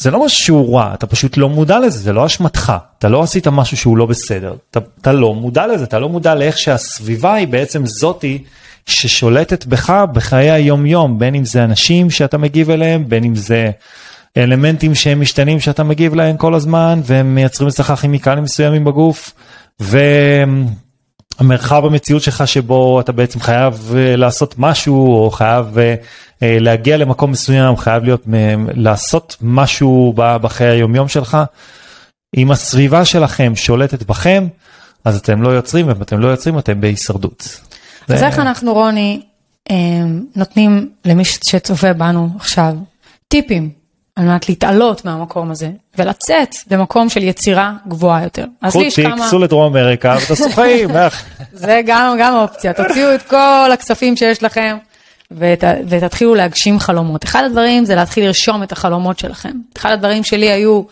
זה 0.00 0.10
לא 0.10 0.24
משהו 0.24 0.44
שהוא 0.44 0.76
רע 0.76 0.94
אתה 0.94 1.06
פשוט 1.06 1.36
לא 1.36 1.48
מודע 1.48 1.78
לזה 1.78 1.98
זה 1.98 2.12
לא 2.12 2.26
אשמתך 2.26 2.72
אתה 2.98 3.08
לא 3.08 3.22
עשית 3.22 3.46
משהו 3.46 3.76
שהוא 3.76 3.96
לא 3.96 4.06
בסדר 4.06 4.56
אתה, 4.70 4.80
אתה 5.00 5.12
לא 5.12 5.34
מודע 5.34 5.66
לזה 5.66 5.84
אתה 5.84 5.98
לא 5.98 6.08
מודע 6.08 6.34
לאיך 6.34 6.58
שהסביבה 6.58 7.34
היא 7.34 7.48
בעצם 7.48 7.86
זאתי 7.86 8.44
ששולטת 8.88 9.66
בך 9.66 10.04
בחיי 10.12 10.50
היום 10.50 10.86
יום 10.86 11.18
בין 11.18 11.34
אם 11.34 11.44
זה 11.44 11.64
אנשים 11.64 12.10
שאתה 12.10 12.38
מגיב 12.38 12.70
אליהם 12.70 13.08
בין 13.08 13.24
אם 13.24 13.34
זה 13.34 13.70
אלמנטים 14.36 14.94
שהם 14.94 15.20
משתנים 15.20 15.60
שאתה 15.60 15.82
מגיב 15.82 16.14
להם 16.14 16.36
כל 16.36 16.54
הזמן 16.54 17.00
והם 17.04 17.34
מייצרים 17.34 17.68
אצלך 17.68 17.92
כימיקלים 18.00 18.44
מסוימים 18.44 18.84
בגוף 18.84 19.34
והמרחב 21.40 21.84
המציאות 21.84 22.22
שלך 22.22 22.48
שבו 22.48 23.00
אתה 23.00 23.12
בעצם 23.12 23.40
חייב 23.40 23.92
אה, 23.96 24.16
לעשות 24.16 24.54
משהו 24.58 25.24
או 25.24 25.30
חייב 25.30 25.78
אה, 25.78 25.94
אה, 26.42 26.56
להגיע 26.60 26.96
למקום 26.96 27.30
מסוים 27.30 27.76
חייב 27.76 28.04
להיות 28.04 28.24
לעשות 28.74 29.36
משהו 29.42 30.14
בחיי 30.16 30.66
היום 30.66 30.94
יום 30.94 31.08
שלך. 31.08 31.38
אם 32.36 32.50
הסביבה 32.50 33.04
שלכם 33.04 33.52
שולטת 33.56 34.02
בכם 34.02 34.46
אז 35.04 35.16
אתם 35.16 35.42
לא 35.42 35.48
יוצרים 35.48 35.88
ואם 35.88 36.02
אתם 36.02 36.20
לא 36.20 36.28
יוצרים 36.28 36.58
אתם 36.58 36.80
בהישרדות. 36.80 37.67
אז 38.08 38.22
איך 38.22 38.38
אנחנו 38.38 38.74
רוני 38.74 39.20
אה, 39.70 39.76
נותנים 40.36 40.90
למי 41.04 41.24
שצופה 41.24 41.92
בנו 41.92 42.28
עכשיו 42.36 42.74
טיפים 43.28 43.70
על 44.16 44.24
מנת 44.24 44.48
להתעלות 44.48 45.04
מהמקום 45.04 45.50
הזה 45.50 45.70
ולצאת 45.98 46.54
למקום 46.70 47.08
של 47.08 47.22
יצירה 47.22 47.72
גבוהה 47.88 48.22
יותר. 48.22 48.44
אז 48.62 48.72
קחו 48.72 48.80
לי 48.80 48.86
יש 48.86 48.94
תיק, 48.94 49.06
כמה, 49.06 49.28
סעו 49.28 49.38
לדרום 49.38 49.76
אמריקה 49.76 50.16
ותעשו 50.24 50.50
חיים. 50.50 50.96
איך? 50.96 51.24
זה 51.52 51.80
גם, 51.86 52.16
גם 52.20 52.34
אופציה, 52.34 52.72
תוציאו 52.72 53.14
את 53.14 53.22
כל 53.22 53.70
הכספים 53.72 54.16
שיש 54.16 54.42
לכם 54.42 54.76
ות, 55.30 55.64
ותתחילו 55.88 56.34
להגשים 56.34 56.80
חלומות. 56.80 57.24
אחד 57.24 57.44
הדברים 57.44 57.84
זה 57.84 57.94
להתחיל 57.94 58.24
לרשום 58.24 58.62
את 58.62 58.72
החלומות 58.72 59.18
שלכם. 59.18 59.52
אחד 59.76 59.90
הדברים 59.90 60.24
שלי 60.24 60.50
היו 60.50 60.82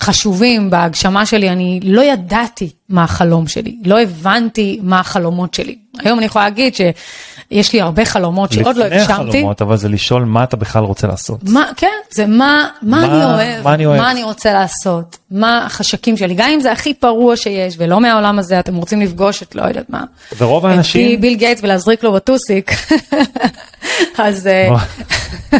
חשובים 0.00 0.70
בהגשמה 0.70 1.26
שלי, 1.26 1.50
אני 1.50 1.80
לא 1.82 2.02
ידעתי 2.02 2.70
מה 2.88 3.04
החלום 3.04 3.46
שלי, 3.48 3.76
לא 3.84 4.00
הבנתי 4.00 4.78
מה 4.82 5.00
החלומות 5.00 5.54
שלי. 5.54 5.76
היום 5.98 6.18
אני 6.18 6.26
יכולה 6.26 6.44
להגיד 6.44 6.74
שיש 6.74 7.72
לי 7.72 7.80
הרבה 7.80 8.04
חלומות 8.04 8.52
שעוד 8.52 8.76
לא 8.76 8.84
לפני 8.86 9.00
הגשמתי. 9.00 9.12
החלומות 9.12 9.62
אבל 9.62 9.76
זה 9.76 9.88
לשאול 9.88 10.24
מה 10.24 10.44
אתה 10.44 10.56
בכלל 10.56 10.84
רוצה 10.84 11.06
לעשות. 11.06 11.40
מה, 11.42 11.64
כן, 11.76 11.86
זה 12.10 12.26
מה, 12.26 12.68
מה, 12.82 13.00
מה- 13.00 13.04
אני 13.06 13.24
אוהב, 13.24 13.64
מה 13.64 13.74
אני 13.74 13.86
אוהב. 13.86 14.00
מה 14.00 14.10
אני 14.10 14.22
רוצה 14.22 14.52
לעשות, 14.52 15.18
מה 15.30 15.66
החשקים 15.66 16.16
שלי, 16.16 16.34
גם 16.34 16.48
אם 16.54 16.60
זה 16.60 16.72
הכי 16.72 16.94
פרוע 16.94 17.36
שיש 17.36 17.74
ולא 17.78 18.00
מהעולם 18.00 18.38
הזה, 18.38 18.60
אתם 18.60 18.74
רוצים 18.76 19.00
לפגוש 19.00 19.42
את 19.42 19.54
לא 19.54 19.62
יודעת 19.62 19.90
מה. 19.90 20.04
ורוב 20.38 20.66
את 20.66 20.72
האנשים, 20.72 21.20
ביל 21.20 21.34
גייטס 21.34 21.60
ולהזריק 21.62 22.04
לו 22.04 22.12
בטוסיק. 22.12 22.70
אז, 24.18 24.46
אה, 24.46 24.68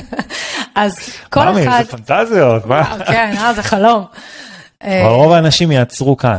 אז 0.74 0.98
כל 1.30 1.40
אחד, 1.40 1.82
זה 1.86 1.96
פנטזיות, 1.96 2.66
מה? 2.66 2.80
אה, 2.80 3.04
כן, 3.06 3.34
אה, 3.38 3.54
זה 3.54 3.62
חלום. 3.62 4.04
רוב 5.08 5.32
האנשים 5.32 5.72
יעצרו 5.72 6.16
כאן. 6.16 6.38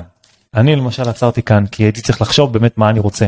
אני 0.55 0.75
למשל 0.75 1.09
עצרתי 1.09 1.41
כאן 1.41 1.65
כי 1.71 1.83
הייתי 1.83 2.01
צריך 2.01 2.21
לחשוב 2.21 2.53
באמת 2.53 2.77
מה 2.77 2.89
אני 2.89 2.99
רוצה. 2.99 3.25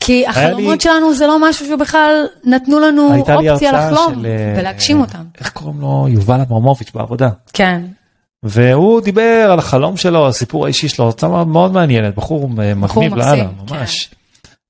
כי 0.00 0.26
החלומות 0.26 0.80
שלנו 0.80 1.14
זה 1.14 1.26
לא 1.26 1.48
משהו 1.48 1.66
שבכלל 1.66 2.24
נתנו 2.44 2.80
לנו 2.80 3.24
לי 3.40 3.50
אופציה 3.50 3.72
לחלום 3.72 4.14
של... 4.14 4.26
אה, 4.26 4.54
ולהגשים 4.58 5.00
אותם. 5.00 5.22
איך 5.40 5.50
קוראים 5.50 5.80
לו? 5.80 6.06
יובל 6.08 6.40
אברמוביץ' 6.40 6.90
בעבודה. 6.94 7.28
כן, 7.52 7.82
והוא 8.42 9.00
דיבר 9.00 9.48
על 9.52 9.58
החלום 9.58 9.96
שלו, 9.96 10.28
הסיפור 10.28 10.64
האישי 10.64 10.88
שלו, 10.88 11.04
הרצאה 11.04 11.44
מאוד- 11.44 11.72
מעניינת, 11.72 12.14
בחור 12.14 12.48
אה, 12.62 12.74
מגניב 12.74 13.14
לאללה, 13.14 13.44
כן. 13.66 13.76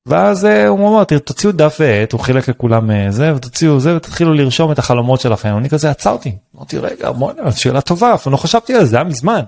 ואז 0.06 0.44
אה, 0.44 0.66
הוא 0.66 0.88
אמר, 0.88 1.04
"תראו, 1.04 1.20
תוציאו 1.20 1.52
דף 1.52 1.76
ועט, 1.80 2.12
הוא 2.12 2.20
חילק 2.20 2.48
לכולם 2.48 2.90
אה, 2.90 3.10
זה, 3.10 3.34
ותוציאו 3.34 3.80
זה, 3.80 3.96
ותתחילו 3.96 4.34
לרשום 4.34 4.72
את 4.72 4.78
החלומות 4.78 5.20
שלכם. 5.20 5.56
אני 5.56 5.68
כזה 5.68 5.90
עצרתי, 5.90 6.36
אמרתי, 6.56 6.78
רגע, 6.78 7.10
בוא'נה, 7.10 7.52
שאלה 7.52 7.80
טובה, 7.80 8.14
אפילו 8.14 8.32
לא 8.32 8.36
חשבתי 8.36 8.74
על 8.74 8.84
זה, 8.84 8.86
זה 8.86 8.96
היה 8.96 9.04
מזמן. 9.04 9.42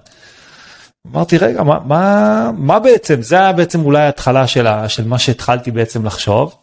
אמרתי, 1.12 1.38
רגע, 1.38 1.62
מה, 1.62 1.78
מה, 1.84 2.50
מה 2.56 2.78
בעצם, 2.78 3.22
זה 3.22 3.36
היה 3.36 3.52
בעצם 3.52 3.80
אולי 3.84 4.02
ההתחלה 4.02 4.46
של, 4.46 4.66
ה, 4.66 4.88
של 4.88 5.08
מה 5.08 5.18
שהתחלתי 5.18 5.70
בעצם 5.70 6.06
לחשוב. 6.06 6.54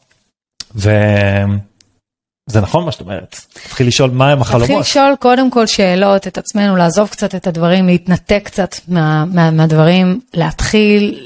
וזה 0.75 2.61
נכון 2.61 2.85
מה 2.85 2.91
שאת 2.91 3.01
אומרת, 3.01 3.41
תתחיל 3.53 3.87
לשאול 3.87 4.09
מה 4.09 4.31
הם 4.31 4.41
החלומות. 4.41 4.67
תתחיל 4.67 4.79
לשאול 4.79 5.15
קודם 5.19 5.51
כל 5.51 5.65
שאלות 5.65 6.27
את 6.27 6.37
עצמנו, 6.37 6.75
לעזוב 6.75 7.09
קצת 7.09 7.35
את 7.35 7.47
הדברים, 7.47 7.87
להתנתק 7.87 8.41
קצת 8.43 8.75
מה, 8.87 9.25
מה, 9.25 9.51
מהדברים, 9.51 10.19
להתחיל 10.33 11.19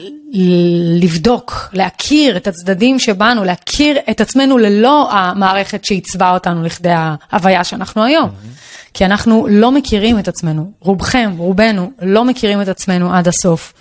לבדוק, 0.99 1.69
להכיר 1.73 2.37
את 2.37 2.47
הצדדים 2.47 2.99
שבאנו, 2.99 3.43
להכיר 3.43 3.97
את 4.09 4.21
עצמנו 4.21 4.57
ללא 4.57 5.11
המערכת 5.11 5.85
שעיצבה 5.85 6.31
אותנו 6.33 6.63
לכדי 6.63 6.89
ההוויה 6.91 7.63
שאנחנו 7.63 8.03
היום. 8.03 8.29
Mm-hmm. 8.29 8.91
כי 8.93 9.05
אנחנו 9.05 9.47
לא 9.49 9.71
מכירים 9.71 10.19
את 10.19 10.27
עצמנו, 10.27 10.71
רובכם, 10.79 11.33
רובנו, 11.37 11.91
לא 12.01 12.25
מכירים 12.25 12.61
את 12.61 12.67
עצמנו 12.67 13.13
עד 13.13 13.27
הסוף. 13.27 13.73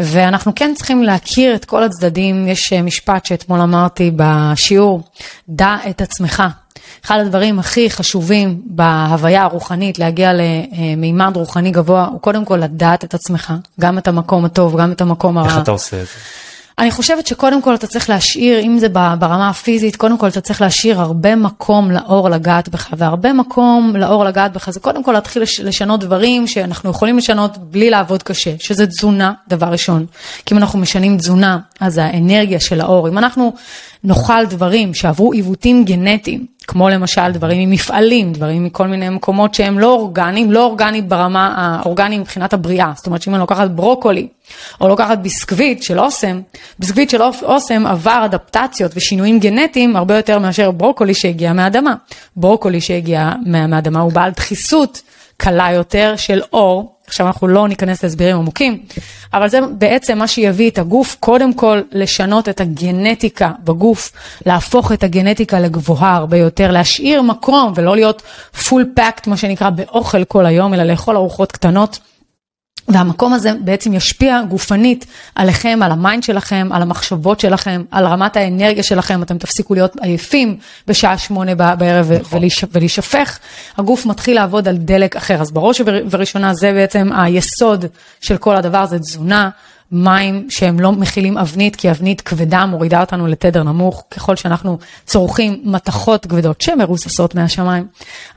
ואנחנו 0.00 0.52
כן 0.54 0.72
צריכים 0.74 1.02
להכיר 1.02 1.54
את 1.54 1.64
כל 1.64 1.82
הצדדים, 1.82 2.48
יש 2.48 2.72
משפט 2.72 3.26
שאתמול 3.26 3.60
אמרתי 3.60 4.10
בשיעור, 4.16 5.02
דע 5.48 5.76
את 5.90 6.00
עצמך. 6.00 6.42
אחד 7.04 7.18
הדברים 7.18 7.58
הכי 7.58 7.90
חשובים 7.90 8.60
בהוויה 8.64 9.42
הרוחנית, 9.42 9.98
להגיע 9.98 10.32
למימד 10.32 11.36
רוחני 11.36 11.70
גבוה, 11.70 12.06
הוא 12.12 12.20
קודם 12.20 12.44
כל 12.44 12.56
לדעת 12.56 13.04
את 13.04 13.14
עצמך, 13.14 13.52
גם 13.80 13.98
את 13.98 14.08
המקום 14.08 14.44
הטוב, 14.44 14.80
גם 14.80 14.92
את 14.92 15.00
המקום 15.00 15.38
הרע. 15.38 15.48
איך 15.48 15.58
אתה 15.58 15.70
עושה 15.70 15.96
את 15.96 16.06
זה? 16.06 16.12
אני 16.78 16.90
חושבת 16.90 17.26
שקודם 17.26 17.62
כל 17.62 17.74
אתה 17.74 17.86
צריך 17.86 18.10
להשאיר, 18.10 18.60
אם 18.60 18.78
זה 18.78 18.88
ברמה 18.88 19.48
הפיזית, 19.48 19.96
קודם 19.96 20.18
כל 20.18 20.28
אתה 20.28 20.40
צריך 20.40 20.62
להשאיר 20.62 21.00
הרבה 21.00 21.36
מקום 21.36 21.90
לאור 21.90 22.30
לגעת 22.30 22.68
בך, 22.68 22.88
והרבה 22.96 23.32
מקום 23.32 23.96
לאור 23.96 24.24
לגעת 24.24 24.52
בך 24.52 24.70
זה 24.70 24.80
קודם 24.80 25.04
כל 25.04 25.12
להתחיל 25.12 25.42
לשנות 25.64 26.00
דברים 26.00 26.46
שאנחנו 26.46 26.90
יכולים 26.90 27.18
לשנות 27.18 27.58
בלי 27.58 27.90
לעבוד 27.90 28.22
קשה, 28.22 28.50
שזה 28.58 28.86
תזונה, 28.86 29.32
דבר 29.48 29.66
ראשון. 29.66 30.06
כי 30.46 30.54
אם 30.54 30.58
אנחנו 30.58 30.78
משנים 30.78 31.16
תזונה, 31.16 31.58
אז 31.80 31.98
האנרגיה 31.98 32.60
של 32.60 32.80
האור, 32.80 33.08
אם 33.08 33.18
אנחנו 33.18 33.52
נאכל 34.04 34.44
דברים 34.44 34.94
שעברו 34.94 35.32
עיוותים 35.32 35.84
גנטיים, 35.84 36.46
כמו 36.70 36.88
למשל 36.88 37.32
דברים 37.32 37.70
ממפעלים, 37.70 38.32
דברים 38.32 38.64
מכל 38.64 38.86
מיני 38.86 39.08
מקומות 39.08 39.54
שהם 39.54 39.78
לא 39.78 39.92
אורגניים, 39.92 40.52
לא 40.52 40.64
אורגניים 40.64 41.08
ברמה 41.08 41.54
האורגניים 41.56 42.20
מבחינת 42.20 42.52
הבריאה. 42.52 42.92
זאת 42.96 43.06
אומרת 43.06 43.22
שאם 43.22 43.34
אני 43.34 43.40
לוקחת 43.40 43.70
ברוקולי, 43.70 44.28
או 44.80 44.88
לוקחת 44.88 45.18
ביסקוויט 45.18 45.82
של 45.82 46.00
אוסם, 46.00 46.40
ביסקוויט 46.78 47.10
של 47.10 47.22
אוסם 47.42 47.86
עבר 47.86 48.22
אדפטציות 48.24 48.92
ושינויים 48.94 49.38
גנטיים 49.38 49.96
הרבה 49.96 50.16
יותר 50.16 50.38
מאשר 50.38 50.70
ברוקולי 50.70 51.14
שהגיע 51.14 51.52
מהאדמה. 51.52 51.94
ברוקולי 52.36 52.80
שהגיע 52.80 53.32
מהאדמה 53.46 54.00
הוא 54.00 54.12
בעל 54.12 54.30
דחיסות 54.30 55.02
קלה 55.36 55.72
יותר 55.72 56.14
של 56.16 56.40
אור 56.52 56.99
עכשיו 57.10 57.26
אנחנו 57.26 57.48
לא 57.48 57.68
ניכנס 57.68 58.02
להסברים 58.02 58.36
עמוקים, 58.36 58.78
אבל 59.34 59.48
זה 59.48 59.60
בעצם 59.78 60.18
מה 60.18 60.26
שיביא 60.26 60.70
את 60.70 60.78
הגוף, 60.78 61.16
קודם 61.20 61.54
כל 61.54 61.80
לשנות 61.92 62.48
את 62.48 62.60
הגנטיקה 62.60 63.50
בגוף, 63.64 64.12
להפוך 64.46 64.92
את 64.92 65.04
הגנטיקה 65.04 65.60
לגבוהה 65.60 66.16
הרבה 66.16 66.36
יותר, 66.36 66.70
להשאיר 66.70 67.22
מקום 67.22 67.72
ולא 67.76 67.96
להיות 67.96 68.22
full 68.54 68.98
packed 68.98 69.26
מה 69.26 69.36
שנקרא 69.36 69.70
באוכל 69.70 70.24
כל 70.24 70.46
היום, 70.46 70.74
אלא 70.74 70.82
לאכול 70.82 71.16
ארוחות 71.16 71.52
קטנות. 71.52 71.98
והמקום 72.92 73.32
הזה 73.32 73.52
בעצם 73.60 73.92
ישפיע 73.94 74.42
גופנית 74.48 75.06
עליכם, 75.34 75.80
על 75.82 75.92
ה 75.92 75.98
mind 75.98 76.22
שלכם, 76.22 76.68
על 76.72 76.82
המחשבות 76.82 77.40
שלכם, 77.40 77.82
על 77.90 78.06
רמת 78.06 78.36
האנרגיה 78.36 78.82
שלכם, 78.82 79.22
אתם 79.22 79.38
תפסיקו 79.38 79.74
להיות 79.74 79.96
עייפים 80.00 80.56
בשעה 80.86 81.18
שמונה 81.18 81.54
בערב 81.54 82.12
נכון. 82.12 82.40
ולהיפך, 82.72 83.38
הגוף 83.78 84.06
מתחיל 84.06 84.34
לעבוד 84.34 84.68
על 84.68 84.76
דלק 84.76 85.16
אחר. 85.16 85.40
אז 85.40 85.50
בראש 85.50 85.80
ובראשונה 85.86 86.54
זה 86.54 86.72
בעצם 86.72 87.10
היסוד 87.16 87.84
של 88.20 88.36
כל 88.36 88.56
הדבר, 88.56 88.86
זה 88.86 88.98
תזונה, 88.98 89.50
מים 89.92 90.46
שהם 90.50 90.80
לא 90.80 90.92
מכילים 90.92 91.38
אבנית, 91.38 91.76
כי 91.76 91.90
אבנית 91.90 92.20
כבדה 92.20 92.66
מורידה 92.66 93.00
אותנו 93.00 93.26
לתדר 93.26 93.62
נמוך, 93.62 94.04
ככל 94.10 94.36
שאנחנו 94.36 94.78
צורכים 95.06 95.60
מתכות 95.64 96.26
כבדות 96.26 96.60
שמרוססות 96.60 97.34
מהשמיים, 97.34 97.86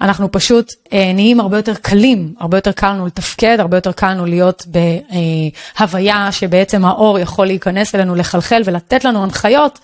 אנחנו 0.02 0.32
פשוט 0.32 0.74
אה, 0.94 1.12
נהיים 1.14 1.40
הרבה 1.40 1.58
יותר 1.58 1.74
קלים, 1.76 2.34
הרבה 2.40 2.58
יותר 2.58 2.72
קל 2.72 2.90
לנו 2.90 3.06
לתפקד, 3.06 3.60
הרבה 3.60 3.78
יותר 3.78 3.92
קל 3.92 4.12
לנו 4.12 4.26
להיות 4.26 4.66
בהוויה 5.80 6.32
שבעצם 6.32 6.86
האור 6.86 7.20
יכול 7.20 7.46
להיכנס 7.46 7.96
אלינו, 7.96 8.16
לחלחל 8.16 8.62
ולתת 8.66 9.04
לנו 9.04 9.24
הנחיות. 9.24 9.80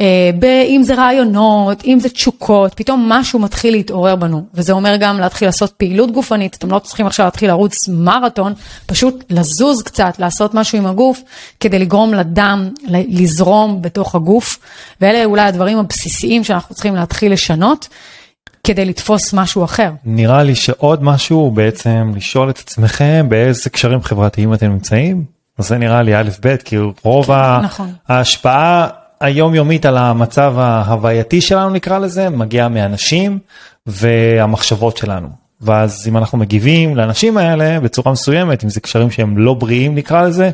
אה, 0.00 0.62
אם 0.66 0.82
זה 0.82 0.94
רעיונות, 0.94 1.84
אם 1.84 1.98
זה 2.00 2.08
תשוקות, 2.08 2.74
פתאום 2.74 3.06
משהו 3.08 3.38
מתחיל 3.38 3.72
להתעורר 3.72 4.16
בנו, 4.16 4.42
וזה 4.54 4.72
אומר 4.72 4.96
גם 4.96 5.20
להתחיל 5.20 5.48
לעשות 5.48 5.72
פעילות 5.72 6.10
גופנית, 6.10 6.54
אתם 6.54 6.70
לא 6.70 6.78
צריכים 6.78 7.06
עכשיו 7.06 7.26
להתחיל 7.26 7.48
לרוץ 7.48 7.88
מרתון, 7.88 8.52
פשוט 8.86 9.24
לזוז 9.30 9.82
קצת, 9.82 10.18
לעשות 10.18 10.54
משהו 10.54 10.78
עם 10.78 10.86
הגוף, 10.86 11.22
כדי 11.60 11.78
לגרום 11.78 12.14
לדם 12.14 12.68
לזרום 12.88 13.82
בתוך 13.82 14.14
הגוף, 14.14 14.58
ואלה 15.00 15.24
אולי 15.24 15.42
הדברים 15.42 15.78
הבסיסיים 15.78 16.44
שאנחנו 16.44 16.74
צריכים 16.74 16.94
להתחיל 16.94 17.32
לשנות. 17.32 17.88
כדי 18.64 18.84
לתפוס 18.84 19.32
משהו 19.32 19.64
אחר. 19.64 19.90
נראה 20.04 20.42
לי 20.42 20.54
שעוד 20.54 21.02
משהו 21.02 21.38
הוא 21.38 21.52
בעצם 21.52 22.12
לשאול 22.16 22.50
את 22.50 22.58
עצמכם 22.58 23.26
באיזה 23.28 23.70
קשרים 23.70 24.02
חברתיים 24.02 24.54
אתם 24.54 24.66
נמצאים. 24.66 25.24
זה 25.58 25.78
נראה 25.78 26.02
לי 26.02 26.16
א' 26.16 26.30
ב' 26.42 26.56
כי 26.56 26.76
רוב 27.02 27.26
כן, 27.26 27.60
נכון. 27.62 27.92
ההשפעה 28.08 28.88
היומיומית 29.20 29.86
על 29.86 29.96
המצב 29.96 30.54
ההווייתי 30.58 31.40
שלנו 31.40 31.70
נקרא 31.70 31.98
לזה 31.98 32.30
מגיע 32.30 32.68
מאנשים 32.68 33.38
והמחשבות 33.86 34.96
שלנו. 34.96 35.28
ואז 35.60 36.08
אם 36.08 36.16
אנחנו 36.16 36.38
מגיבים 36.38 36.96
לאנשים 36.96 37.38
האלה 37.38 37.80
בצורה 37.80 38.12
מסוימת 38.12 38.64
אם 38.64 38.68
זה 38.68 38.80
קשרים 38.80 39.10
שהם 39.10 39.38
לא 39.38 39.54
בריאים 39.54 39.94
נקרא 39.94 40.22
לזה 40.22 40.50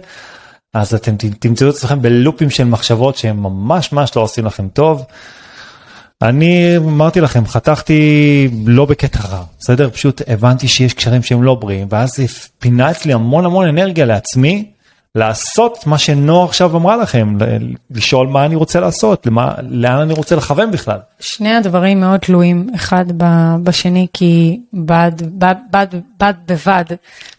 אז 0.74 0.94
אתם 0.94 1.16
תמצאו 1.16 1.68
את 1.68 1.74
עצמכם 1.74 2.02
בלופים 2.02 2.50
של 2.50 2.64
מחשבות 2.64 3.16
שהם 3.16 3.42
ממש 3.42 3.92
ממש 3.92 4.16
לא 4.16 4.22
עושים 4.22 4.44
לכם 4.44 4.68
טוב. 4.68 5.04
אני 6.22 6.76
אמרתי 6.76 7.20
לכם 7.20 7.46
חתכתי 7.46 8.48
לא 8.66 8.84
בקטע 8.84 9.28
רע 9.28 9.42
בסדר 9.58 9.90
פשוט 9.90 10.22
הבנתי 10.26 10.68
שיש 10.68 10.94
קשרים 10.94 11.22
שהם 11.22 11.42
לא 11.42 11.54
בריאים 11.54 11.86
ואז 11.90 12.20
פינה 12.58 12.90
אצלי 12.90 13.12
המון 13.12 13.44
המון 13.44 13.68
אנרגיה 13.68 14.04
לעצמי 14.04 14.71
לעשות 15.14 15.86
מה 15.86 15.98
שנועה 15.98 16.44
עכשיו 16.44 16.76
אמרה 16.76 16.96
לכם, 16.96 17.36
לשאול 17.90 18.26
מה 18.26 18.44
אני 18.44 18.54
רוצה 18.54 18.80
לעשות, 18.80 19.26
למה, 19.26 19.54
לאן 19.68 19.98
אני 19.98 20.12
רוצה 20.12 20.36
לכוון 20.36 20.70
בכלל. 20.70 20.98
שני 21.20 21.54
הדברים 21.54 22.00
מאוד 22.00 22.20
תלויים 22.20 22.70
אחד 22.74 23.04
בשני, 23.62 24.06
כי 24.12 24.60
בד, 24.72 25.12
בד, 25.18 25.54
בד, 25.70 25.86
בד 26.20 26.34
בבד, 26.46 26.84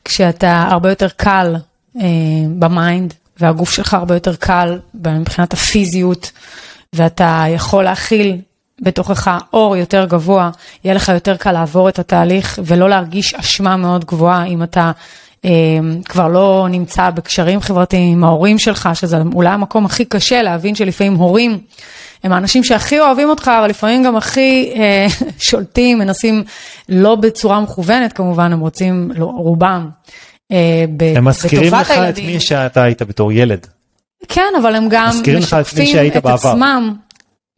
כשאתה 0.06 0.68
הרבה 0.70 0.90
יותר 0.90 1.08
קל 1.10 1.56
אה, 2.02 2.04
ב 2.60 2.69
mind, 2.69 3.14
והגוף 3.40 3.72
שלך 3.72 3.94
הרבה 3.94 4.14
יותר 4.14 4.36
קל 4.36 4.80
מבחינת 4.94 5.54
הפיזיות, 5.54 6.32
ואתה 6.94 7.46
יכול 7.50 7.84
להכיל 7.84 8.38
בתוכך 8.82 9.38
אור 9.54 9.78
יותר 9.78 10.06
גבוה, 10.06 10.50
יהיה 10.84 10.96
לך 10.96 11.10
יותר 11.10 11.38
קל 11.38 11.52
לעבור 11.52 11.90
את 11.90 12.00
התהליך 12.00 12.60
ולא 12.66 12.90
להרגיש 12.90 13.34
אשמה 13.34 13.78
מאוד 13.78 14.06
גבוהה 14.06 14.46
אם 14.46 14.64
אתה 14.64 14.92
כבר 16.06 16.28
לא 16.28 16.68
נמצא 16.70 17.10
בקשרים 17.10 17.62
חברתיים 17.62 18.18
עם 18.18 18.24
ההורים 18.24 18.60
שלך, 18.60 18.90
שזה 18.94 19.18
אולי 19.34 19.50
המקום 19.50 19.86
הכי 19.86 20.06
קשה 20.06 20.42
להבין 20.42 20.76
שלפעמים 20.76 21.14
הורים 21.16 21.60
הם 22.24 22.32
האנשים 22.32 22.64
שהכי 22.64 23.00
אוהבים 23.00 23.30
אותך, 23.30 23.52
אבל 23.60 23.68
לפעמים 23.68 24.04
גם 24.04 24.16
הכי 24.16 24.74
אה, 24.76 25.08
שולטים, 25.40 26.00
מנסים 26.00 26.44
לא 26.90 27.16
בצורה 27.16 27.62
מכוונת 27.62 28.14
כמובן, 28.14 28.54
הם 28.54 28.60
רוצים, 28.60 29.12
לא, 29.16 29.26
רובם, 29.26 29.90
אה, 30.52 30.86
ב, 30.98 31.04
הם 31.18 31.26
מזכירים 31.26 31.74
לך 31.74 31.92
הילדים. 31.92 32.26
את 32.26 32.34
מי 32.34 32.40
שאתה 32.40 32.84
היית 32.84 33.02
בתור 33.02 33.32
ילד. 33.32 33.68
כן, 34.28 34.54
אבל 34.62 34.76
הם 34.76 34.88
גם 34.90 35.10
משקפים 35.38 36.08
את, 36.08 36.18
את 36.18 36.26
עצמם 36.26 36.96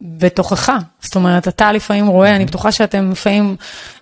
בתוכך. 0.00 0.72
זאת 1.00 1.16
אומרת, 1.16 1.48
אתה 1.48 1.72
לפעמים 1.72 2.06
רואה, 2.06 2.36
אני 2.36 2.44
בטוחה 2.44 2.72
שאתם 2.72 3.10
לפעמים 3.10 3.56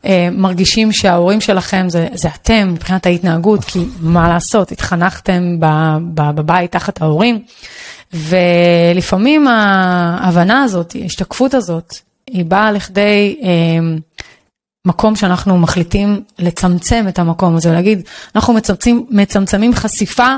אה, 0.05 0.28
מרגישים 0.32 0.92
שההורים 0.92 1.40
שלכם 1.40 1.86
זה, 1.88 2.09
זה 2.14 2.28
אתם 2.28 2.70
מבחינת 2.72 3.07
ההתנהגות, 3.07 3.64
כי 3.64 3.84
מה 4.01 4.28
לעשות, 4.28 4.72
התחנכתם 4.72 5.57
ב, 5.61 5.66
בבית 6.14 6.72
תחת 6.72 7.03
ההורים, 7.03 7.42
ולפעמים 8.12 9.49
ההבנה 9.49 10.62
הזאת, 10.62 10.97
ההשתקפות 11.03 11.55
הזאת, 11.55 11.95
היא 12.26 12.45
באה 12.45 12.72
לכדי 12.72 13.40
אה, 13.42 13.49
מקום 14.86 15.16
שאנחנו 15.16 15.59
מחליטים 15.59 16.22
לצמצם 16.38 17.05
את 17.09 17.18
המקום 17.18 17.57
הזה, 17.57 17.72
להגיד, 17.72 18.03
אנחנו 18.34 18.55
מצמצמים, 18.55 19.07
מצמצמים 19.11 19.74
חשיפה 19.74 20.36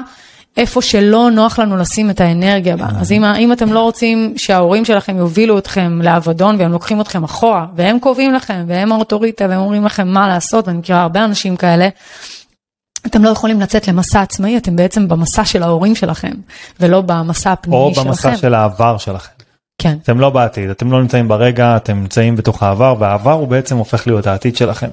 איפה 0.56 0.82
שלא 0.82 1.30
נוח 1.30 1.58
לנו 1.58 1.76
לשים 1.76 2.10
את 2.10 2.20
האנרגיה 2.20 2.76
בה. 2.76 2.84
אה. 2.84 3.00
אז 3.00 3.12
אם, 3.12 3.24
אם 3.24 3.52
אתם 3.52 3.72
לא 3.72 3.80
רוצים 3.80 4.34
שההורים 4.36 4.84
שלכם 4.84 5.16
יובילו 5.16 5.58
אתכם 5.58 6.02
לאבדון 6.02 6.56
והם 6.58 6.72
לוקחים 6.72 7.00
אתכם 7.00 7.24
אחורה, 7.24 7.66
והם 7.76 7.98
קובעים 7.98 8.34
לכם, 8.34 8.64
והם 8.66 8.92
האוטוריטה, 8.92 9.46
והם 9.48 9.60
אומרים 9.60 9.84
לכם 9.84 10.08
מה 10.08 10.28
לעשות, 10.28 10.68
ואני 10.68 10.78
מכירה 10.78 11.02
הרבה 11.02 11.24
אנשים 11.24 11.56
כאלה, 11.56 11.88
אתם 13.06 13.24
לא 13.24 13.28
יכולים 13.28 13.60
לצאת 13.60 13.88
למסע 13.88 14.20
עצמאי, 14.20 14.56
אתם 14.56 14.76
בעצם 14.76 15.08
במסע 15.08 15.44
של 15.44 15.62
ההורים 15.62 15.94
שלכם, 15.94 16.32
ולא 16.80 17.00
במסע 17.00 17.52
הפנימי 17.52 17.94
שלכם. 17.94 18.00
או 18.00 18.12
במסע 18.12 18.36
של 18.36 18.54
העבר 18.54 18.98
שלכם. 18.98 19.35
כן. 19.78 19.98
אתם 20.02 20.20
לא 20.20 20.30
בעתיד, 20.30 20.70
אתם 20.70 20.92
לא 20.92 21.00
נמצאים 21.00 21.28
ברגע, 21.28 21.76
אתם 21.76 21.96
נמצאים 21.96 22.36
בתוך 22.36 22.62
העבר, 22.62 22.94
והעבר 22.98 23.32
הוא 23.32 23.48
בעצם 23.48 23.76
הופך 23.76 24.06
להיות 24.06 24.26
העתיד 24.26 24.56
שלכם. 24.56 24.88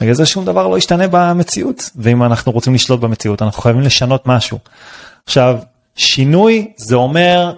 בגלל 0.00 0.14
זה 0.14 0.26
שום 0.26 0.44
דבר 0.44 0.68
לא 0.68 0.78
ישתנה 0.78 1.04
במציאות, 1.10 1.90
ואם 1.96 2.22
אנחנו 2.22 2.52
רוצים 2.52 2.74
לשלוט 2.74 3.00
במציאות, 3.00 3.42
אנחנו 3.42 3.62
חייבים 3.62 3.82
לשנות 3.82 4.26
משהו. 4.26 4.58
עכשיו, 5.26 5.58
שינוי 5.96 6.72
זה 6.76 6.94
אומר 6.94 7.52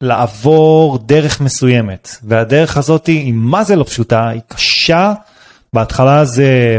לעבור 0.00 0.98
דרך 0.98 1.40
מסוימת, 1.40 2.08
והדרך 2.22 2.76
הזאת 2.76 3.06
היא 3.06 3.32
מה 3.36 3.64
זה 3.64 3.76
לא 3.76 3.84
פשוטה, 3.84 4.28
היא 4.28 4.40
קשה, 4.48 5.12
בהתחלה 5.72 6.24
זה, 6.24 6.78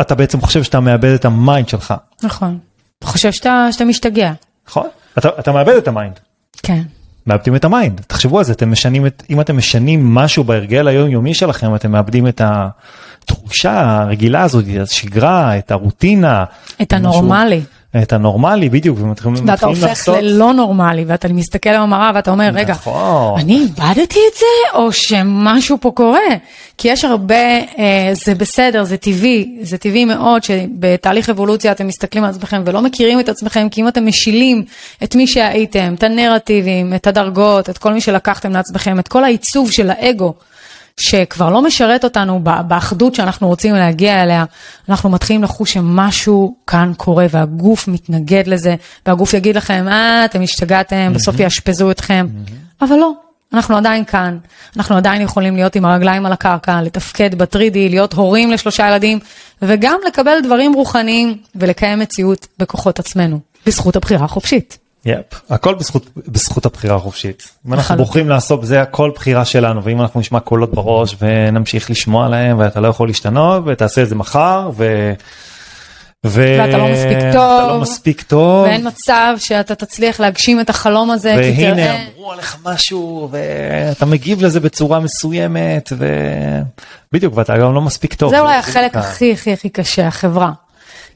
אתה 0.00 0.14
בעצם 0.14 0.40
חושב 0.40 0.62
שאתה 0.62 0.80
מאבד 0.80 1.14
את 1.14 1.24
ה 1.24 1.33
mind 1.33 1.68
שלך. 1.68 1.94
נכון. 2.22 2.58
חושב 3.04 3.32
שאתה, 3.32 3.68
שאתה 3.70 3.84
משתגע. 3.84 4.32
נכון? 4.68 4.88
אתה, 5.18 5.28
אתה 5.38 5.52
מאבד 5.52 5.74
את 5.74 5.88
ה 5.88 5.93
mind. 5.93 6.20
כן. 6.62 6.82
מאבדים 7.28 7.56
את 7.56 7.64
ה 7.64 7.70
mind. 7.70 8.00
תחשבו 8.06 8.38
על 8.38 8.44
זה, 8.44 8.52
אתם 8.52 8.70
משנים 8.72 9.06
את, 9.06 9.22
אם 9.30 9.40
אתם 9.40 9.56
משנים 9.56 10.14
משהו 10.14 10.44
בהרגל 10.44 10.88
היומיומי 10.88 11.34
שלכם, 11.34 11.74
אתם 11.74 11.92
מאבדים 11.92 12.28
את 12.28 12.40
התחושה 12.44 14.00
הרגילה 14.00 14.42
הזאת, 14.42 14.64
את 14.76 14.80
השגרה, 14.80 15.58
את 15.58 15.70
הרוטינה. 15.70 16.44
את 16.82 16.92
הנורמלי. 16.92 17.56
משהו, 17.56 17.77
את 17.96 18.12
הנורמלי 18.12 18.68
בדיוק 18.68 18.98
ומתחילים 19.00 19.48
ואתה 19.48 19.66
הופך 19.66 19.82
לעשות... 19.82 20.16
ללא 20.20 20.52
נורמלי 20.52 21.04
ואתה 21.06 21.28
מסתכל 21.28 21.78
במראה 21.78 22.10
ואתה 22.14 22.30
אומר 22.30 22.50
רגע 22.54 22.72
נכון. 22.72 23.40
אני 23.40 23.56
איבדתי 23.56 24.18
את 24.32 24.38
זה 24.38 24.78
או 24.78 24.92
שמשהו 24.92 25.76
פה 25.80 25.90
קורה 25.90 26.18
כי 26.78 26.88
יש 26.88 27.04
הרבה 27.04 27.34
אה, 27.34 28.10
זה 28.12 28.34
בסדר 28.34 28.84
זה 28.84 28.96
טבעי 28.96 29.58
זה 29.62 29.78
טבעי 29.78 30.04
מאוד 30.04 30.42
שבתהליך 30.42 31.30
אבולוציה 31.30 31.72
אתם 31.72 31.86
מסתכלים 31.86 32.24
על 32.24 32.30
עצמכם 32.30 32.62
ולא 32.66 32.82
מכירים 32.82 33.20
את 33.20 33.28
עצמכם 33.28 33.68
כי 33.68 33.80
אם 33.80 33.88
אתם 33.88 34.06
משילים 34.06 34.64
את 35.04 35.14
מי 35.14 35.26
שהייתם 35.26 35.94
את 35.94 36.02
הנרטיבים 36.02 36.94
את 36.94 37.06
הדרגות 37.06 37.70
את 37.70 37.78
כל 37.78 37.92
מי 37.92 38.00
שלקחתם 38.00 38.52
לעצמכם 38.52 38.98
את 38.98 39.08
כל 39.08 39.24
העיצוב 39.24 39.70
של 39.70 39.90
האגו. 39.90 40.34
שכבר 40.98 41.50
לא 41.50 41.62
משרת 41.62 42.04
אותנו 42.04 42.40
באחדות 42.68 43.14
שאנחנו 43.14 43.48
רוצים 43.48 43.74
להגיע 43.74 44.22
אליה, 44.22 44.44
אנחנו 44.88 45.10
מתחילים 45.10 45.42
לחוש 45.42 45.72
שמשהו 45.72 46.56
כאן 46.66 46.92
קורה 46.96 47.26
והגוף 47.30 47.88
מתנגד 47.88 48.46
לזה, 48.46 48.74
והגוף 49.06 49.34
יגיד 49.34 49.56
לכם, 49.56 49.86
אה, 49.88 50.24
אתם 50.24 50.42
השתגעתם, 50.42 51.12
בסוף 51.14 51.40
יאשפזו 51.40 51.90
אתכם, 51.90 52.26
אבל 52.80 52.96
לא, 52.96 53.12
אנחנו 53.52 53.76
עדיין 53.76 54.04
כאן, 54.04 54.38
אנחנו 54.76 54.96
עדיין 54.96 55.22
יכולים 55.22 55.56
להיות 55.56 55.76
עם 55.76 55.84
הרגליים 55.84 56.26
על 56.26 56.32
הקרקע, 56.32 56.82
לתפקד 56.82 57.34
בטרידי, 57.34 57.88
להיות 57.88 58.12
הורים 58.12 58.50
לשלושה 58.50 58.88
ילדים, 58.88 59.18
וגם 59.62 59.98
לקבל 60.06 60.38
דברים 60.42 60.72
רוחניים 60.72 61.36
ולקיים 61.54 61.98
מציאות 61.98 62.46
בכוחות 62.58 62.98
עצמנו, 62.98 63.40
בזכות 63.66 63.96
הבחירה 63.96 64.24
החופשית. 64.24 64.87
יפ, 65.08 65.40
הכל 65.50 65.74
בזכות, 65.74 66.06
בזכות 66.28 66.66
הבחירה 66.66 66.96
החופשית. 66.96 67.48
אם 67.66 67.74
אנחנו 67.74 67.96
בוחרים 67.96 68.28
לעשות 68.28 68.66
זה 68.66 68.82
הכל 68.82 69.10
בחירה 69.14 69.44
שלנו 69.44 69.84
ואם 69.84 70.00
אנחנו 70.00 70.20
נשמע 70.20 70.40
קולות 70.40 70.74
בראש 70.74 71.16
ונמשיך 71.20 71.90
לשמוע 71.90 72.28
להם 72.28 72.58
ואתה 72.58 72.80
לא 72.80 72.88
יכול 72.88 73.08
להשתנות 73.08 73.62
ותעשה 73.66 74.02
את 74.02 74.08
זה 74.08 74.14
מחר 74.14 74.70
ו... 74.76 75.12
ו... 76.26 76.56
ואתה 76.58 76.78
לא 76.78 76.88
מספיק 76.88 77.18
טוב, 77.32 77.68
לא 77.68 77.80
מספיק 77.80 78.22
טוב, 78.22 78.64
ואין 78.64 78.86
מצב 78.86 79.34
שאתה 79.38 79.74
תצליח 79.74 80.20
להגשים 80.20 80.60
את 80.60 80.70
החלום 80.70 81.10
הזה, 81.10 81.34
והנה 81.36 81.74
תראה... 81.74 82.04
אמרו 82.16 82.32
עליך 82.32 82.56
משהו 82.64 83.28
ואתה 83.30 84.06
מגיב 84.06 84.42
לזה 84.44 84.60
בצורה 84.60 85.00
מסוימת 85.00 85.92
ובדיוק 87.12 87.36
ואתה 87.36 87.58
גם 87.58 87.74
לא 87.74 87.80
מספיק 87.80 88.14
טוב. 88.14 88.30
זה 88.30 88.40
אולי 88.40 88.56
החלק 88.56 88.96
הכי 88.96 89.32
הכי 89.32 89.52
הכי 89.52 89.68
קשה, 89.68 90.06
החברה. 90.06 90.50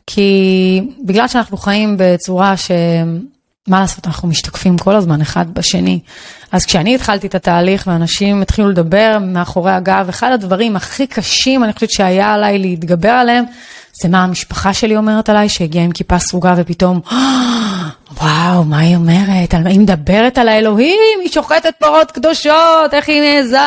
כי 0.07 0.81
בגלל 1.05 1.29
שאנחנו 1.29 1.57
חיים 1.57 1.97
בצורה 1.99 2.57
ש... 2.57 2.71
מה 3.69 3.81
לעשות, 3.81 4.07
אנחנו 4.07 4.29
משתקפים 4.29 4.79
כל 4.79 4.97
הזמן 4.97 5.21
אחד 5.21 5.51
בשני. 5.55 6.01
אז 6.53 6.67
כשאני 6.67 6.95
התחלתי 6.95 7.27
את 7.27 7.35
התהליך 7.35 7.87
ואנשים 7.87 8.43
התחילו 8.43 8.71
לדבר 8.71 9.19
מאחורי 9.21 9.73
הגב, 9.73 10.07
אחד 10.09 10.33
הדברים 10.33 10.77
הכי 10.77 11.07
קשים, 11.07 11.65
אני 11.65 11.73
חושבת 11.73 11.91
שהיה 11.91 12.35
עליי 12.35 12.59
להתגבר 12.59 13.09
עליהם, 13.09 13.45
זה 14.03 14.09
מה 14.09 14.25
המשפחה 14.25 14.75
שלי 14.75 14.97
אומרת 14.97 15.29
עליי, 15.29 15.49
שהגיעה 15.49 15.85
עם 15.85 15.93
כיפה 15.93 16.19
סרוגה 16.19 16.55
ופתאום, 16.57 17.01
וואו, 18.21 18.65
מה 18.65 18.79
היא 18.79 18.97
אומרת? 18.97 19.55
היא 19.67 19.81
מדברת 19.81 20.39
על 20.39 20.49
האלוהים, 20.49 21.21
היא 21.23 21.31
שוחטת 21.31 21.75
פרות 21.79 22.11
קדושות, 22.11 22.95
איך 22.95 23.09
היא 23.09 23.21
מעיזה? 23.21 23.59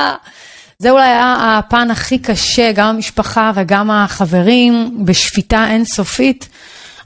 זה 0.80 0.89
אולי 0.89 1.08
היה 1.08 1.60
הפן 1.60 1.91
הכי 1.91 2.18
קשה, 2.18 2.72
גם 2.72 2.88
המשפחה 2.88 3.52
וגם 3.56 3.91
החברים, 3.91 4.98
בשפיטה 5.06 5.68
אינסופית. 5.70 6.50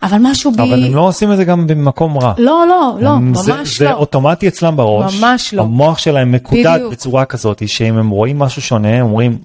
אבל 0.04 0.18
משהו 0.22 0.52
בי... 0.52 0.64
אבל 0.64 0.86
הם 0.86 0.96
לא 0.96 1.02
עושים 1.02 1.32
את 1.32 1.38
זה 1.38 1.44
גם 1.44 1.68
במקום 1.68 2.18
רע. 2.18 2.34
לא, 2.38 2.66
לא, 2.68 2.98
לא, 3.02 3.20
ממש 3.20 3.38
זה, 3.38 3.54
לא. 3.54 3.64
זה 3.64 3.92
אוטומטי 3.94 4.48
אצלם 4.48 4.76
בראש. 4.76 5.20
ממש 5.20 5.54
לא. 5.54 5.62
המוח 5.62 5.98
שלהם 5.98 6.32
מקודד 6.32 6.74
בדיוק. 6.76 6.92
בצורה 6.92 7.26
כזאת, 7.26 7.68
שאם 7.68 7.98
הם 7.98 8.10
רואים 8.10 8.40
משהו 8.40 8.62
שונה, 8.62 8.96
הם 8.96 9.06
אומרים, 9.06 9.38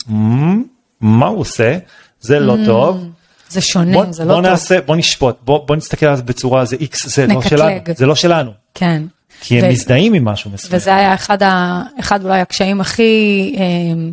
מה 1.00 1.26
הוא 1.26 1.38
עושה? 1.38 1.78
זה 2.20 2.40
לא 2.40 2.54
mm, 2.54 2.66
טוב. 2.66 3.04
זה 3.48 3.60
שונה, 3.60 3.92
בוא, 3.92 4.04
זה 4.10 4.24
לא 4.24 4.34
בוא 4.34 4.42
טוב. 4.42 4.50
נעשה, 4.50 4.80
בוא 4.86 4.96
נשפוט, 4.96 5.36
בוא, 5.44 5.66
בוא 5.66 5.76
נסתכל 5.76 6.06
על 6.06 6.16
זה 6.16 6.22
בצורה, 6.22 6.64
זה 6.64 6.76
איקס, 6.80 7.06
זה 7.16 7.26
לא 7.26 7.42
שלנו. 7.42 7.80
זה 7.96 8.06
לא 8.06 8.14
שלנו. 8.14 8.50
כן. 8.74 9.02
כי 9.40 9.58
הם 9.58 9.64
ו... 9.68 9.72
מזדהים 9.72 10.14
עם 10.14 10.24
משהו 10.24 10.50
מסוים. 10.50 10.72
וזה 10.76 10.94
היה 10.94 11.14
אחד, 11.14 11.42
ה... 11.42 11.82
אחד 12.00 12.24
אולי 12.24 12.40
הקשיים 12.40 12.80
הכי 12.80 13.54
אה, 13.58 13.62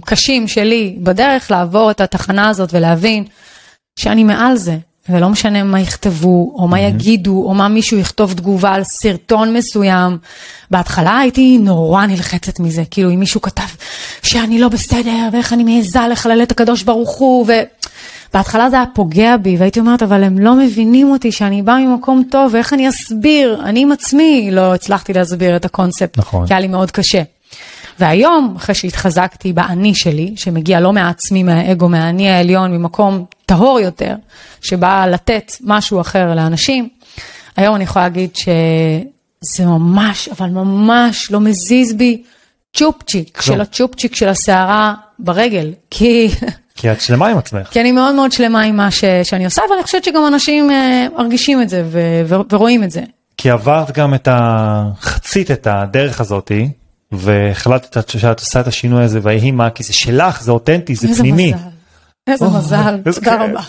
קשים 0.06 0.48
שלי 0.48 0.96
בדרך 1.00 1.52
לעבור 1.52 1.92
את 1.92 2.02
התחנה 2.02 2.50
הזאת 2.50 2.74
ולהבין 2.74 3.24
שאני 4.00 4.24
מעל 4.24 4.56
זה, 4.56 4.78
ולא 5.10 5.30
משנה 5.30 5.64
מה 5.64 5.80
יכתבו, 5.80 6.54
או 6.56 6.68
מה 6.68 6.80
יגידו, 6.80 7.44
או 7.46 7.54
מה 7.54 7.68
מישהו 7.68 7.98
יכתוב 7.98 8.34
תגובה 8.34 8.74
על 8.74 8.84
סרטון 8.84 9.54
מסוים. 9.54 10.18
בהתחלה 10.72 11.20
הייתי 11.20 11.58
נורא 11.58 12.06
נלחצת 12.06 12.60
מזה, 12.60 12.84
כאילו 12.92 13.10
אם 13.10 13.20
מישהו 13.20 13.42
כתב 13.42 13.64
שאני 14.24 14.60
לא 14.60 14.70
בסדר, 14.70 15.30
ואיך 15.32 15.54
אני 15.54 15.64
מעיזה 15.64 16.00
לחלל 16.12 16.44
את 16.44 16.52
הקדוש 16.52 16.84
ברוך 16.84 17.18
הוא, 17.18 17.46
ובהתחלה 18.30 18.70
זה 18.70 18.76
היה 18.76 18.86
פוגע 18.94 19.38
בי, 19.38 19.58
והייתי 19.58 19.80
אומרת, 19.80 20.04
אבל 20.04 20.24
הם 20.24 20.40
לא 20.40 20.56
מבינים 20.56 21.12
אותי 21.12 21.32
שאני 21.32 21.62
באה 21.62 21.78
ממקום 21.78 22.24
טוב, 22.32 22.54
ואיך 22.54 22.74
אני 22.74 22.90
אסביר? 22.90 23.62
אני 23.66 23.82
עם 23.82 23.92
עצמי 23.92 24.50
לא 24.52 24.74
הצלחתי 24.74 25.14
להסביר 25.14 25.56
את 25.56 25.66
הקונספט, 25.66 26.18
נכון. 26.18 26.48
כי 26.48 26.54
היה 26.54 26.60
לי 26.60 26.68
מאוד 26.68 26.92
קשה. 26.92 27.22
והיום, 28.00 28.54
אחרי 28.58 28.76
שהתחזקתי 28.76 29.54
באני 29.54 29.96
שלי, 29.96 30.34
שמגיע 30.36 30.80
לא 30.80 30.94
מעצמי, 30.94 31.44
מהאגו, 31.44 31.90
מהאני 31.90 32.30
העליון, 32.30 32.72
ממקום 32.72 33.26
טהור 33.46 33.80
יותר, 33.80 34.16
שבא 34.62 35.06
לתת 35.06 35.52
משהו 35.62 36.02
אחר 36.02 36.36
לאנשים, 36.36 36.90
היום 37.58 37.76
אני 37.76 37.84
יכולה 37.84 38.06
להגיד 38.06 38.36
שזה 38.36 39.66
ממש, 39.66 40.30
אבל 40.30 40.50
ממש 40.50 41.32
לא 41.32 41.40
מזיז 41.40 41.94
בי 41.94 42.24
צ'ופצ'יק 42.74 43.38
לא. 43.38 43.44
של 43.44 43.62
הצ'ופצ'יק 43.62 44.16
של 44.16 44.28
הסערה 44.28 44.94
ברגל, 45.20 45.74
כי... 45.90 46.30
כי 46.76 46.92
את 46.92 47.02
שלמה 47.02 47.28
עם 47.28 47.38
עצמך. 47.38 47.68
כי 47.68 47.82
אני 47.82 47.92
מאוד 47.92 48.16
מאוד 48.16 48.32
שלמה 48.32 48.62
עם 48.62 48.78
מה 48.78 48.92
ש, 48.92 49.04
שאני 49.24 49.46
עושה, 49.46 49.62
ואני 49.72 49.84
חושבת 49.84 50.04
שגם 50.04 50.28
אנשים 50.28 50.70
uh, 50.70 50.74
מרגישים 51.18 51.62
את 51.62 51.70
זה 51.70 51.84
ו, 51.86 52.00
ו, 52.26 52.36
ורואים 52.52 52.84
את 52.84 52.92
זה. 52.92 53.02
כי 53.38 53.50
עברת 53.50 53.92
גם 53.92 54.14
את 54.14 54.28
ה... 54.28 54.84
חצית 55.02 55.52
את 55.52 55.68
הדרך 55.68 56.22
הזאתי, 56.22 56.70
והחלטת 57.12 58.10
שאת 58.10 58.40
עושה 58.40 58.60
את 58.60 58.68
השינוי 58.68 59.04
הזה 59.04 59.20
ויהי 59.24 59.52
מה 59.52 59.70
כי 59.70 59.84
זה 59.84 59.94
שלך 59.94 60.42
זה 60.42 60.52
אותנטי 60.52 60.96
זה 60.96 61.08
איזה 61.08 61.20
פנימי. 61.20 61.54
מזל. 61.54 61.68
איזה 62.28 62.46
מזל, 62.46 62.98
תודה 63.14 63.44
רבה. 63.44 63.62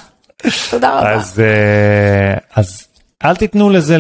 תודה 0.71 0.99
רבה. 0.99 1.15
אז, 1.15 1.41
אה, 1.41 2.39
אז 2.57 2.87
אל 3.25 3.37
תיתנו 3.37 3.71
לזה 3.71 3.97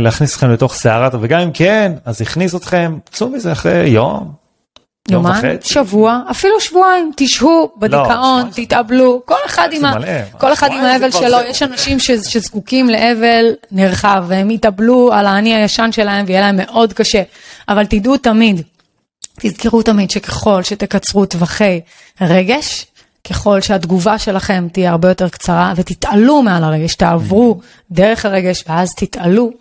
להכניס 0.00 0.34
אתכם 0.34 0.50
לתוך 0.50 0.74
סערת 0.74 1.12
וגם 1.20 1.40
אם 1.40 1.50
כן 1.52 1.92
אז 2.04 2.22
הכניס 2.22 2.54
אתכם 2.54 2.98
צאו 3.10 3.28
מזה 3.28 3.52
אחרי 3.52 3.88
יום. 3.88 4.44
יומיים, 5.10 5.56
שבוע, 5.64 6.20
אפילו 6.30 6.60
שבועיים, 6.60 7.12
תשהו 7.16 7.72
בדיכאון, 7.78 8.46
לא, 8.46 8.50
תתאבלו, 8.54 9.22
כל 9.24 9.34
אחד 9.46 9.68
עם, 9.72 9.82
כל 10.38 10.52
אחד 10.52 10.68
עם 10.72 10.84
האבל 10.84 11.10
שלו, 11.10 11.38
יש 11.48 11.62
אנשים 11.62 11.98
שזקוקים 12.00 12.88
לאבל 12.88 13.44
נרחב 13.72 14.24
והם 14.28 14.50
יתאבלו 14.50 15.12
על 15.12 15.26
האני 15.26 15.54
הישן 15.54 15.92
שלהם 15.92 16.24
ויהיה 16.28 16.40
להם 16.40 16.56
מאוד 16.56 16.92
קשה, 16.92 17.22
אבל 17.68 17.86
תדעו 17.86 18.16
תמיד 18.16 18.62
תזכרו 19.40 19.82
תמיד 19.82 20.10
שככל 20.10 20.62
שתקצרו 20.62 21.26
טווחי 21.26 21.80
רגש, 22.20 22.86
ככל 23.28 23.60
שהתגובה 23.60 24.18
שלכם 24.18 24.66
תהיה 24.72 24.90
הרבה 24.90 25.08
יותר 25.08 25.28
קצרה 25.28 25.72
ותתעלו 25.76 26.42
מעל 26.42 26.64
הרגש, 26.64 26.94
תעברו 26.94 27.60
דרך 27.90 28.24
הרגש 28.24 28.64
ואז 28.68 28.94
תתעלו, 28.96 29.52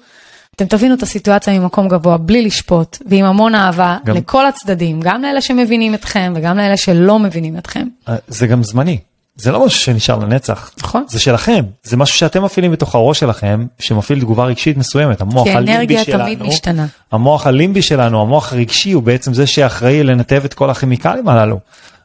אתם 0.55 0.65
תבינו 0.65 0.95
את 0.95 1.03
הסיטואציה 1.03 1.59
ממקום 1.59 1.87
גבוה 1.87 2.17
בלי 2.17 2.41
לשפוט 2.41 2.97
ועם 3.09 3.25
המון 3.25 3.55
אהבה 3.55 3.97
גם... 4.05 4.15
לכל 4.15 4.45
הצדדים, 4.45 4.99
גם 5.01 5.21
לאלה 5.21 5.41
שמבינים 5.41 5.93
אתכם 5.93 6.33
וגם 6.35 6.57
לאלה 6.57 6.77
שלא 6.77 7.19
מבינים 7.19 7.57
אתכם. 7.57 7.87
אה, 8.09 8.15
זה 8.27 8.47
גם 8.47 8.63
זמני. 8.63 8.97
זה 9.35 9.51
לא 9.51 9.65
משהו 9.65 9.79
שנשאר 9.79 10.19
לנצח, 10.19 10.71
נכון, 10.83 11.05
זה 11.07 11.19
שלכם, 11.19 11.65
זה 11.83 11.97
משהו 11.97 12.17
שאתם 12.17 12.43
מפעילים 12.43 12.71
בתוך 12.71 12.95
הראש 12.95 13.19
שלכם, 13.19 13.65
שמפעיל 13.79 14.19
תגובה 14.19 14.45
רגשית 14.45 14.77
מסוימת, 14.77 15.21
המוח 15.21 15.47
הלימבי 15.47 16.03
שלנו, 16.03 16.23
תמיד 16.23 16.43
משתנה. 16.43 16.85
המוח 17.11 17.47
הלימבי 17.47 17.81
שלנו, 17.81 18.21
המוח 18.21 18.53
הרגשי 18.53 18.91
הוא 18.91 19.03
בעצם 19.03 19.33
זה 19.33 19.47
שאחראי 19.47 20.03
לנתב 20.03 20.41
את 20.45 20.53
כל 20.53 20.69
הכימיקלים 20.69 21.27
הללו, 21.27 21.59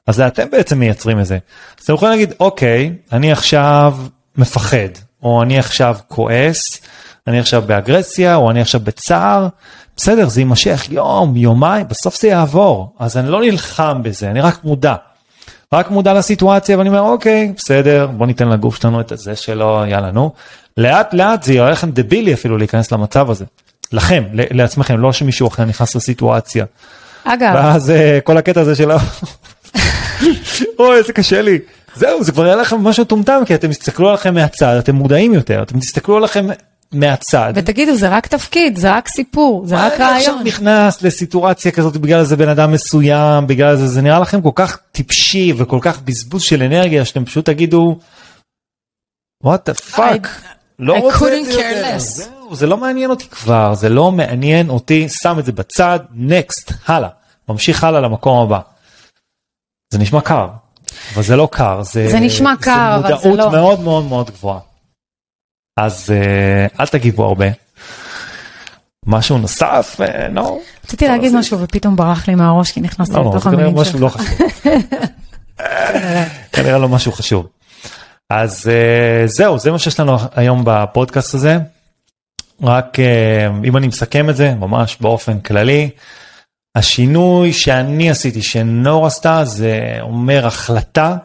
אז 0.06 0.16
זה 0.16 0.26
אתם 0.26 0.50
בעצם 0.50 0.78
מייצרים 0.78 1.20
את 1.20 1.26
זה. 1.26 1.38
אז 1.78 1.84
אתם 1.84 1.94
יכולים 1.94 2.12
להגיד, 2.12 2.32
אוקיי, 2.40 2.92
אני 3.12 3.32
עכשיו 3.32 3.96
מפחד, 4.36 4.88
או 5.22 5.42
אני 5.42 5.58
עכשיו 5.58 5.96
כועס, 6.08 6.80
אני 7.26 7.40
עכשיו 7.40 7.62
באגרסיה, 7.66 8.36
או 8.36 8.50
אני 8.50 8.60
עכשיו 8.60 8.80
בצער, 8.84 9.48
בסדר, 9.96 10.28
זה 10.28 10.40
יימשך 10.40 10.86
יום, 10.90 11.36
יומיים, 11.36 11.88
בסוף 11.88 12.20
זה 12.20 12.28
יעבור, 12.28 12.94
אז 12.98 13.16
אני 13.16 13.28
לא 13.28 13.40
נלחם 13.40 14.02
בזה, 14.02 14.30
אני 14.30 14.40
רק 14.40 14.64
מודע. 14.64 14.94
רק 15.74 15.90
מודע 15.90 16.14
לסיטואציה 16.14 16.78
ואני 16.78 16.88
אומר 16.88 17.00
אוקיי 17.00 17.52
בסדר 17.56 18.06
בוא 18.06 18.26
ניתן 18.26 18.48
לגוף 18.48 18.76
שלנו 18.76 19.00
את 19.00 19.12
הזה 19.12 19.36
שלו 19.36 19.84
יאללה 19.86 20.10
נו 20.10 20.32
לאט 20.76 21.14
לאט 21.14 21.42
זה 21.42 21.54
יראה 21.54 21.70
לכם 21.70 21.90
דבילי 21.90 22.34
אפילו 22.34 22.58
להיכנס 22.58 22.92
למצב 22.92 23.30
הזה. 23.30 23.44
לכם, 23.92 24.24
לעצמכם, 24.32 24.98
לא 24.98 25.12
שמישהו 25.12 25.48
אחר 25.48 25.64
נכנס 25.64 25.94
לסיטואציה. 25.94 26.64
אגב, 27.24 27.54
ואז 27.54 27.90
אה, 27.90 28.18
כל 28.24 28.36
הקטע 28.36 28.60
הזה 28.60 28.74
של. 28.74 28.90
אוי, 30.78 30.96
איזה 30.96 31.12
קשה 31.12 31.42
לי. 31.42 31.58
זהו, 31.94 32.24
זה 32.24 32.32
כבר 32.32 32.44
היה 32.44 32.56
לכם 32.56 32.84
משהו 32.84 33.04
מטומטם, 33.04 33.42
כי 33.46 33.54
אתם 33.54 33.68
תסתכלו 33.68 34.08
עליכם 34.08 34.34
מהצד, 34.34 34.76
אתם 34.76 34.94
מודעים 34.94 35.34
יותר, 35.34 35.62
אתם 35.62 35.80
תסתכלו 35.80 36.16
עליכם 36.16 36.46
מהצד. 36.92 37.52
ותגידו, 37.54 37.94
זה 37.94 38.08
רק 38.08 38.26
תפקיד, 38.26 38.76
זה 38.76 38.92
רק 38.92 39.08
סיפור, 39.08 39.66
זה 39.66 39.76
רק 39.76 39.92
אני 39.92 40.16
עכשיו 40.16 40.32
רעיון. 40.32 40.46
נכנס 40.46 41.02
לסיטואציה 41.02 41.72
כזאת 41.72 41.96
בגלל 41.96 42.20
איזה 42.20 42.36
בן 42.36 42.48
אדם 42.48 42.72
מסוים, 42.72 43.46
בגלל 43.46 43.76
זה, 43.76 43.86
זה 43.88 44.02
נראה 44.02 44.18
לכם 44.18 44.42
כל 44.42 44.50
כך 44.54 44.78
טיפשי 44.92 45.52
וכל 45.56 45.78
כך 45.82 46.00
בזבוז 46.00 46.42
של 46.42 46.62
אנרגיה, 46.62 47.04
שאתם 47.04 47.24
פשוט 47.24 47.46
תגידו, 47.46 47.98
what 49.44 49.70
the 49.70 49.94
fuck, 49.94 50.28
לא 50.78 50.96
I 50.96 51.00
רוצה 51.00 51.38
את 51.40 51.44
זה 51.44 51.52
יותר, 51.52 51.82
less." 51.96 51.98
זהו, 51.98 52.56
זה 52.56 52.66
לא 52.66 52.76
מעניין 52.76 53.10
אותי 53.10 53.28
כבר, 53.28 53.74
זה 53.74 53.88
לא 53.88 54.12
מעניין 54.12 54.70
אותי, 54.70 55.08
שם 55.08 55.38
את 55.38 55.44
זה 55.44 55.52
בצד, 55.52 56.00
next, 56.28 56.74
הלאה, 56.86 57.08
ממשיך 57.48 57.84
הלאה 57.84 58.00
למקום 58.00 58.38
הבא. 58.38 58.60
זה 59.90 59.98
נשמע 59.98 60.20
קר, 60.20 60.48
אבל 61.14 61.22
זה 61.22 61.36
לא 61.36 61.48
קר, 61.52 61.82
זה, 61.82 62.08
זה 62.10 62.20
נשמע 62.20 62.54
קר, 62.60 63.00
זה 63.02 63.08
זה 63.08 63.28
מודעות 63.28 63.52
לא. 63.52 63.60
מאוד 63.60 63.80
מאוד 63.80 64.04
מאוד 64.04 64.30
גבוהה. 64.30 64.58
אז 65.78 66.10
אה, 66.10 66.66
אל 66.80 66.86
תגיבו 66.86 67.24
הרבה. 67.24 67.46
משהו 69.06 69.38
נוסף? 69.38 70.00
אה, 70.00 70.28
נו. 70.28 70.60
רציתי 70.84 71.08
להגיד. 71.08 71.34
משהו 71.34 71.60
ופתאום 71.60 71.96
ברח 71.96 72.28
לי 72.28 72.34
מהראש 72.34 72.72
כי 72.72 72.80
נכנסתי 72.80 73.14
לא, 73.14 73.24
לא, 73.24 73.30
לתוך 73.30 73.46
המילים 73.46 73.74
משהו 73.74 73.98
שלך. 73.98 74.02
לא 74.02 74.08
חשוב. 74.08 74.38
כנראה 76.52 76.78
לא 76.78 76.88
משהו 76.88 77.12
חשוב. 77.12 77.46
אז 78.30 78.68
אה, 78.68 79.26
זהו, 79.26 79.58
זה 79.58 79.70
מה 79.70 79.78
שיש 79.78 80.00
לנו 80.00 80.16
היום 80.34 80.62
בפודקאסט 80.64 81.34
הזה. 81.34 81.58
רק 82.62 82.98
אם 83.64 83.76
אני 83.76 83.86
מסכם 83.86 84.30
את 84.30 84.36
זה 84.36 84.54
ממש 84.54 84.96
באופן 85.00 85.40
כללי, 85.40 85.90
השינוי 86.74 87.52
שאני 87.52 88.10
עשיתי, 88.10 88.42
שנור 88.42 89.06
עשתה, 89.06 89.44
זה 89.44 89.98
אומר 90.00 90.46
החלטה 90.46 91.16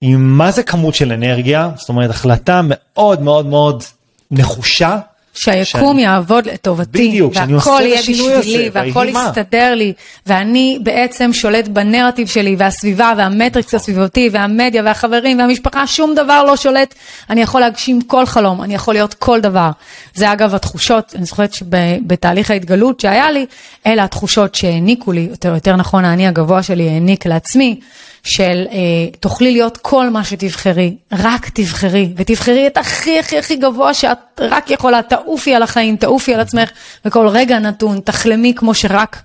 עם 0.00 0.38
מה 0.38 0.50
זה 0.50 0.62
כמות 0.62 0.94
של 0.94 1.12
אנרגיה, 1.12 1.70
זאת 1.76 1.88
אומרת 1.88 2.10
החלטה 2.10 2.60
מאוד 2.64 3.22
מאוד 3.22 3.46
מאוד 3.46 3.84
נחושה. 4.30 4.98
שהיקום 5.34 5.92
שאני- 5.92 6.02
יעבוד 6.02 6.46
לטובתי, 6.46 7.08
בדיוק, 7.08 7.32
והכל 7.36 7.80
יהיה 7.82 8.00
בשבילי, 8.00 8.70
והכל 8.72 8.98
ויהי 8.98 9.12
מה. 9.12 9.26
יסתדר 9.28 9.74
לי, 9.74 9.92
ואני 10.26 10.78
בעצם 10.82 11.32
שולט 11.32 11.68
בנרטיב 11.68 12.28
שלי, 12.28 12.56
והסביבה, 12.58 13.12
והמטריקס 13.16 13.74
הסביבתי, 13.74 14.28
והמדיה, 14.32 14.82
והחברים, 14.84 15.38
והמשפחה, 15.38 15.86
שום 15.86 16.14
דבר 16.14 16.44
לא 16.44 16.56
שולט. 16.56 16.94
אני 17.30 17.40
יכול 17.42 17.60
להגשים 17.60 18.02
כל 18.02 18.26
חלום, 18.26 18.62
אני 18.62 18.74
יכול 18.74 18.94
להיות 18.94 19.14
כל 19.14 19.40
דבר. 19.40 19.70
זה 20.14 20.32
אגב 20.32 20.54
התחושות, 20.54 21.12
אני 21.16 21.24
זוכרת 21.24 21.52
שבתהליך 21.54 22.50
ההתגלות 22.50 23.00
שהיה 23.00 23.30
לי, 23.30 23.46
אלה 23.86 24.04
התחושות 24.04 24.54
שהעניקו 24.54 25.12
לי, 25.12 25.26
יותר, 25.30 25.54
יותר 25.54 25.76
נכון, 25.76 26.04
האני 26.04 26.26
הגבוה 26.28 26.62
שלי 26.62 26.88
העניק 26.88 27.26
לעצמי. 27.26 27.80
של 28.28 28.64
אה, 28.70 28.76
תוכלי 29.20 29.52
להיות 29.52 29.76
כל 29.76 30.10
מה 30.10 30.24
שתבחרי, 30.24 30.96
רק 31.12 31.48
תבחרי, 31.48 32.12
ותבחרי 32.16 32.66
את 32.66 32.76
הכי 32.76 33.18
הכי 33.18 33.38
הכי 33.38 33.56
גבוה 33.56 33.94
שאת 33.94 34.18
רק 34.40 34.70
יכולה, 34.70 35.02
תעופי 35.02 35.54
על 35.54 35.62
החיים, 35.62 35.96
תעופי 35.96 36.34
על 36.34 36.40
עצמך, 36.40 36.70
וכל 37.04 37.28
רגע 37.28 37.58
נתון, 37.58 38.00
תחלמי 38.00 38.54
כמו 38.56 38.74
שרק 38.74 39.22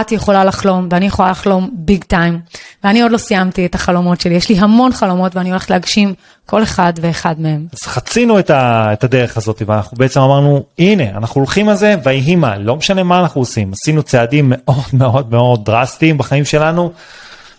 את 0.00 0.12
יכולה 0.12 0.44
לחלום, 0.44 0.88
ואני 0.90 1.06
יכולה 1.06 1.30
לחלום 1.30 1.70
ביג 1.72 2.04
טיים, 2.04 2.40
ואני 2.84 3.02
עוד 3.02 3.12
לא 3.12 3.18
סיימתי 3.18 3.66
את 3.66 3.74
החלומות 3.74 4.20
שלי, 4.20 4.34
יש 4.34 4.48
לי 4.48 4.58
המון 4.58 4.92
חלומות 4.92 5.36
ואני 5.36 5.50
הולכת 5.50 5.70
להגשים 5.70 6.14
כל 6.46 6.62
אחד 6.62 6.92
ואחד 7.00 7.34
מהם. 7.38 7.66
אז 7.72 7.78
חצינו 7.82 8.38
את, 8.38 8.50
ה, 8.50 8.92
את 8.92 9.04
הדרך 9.04 9.36
הזאת 9.36 9.62
ואנחנו 9.66 9.96
בעצם 9.96 10.20
אמרנו 10.20 10.64
הנה 10.78 11.04
אנחנו 11.04 11.40
הולכים 11.40 11.68
על 11.68 11.76
זה 11.76 11.94
ויהי 12.04 12.36
מה 12.36 12.58
לא 12.58 12.76
משנה 12.76 13.02
מה 13.02 13.20
אנחנו 13.20 13.40
עושים 13.40 13.72
עשינו 13.72 14.02
צעדים 14.02 14.52
מאוד 14.56 14.84
מאוד 14.92 15.30
מאוד 15.30 15.64
דרסטיים 15.64 16.18
בחיים 16.18 16.44
שלנו. 16.44 16.92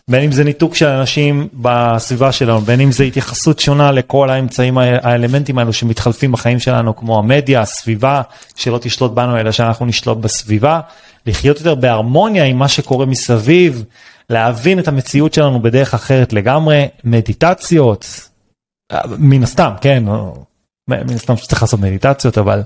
בין 0.10 0.24
אם 0.24 0.32
זה 0.32 0.44
ניתוק 0.44 0.76
של 0.76 0.88
אנשים 0.88 1.48
בסביבה 1.54 2.32
שלנו 2.32 2.62
בין 2.62 2.82
אם 2.82 2.92
זה 2.92 3.04
התייחסות 3.04 3.60
שונה 3.60 3.92
לכל 3.92 4.30
האמצעים 4.30 4.78
האלמנטים 4.78 5.58
האלו 5.58 5.74
שמתחלפים 5.74 6.32
בחיים 6.32 6.60
שלנו 6.60 6.96
כמו 6.96 7.20
המדיה 7.20 7.62
הסביבה 7.62 8.22
שלא 8.56 8.78
תשלוט 8.78 9.12
בנו 9.12 9.40
אלא 9.40 9.52
שאנחנו 9.52 9.86
נשלוט 9.86 10.18
בסביבה. 10.18 10.80
לחיות 11.26 11.58
יותר 11.58 11.76
בהרמוניה 11.76 12.46
עם 12.46 12.58
מה 12.58 12.68
שקורה 12.68 13.06
מסביב 13.06 13.84
להבין 14.30 14.80
את 14.80 14.88
המציאות 14.88 15.34
שלנו 15.34 15.62
בדרך 15.62 15.94
אחרת 15.94 16.34
לגמרי 16.34 16.88
מדיטציות. 17.04 18.30
מן 19.18 19.44
הסתם 19.44 19.72
כן 19.82 20.04
מן 20.88 21.16
הסתם 21.16 21.38
שצריך 21.38 21.62
לעשות 21.62 21.80
מדיטציות 21.80 22.38
אבל 22.38 22.62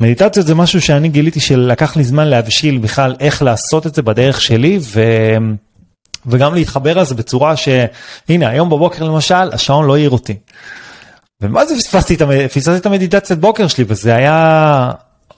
מדיטציות 0.00 0.46
זה 0.46 0.54
משהו 0.54 0.80
שאני 0.80 1.08
גיליתי 1.08 1.40
שלקח 1.40 1.96
לי 1.96 2.04
זמן 2.04 2.28
להבשיל 2.28 2.78
בכלל 2.78 3.14
איך 3.20 3.42
לעשות 3.42 3.86
את 3.86 3.94
זה 3.94 4.02
בדרך 4.02 4.40
שלי 4.40 4.78
ו... 4.82 5.02
וגם 6.26 6.54
להתחבר 6.54 6.98
לזה 6.98 7.14
בצורה 7.14 7.56
שהנה 7.56 8.48
היום 8.48 8.70
בבוקר 8.70 9.04
למשל 9.04 9.52
השעון 9.52 9.86
לא 9.86 9.96
העיר 9.96 10.10
אותי. 10.10 10.36
ומה 11.40 11.66
זה 11.66 11.76
פספסתי 11.76 12.14
את, 12.14 12.22
המ- 12.22 12.48
פספסתי 12.48 12.76
את 12.76 12.86
המדיטציית 12.86 13.40
בוקר 13.40 13.68
שלי 13.68 13.84
וזה 13.88 14.14
היה 14.14 14.90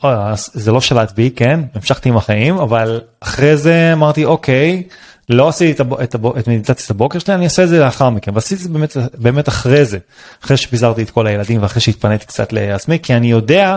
אוי, 0.05 0.13
זה 0.35 0.73
לא 0.73 0.81
שלט 0.81 1.13
בי 1.13 1.31
כן 1.37 1.61
המשכתי 1.75 2.09
עם 2.09 2.17
החיים 2.17 2.59
אבל 2.59 3.01
אחרי 3.21 3.57
זה 3.57 3.91
אמרתי 3.93 4.25
אוקיי 4.25 4.83
לא 5.29 5.49
עשיתי 5.49 5.73
את, 5.73 5.81
הב... 5.81 5.95
את, 5.95 6.15
הב... 6.15 6.27
את 6.27 6.49
מדיטציית 6.49 6.91
הבוקר 6.91 7.19
שלי 7.19 7.35
אני 7.35 7.45
אעשה 7.45 7.65
את 7.65 7.69
זה 7.69 7.79
לאחר 7.79 8.11
מכן 8.11 8.31
ועשיתי 8.35 8.55
את 8.55 8.61
זה 8.61 8.69
באמת 8.69 8.97
באמת 9.15 9.49
אחרי 9.49 9.85
זה 9.85 9.99
אחרי 10.45 10.57
שפיזרתי 10.57 11.03
את 11.03 11.11
כל 11.11 11.27
הילדים 11.27 11.63
ואחרי 11.63 11.81
שהתפניתי 11.81 12.27
קצת 12.27 12.53
לעצמי 12.53 12.99
כי 13.03 13.15
אני 13.15 13.31
יודע 13.31 13.77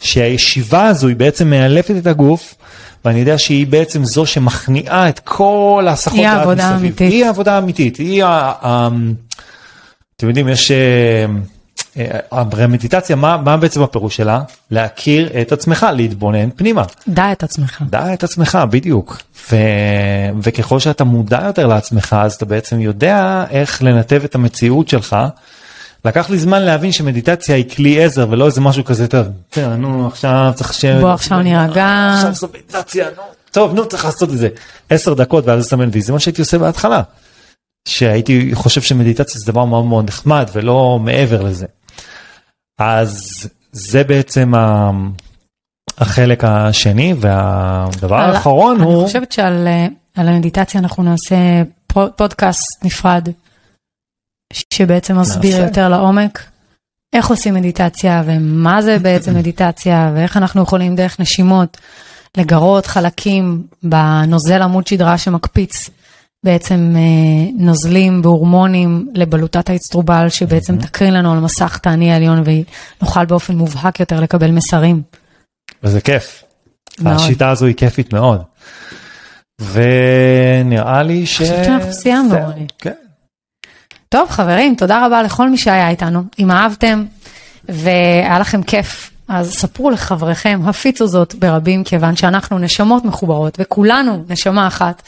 שהישיבה 0.00 0.86
הזו 0.86 1.08
היא 1.08 1.16
בעצם 1.16 1.50
מאלפת 1.50 1.94
את 1.98 2.06
הגוף 2.06 2.54
ואני 3.04 3.20
יודע 3.20 3.38
שהיא 3.38 3.66
בעצם 3.66 4.04
זו 4.04 4.26
שמכניעה 4.26 5.08
את 5.08 5.18
כל 5.18 5.84
ההסחות 5.88 6.18
היא 6.18 6.26
דעת 6.26 6.36
העבודה 6.36 6.54
מסביב. 6.54 6.76
האמיתית. 6.76 7.12
היא 7.12 7.24
העבודה 7.24 7.54
האמיתית 7.54 7.96
היא 7.96 8.24
ה... 8.24 8.52
ה... 8.62 8.88
אתם 10.16 10.28
יודעים 10.28 10.48
יש. 10.48 10.70
אה, 10.70 11.26
אה, 11.98 12.18
המדיטציה 12.32 13.16
מה, 13.16 13.36
מה 13.36 13.56
בעצם 13.56 13.82
הפירוש 13.82 14.16
שלה? 14.16 14.42
להכיר 14.70 15.40
את 15.40 15.52
עצמך, 15.52 15.86
להתבונן 15.94 16.50
פנימה. 16.56 16.84
דע 17.08 17.32
את 17.32 17.42
עצמך. 17.42 17.82
דע 17.90 18.14
את 18.14 18.24
עצמך 18.24 18.58
בדיוק 18.70 19.22
ו... 19.52 19.56
וככל 20.42 20.78
שאתה 20.78 21.04
מודע 21.04 21.42
יותר 21.46 21.66
לעצמך 21.66 22.16
אז 22.20 22.34
אתה 22.34 22.44
בעצם 22.44 22.80
יודע 22.80 23.44
איך 23.50 23.82
לנתב 23.82 24.20
את 24.24 24.34
המציאות 24.34 24.88
שלך. 24.88 25.16
לקח 26.04 26.30
לי 26.30 26.38
זמן 26.38 26.62
להבין 26.62 26.92
שמדיטציה 26.92 27.56
היא 27.56 27.70
כלי 27.76 28.04
עזר 28.04 28.26
ולא 28.30 28.46
איזה 28.46 28.60
משהו 28.60 28.84
כזה 28.84 29.06
טוב. 29.08 29.26
"תראה, 29.50 29.76
נו 29.76 30.06
עכשיו 30.06 30.52
צריך 30.54 30.74
ש... 30.74 30.84
בוא 30.84 31.10
עכשיו 31.12 31.38
נירגע. 31.42 32.12
עכשיו 32.16 32.34
זו 32.34 32.48
מדיטציה 32.54 33.06
נו 33.16 33.22
טוב 33.50 33.74
נו 33.74 33.88
צריך 33.88 34.04
לעשות 34.04 34.30
את 34.30 34.38
זה 34.38 34.48
עשר 34.90 35.14
דקות 35.14 35.46
ואז 35.46 35.60
לסמן 35.60 35.88
וי 35.92 36.00
זה 36.02 36.12
מה 36.12 36.18
שהייתי 36.20 36.40
עושה 36.42 36.58
בהתחלה. 36.58 37.02
שהייתי 37.88 38.50
חושב 38.54 38.82
שמדיטציה 38.82 39.40
זה 39.40 39.52
דבר 39.52 39.64
מאוד 39.64 39.84
מאוד 39.84 40.08
נחמד 40.08 40.50
ולא 40.52 40.98
מעבר 41.02 41.42
לזה. 41.42 41.66
אז 42.80 43.30
זה 43.72 44.04
בעצם 44.04 44.54
ה... 44.54 44.90
החלק 45.98 46.44
השני 46.44 47.14
והדבר 47.20 48.14
על- 48.16 48.30
האחרון 48.34 48.80
הוא 48.80 48.94
אני 49.00 49.06
חושבת 49.06 49.32
שעל 49.32 49.66
אה, 49.68 49.86
על 50.16 50.28
המדיטציה 50.28 50.80
אנחנו 50.80 51.02
נעשה 51.02 51.36
פו- 51.86 52.16
פודקאסט 52.16 52.84
נפרד, 52.84 53.28
שבעצם 54.52 55.18
מסביר 55.18 55.56
נעשה. 55.56 55.66
יותר 55.66 55.88
לעומק 55.88 56.44
איך 57.12 57.26
עושים 57.26 57.54
מדיטציה 57.54 58.22
ומה 58.26 58.82
זה 58.82 58.98
בעצם 58.98 59.34
מדיטציה 59.34 60.12
ואיך 60.14 60.36
אנחנו 60.36 60.62
יכולים 60.62 60.96
דרך 60.96 61.20
נשימות 61.20 61.76
לגרות 62.36 62.86
חלקים 62.86 63.62
בנוזל 63.82 64.62
עמוד 64.62 64.86
שדרה 64.86 65.18
שמקפיץ 65.18 65.90
בעצם 66.44 66.92
אה, 66.96 67.50
נוזלים 67.58 68.20
והורמונים 68.24 69.08
לבלוטת 69.14 69.70
האצטרובל 69.70 70.28
שבעצם 70.28 70.78
תקרין 70.78 71.14
לנו 71.14 71.32
על 71.32 71.38
מסך 71.38 71.78
תעני 71.78 72.12
העליון 72.12 72.42
ונוכל 72.44 73.24
באופן 73.24 73.54
מובהק 73.56 74.00
יותר 74.00 74.20
לקבל 74.20 74.50
מסרים. 74.50 75.02
וזה 75.82 76.00
כיף. 76.00 76.44
מאוד. 77.00 77.16
השיטה 77.16 77.50
הזו 77.50 77.66
היא 77.66 77.74
כיפית 77.74 78.12
מאוד. 78.12 78.42
ונראה 79.72 81.02
לי 81.02 81.26
ש... 81.26 81.38
חושבת 81.38 81.64
שאנחנו 81.64 81.92
סיימנו. 81.92 82.36
כן. 82.78 82.92
טוב 84.12 84.30
חברים, 84.30 84.74
תודה 84.74 85.06
רבה 85.06 85.22
לכל 85.22 85.50
מי 85.50 85.58
שהיה 85.58 85.88
איתנו. 85.88 86.22
אם 86.38 86.50
אהבתם 86.50 87.04
והיה 87.68 88.38
לכם 88.38 88.62
כיף, 88.62 89.10
אז 89.28 89.52
ספרו 89.52 89.90
לחבריכם, 89.90 90.60
הפיצו 90.64 91.06
זאת 91.06 91.34
ברבים, 91.34 91.84
כיוון 91.84 92.16
שאנחנו 92.16 92.58
נשמות 92.58 93.04
מחוברות 93.04 93.56
וכולנו 93.60 94.24
נשמה 94.28 94.66
אחת, 94.66 95.02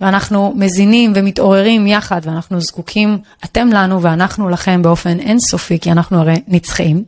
ואנחנו 0.00 0.52
מזינים 0.56 1.12
ומתעוררים 1.14 1.86
יחד, 1.86 2.20
ואנחנו 2.24 2.60
זקוקים, 2.60 3.18
אתם 3.44 3.68
לנו 3.72 4.02
ואנחנו 4.02 4.48
לכם 4.48 4.82
באופן 4.82 5.18
אינסופי, 5.18 5.78
כי 5.80 5.92
אנחנו 5.92 6.20
הרי 6.20 6.42
נצחיים. 6.48 7.04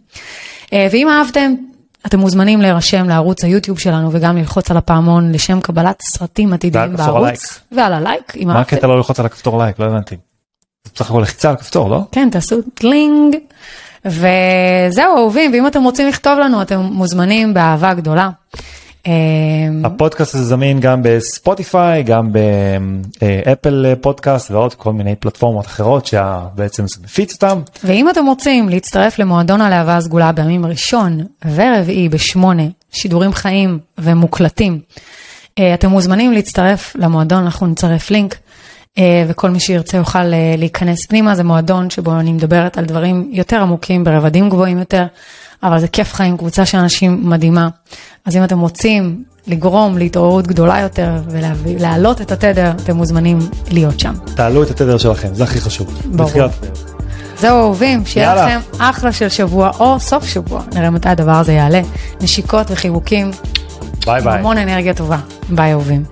אה, 0.72 0.86
ואם 0.92 1.09
אהבתם, 1.09 1.55
אתם 2.07 2.18
מוזמנים 2.18 2.61
להירשם 2.61 3.09
לערוץ 3.09 3.44
היוטיוב 3.44 3.78
שלנו 3.78 4.12
וגם 4.12 4.36
ללחוץ 4.36 4.70
על 4.70 4.76
הפעמון 4.76 5.32
לשם 5.32 5.61
קבלת 5.61 6.03
סרטים 6.03 6.53
עתידיים 6.53 6.88
ועל 6.88 6.97
כפתור 6.97 7.20
בערוץ. 7.20 7.61
ועל 7.72 7.92
הלייק, 7.92 8.36
אם 8.36 8.49
מה 8.49 8.57
אהבתם. 8.57 8.76
הקטע 8.76 8.86
לא 8.86 8.97
ללחוץ 8.97 9.20
על 9.20 9.26
הכפתור 9.26 9.59
לייק? 9.59 9.78
לא 9.78 9.84
הבנתי. 9.84 10.16
בסך 10.97 11.11
הכל 11.11 11.20
לחיצה 11.20 11.51
על 11.51 11.57
כפתור, 11.57 11.90
לא? 11.90 12.01
כן, 12.12 12.28
תעשו 12.32 12.57
טלינג. 12.74 13.36
וזהו, 14.05 15.16
אהובים, 15.16 15.53
ואם 15.53 15.66
אתם 15.66 15.82
רוצים 15.82 16.09
לכתוב 16.09 16.38
לנו, 16.38 16.62
אתם 16.62 16.80
מוזמנים 16.80 17.55
באהבה 17.55 17.94
גדולה. 17.94 18.30
אה, 19.07 19.12
הפודקאסט 19.84 20.34
הזה 20.34 20.44
זמין 20.44 20.80
גם 20.80 21.01
בספוטיפיי, 21.03 22.03
גם 22.03 22.32
באפל 22.32 23.94
פודקאסט 24.01 24.51
ועוד 24.51 24.74
כל 24.74 24.92
מיני 24.92 25.16
פלטפורמות 25.16 25.66
אחרות 25.66 26.07
שבעצם 26.07 26.86
זה 26.88 26.97
מפיץ 27.05 27.32
אותם. 27.32 27.61
ואם 27.84 28.11
אתם 28.11 28.26
רוצים 28.26 28.68
להצטרף 28.68 29.18
למועדון 29.18 29.61
הלהבה 29.61 29.97
הסגולה 29.97 30.32
בימים 30.32 30.66
ראשון 30.66 31.20
ורביעי 31.55 32.09
בשמונה, 32.09 32.62
שידורים 32.90 33.32
חיים 33.32 33.78
ומוקלטים, 33.99 34.80
אה, 35.59 35.74
אתם 35.74 35.88
מוזמנים 35.88 36.32
להצטרף 36.32 36.97
למועדון, 36.97 37.44
אנחנו 37.44 37.66
נצרף 37.66 38.11
לינק. 38.11 38.36
אה, 38.99 39.24
וכל 39.28 39.51
מי 39.51 39.61
שירצה 39.61 39.97
יוכל 39.97 40.18
אה, 40.18 40.55
להיכנס 40.59 41.07
פנימה, 41.07 41.34
זה 41.34 41.44
מועדון 41.44 41.90
שבו 41.90 42.12
אני 42.12 42.32
מדברת 42.32 42.78
על 42.78 42.84
דברים 42.84 43.28
יותר 43.32 43.61
עמוקים, 43.61 44.05
ברבדים 44.05 44.49
גבוהים 44.49 44.78
יותר, 44.78 45.07
אבל 45.62 45.78
זה 45.78 45.88
כיף 45.88 46.14
חיים, 46.14 46.36
קבוצה 46.36 46.66
של 46.66 46.78
אנשים 46.78 47.30
מדהימה. 47.30 47.68
אז 48.24 48.36
אם 48.36 48.44
אתם 48.44 48.61
רוצים 48.61 49.22
לגרום 49.47 49.99
להתעוררות 49.99 50.47
גדולה 50.47 50.80
יותר 50.80 51.11
ולהעלות 51.28 52.20
את 52.20 52.32
התדר, 52.32 52.70
אתם 52.70 52.97
מוזמנים 52.97 53.38
להיות 53.70 54.01
שם. 54.01 54.14
תעלו 54.34 54.62
את 54.62 54.70
התדר 54.70 54.99
שלכם, 54.99 55.34
זה 55.34 55.44
הכי 55.44 55.61
חשוב. 55.61 56.03
ברור. 56.05 56.30
זהו 57.38 57.59
אהובים, 57.59 58.07
שיהיה 58.07 58.28
יאללה. 58.28 58.47
לכם 58.47 58.61
אחלה 58.78 59.12
של 59.12 59.28
שבוע 59.28 59.70
או 59.78 60.01
סוף 60.01 60.24
שבוע, 60.24 60.62
נראה 60.74 60.90
מתי 60.90 61.09
הדבר 61.09 61.32
הזה 61.32 61.53
יעלה. 61.53 61.80
נשיקות 62.20 62.66
וחיבוקים. 62.70 63.30
ביי 64.07 64.22
ביי. 64.22 64.38
המון 64.38 64.59
אנרגיה 64.59 64.94
טובה. 64.94 65.18
ביי 65.49 65.72
אהובים. 65.72 66.05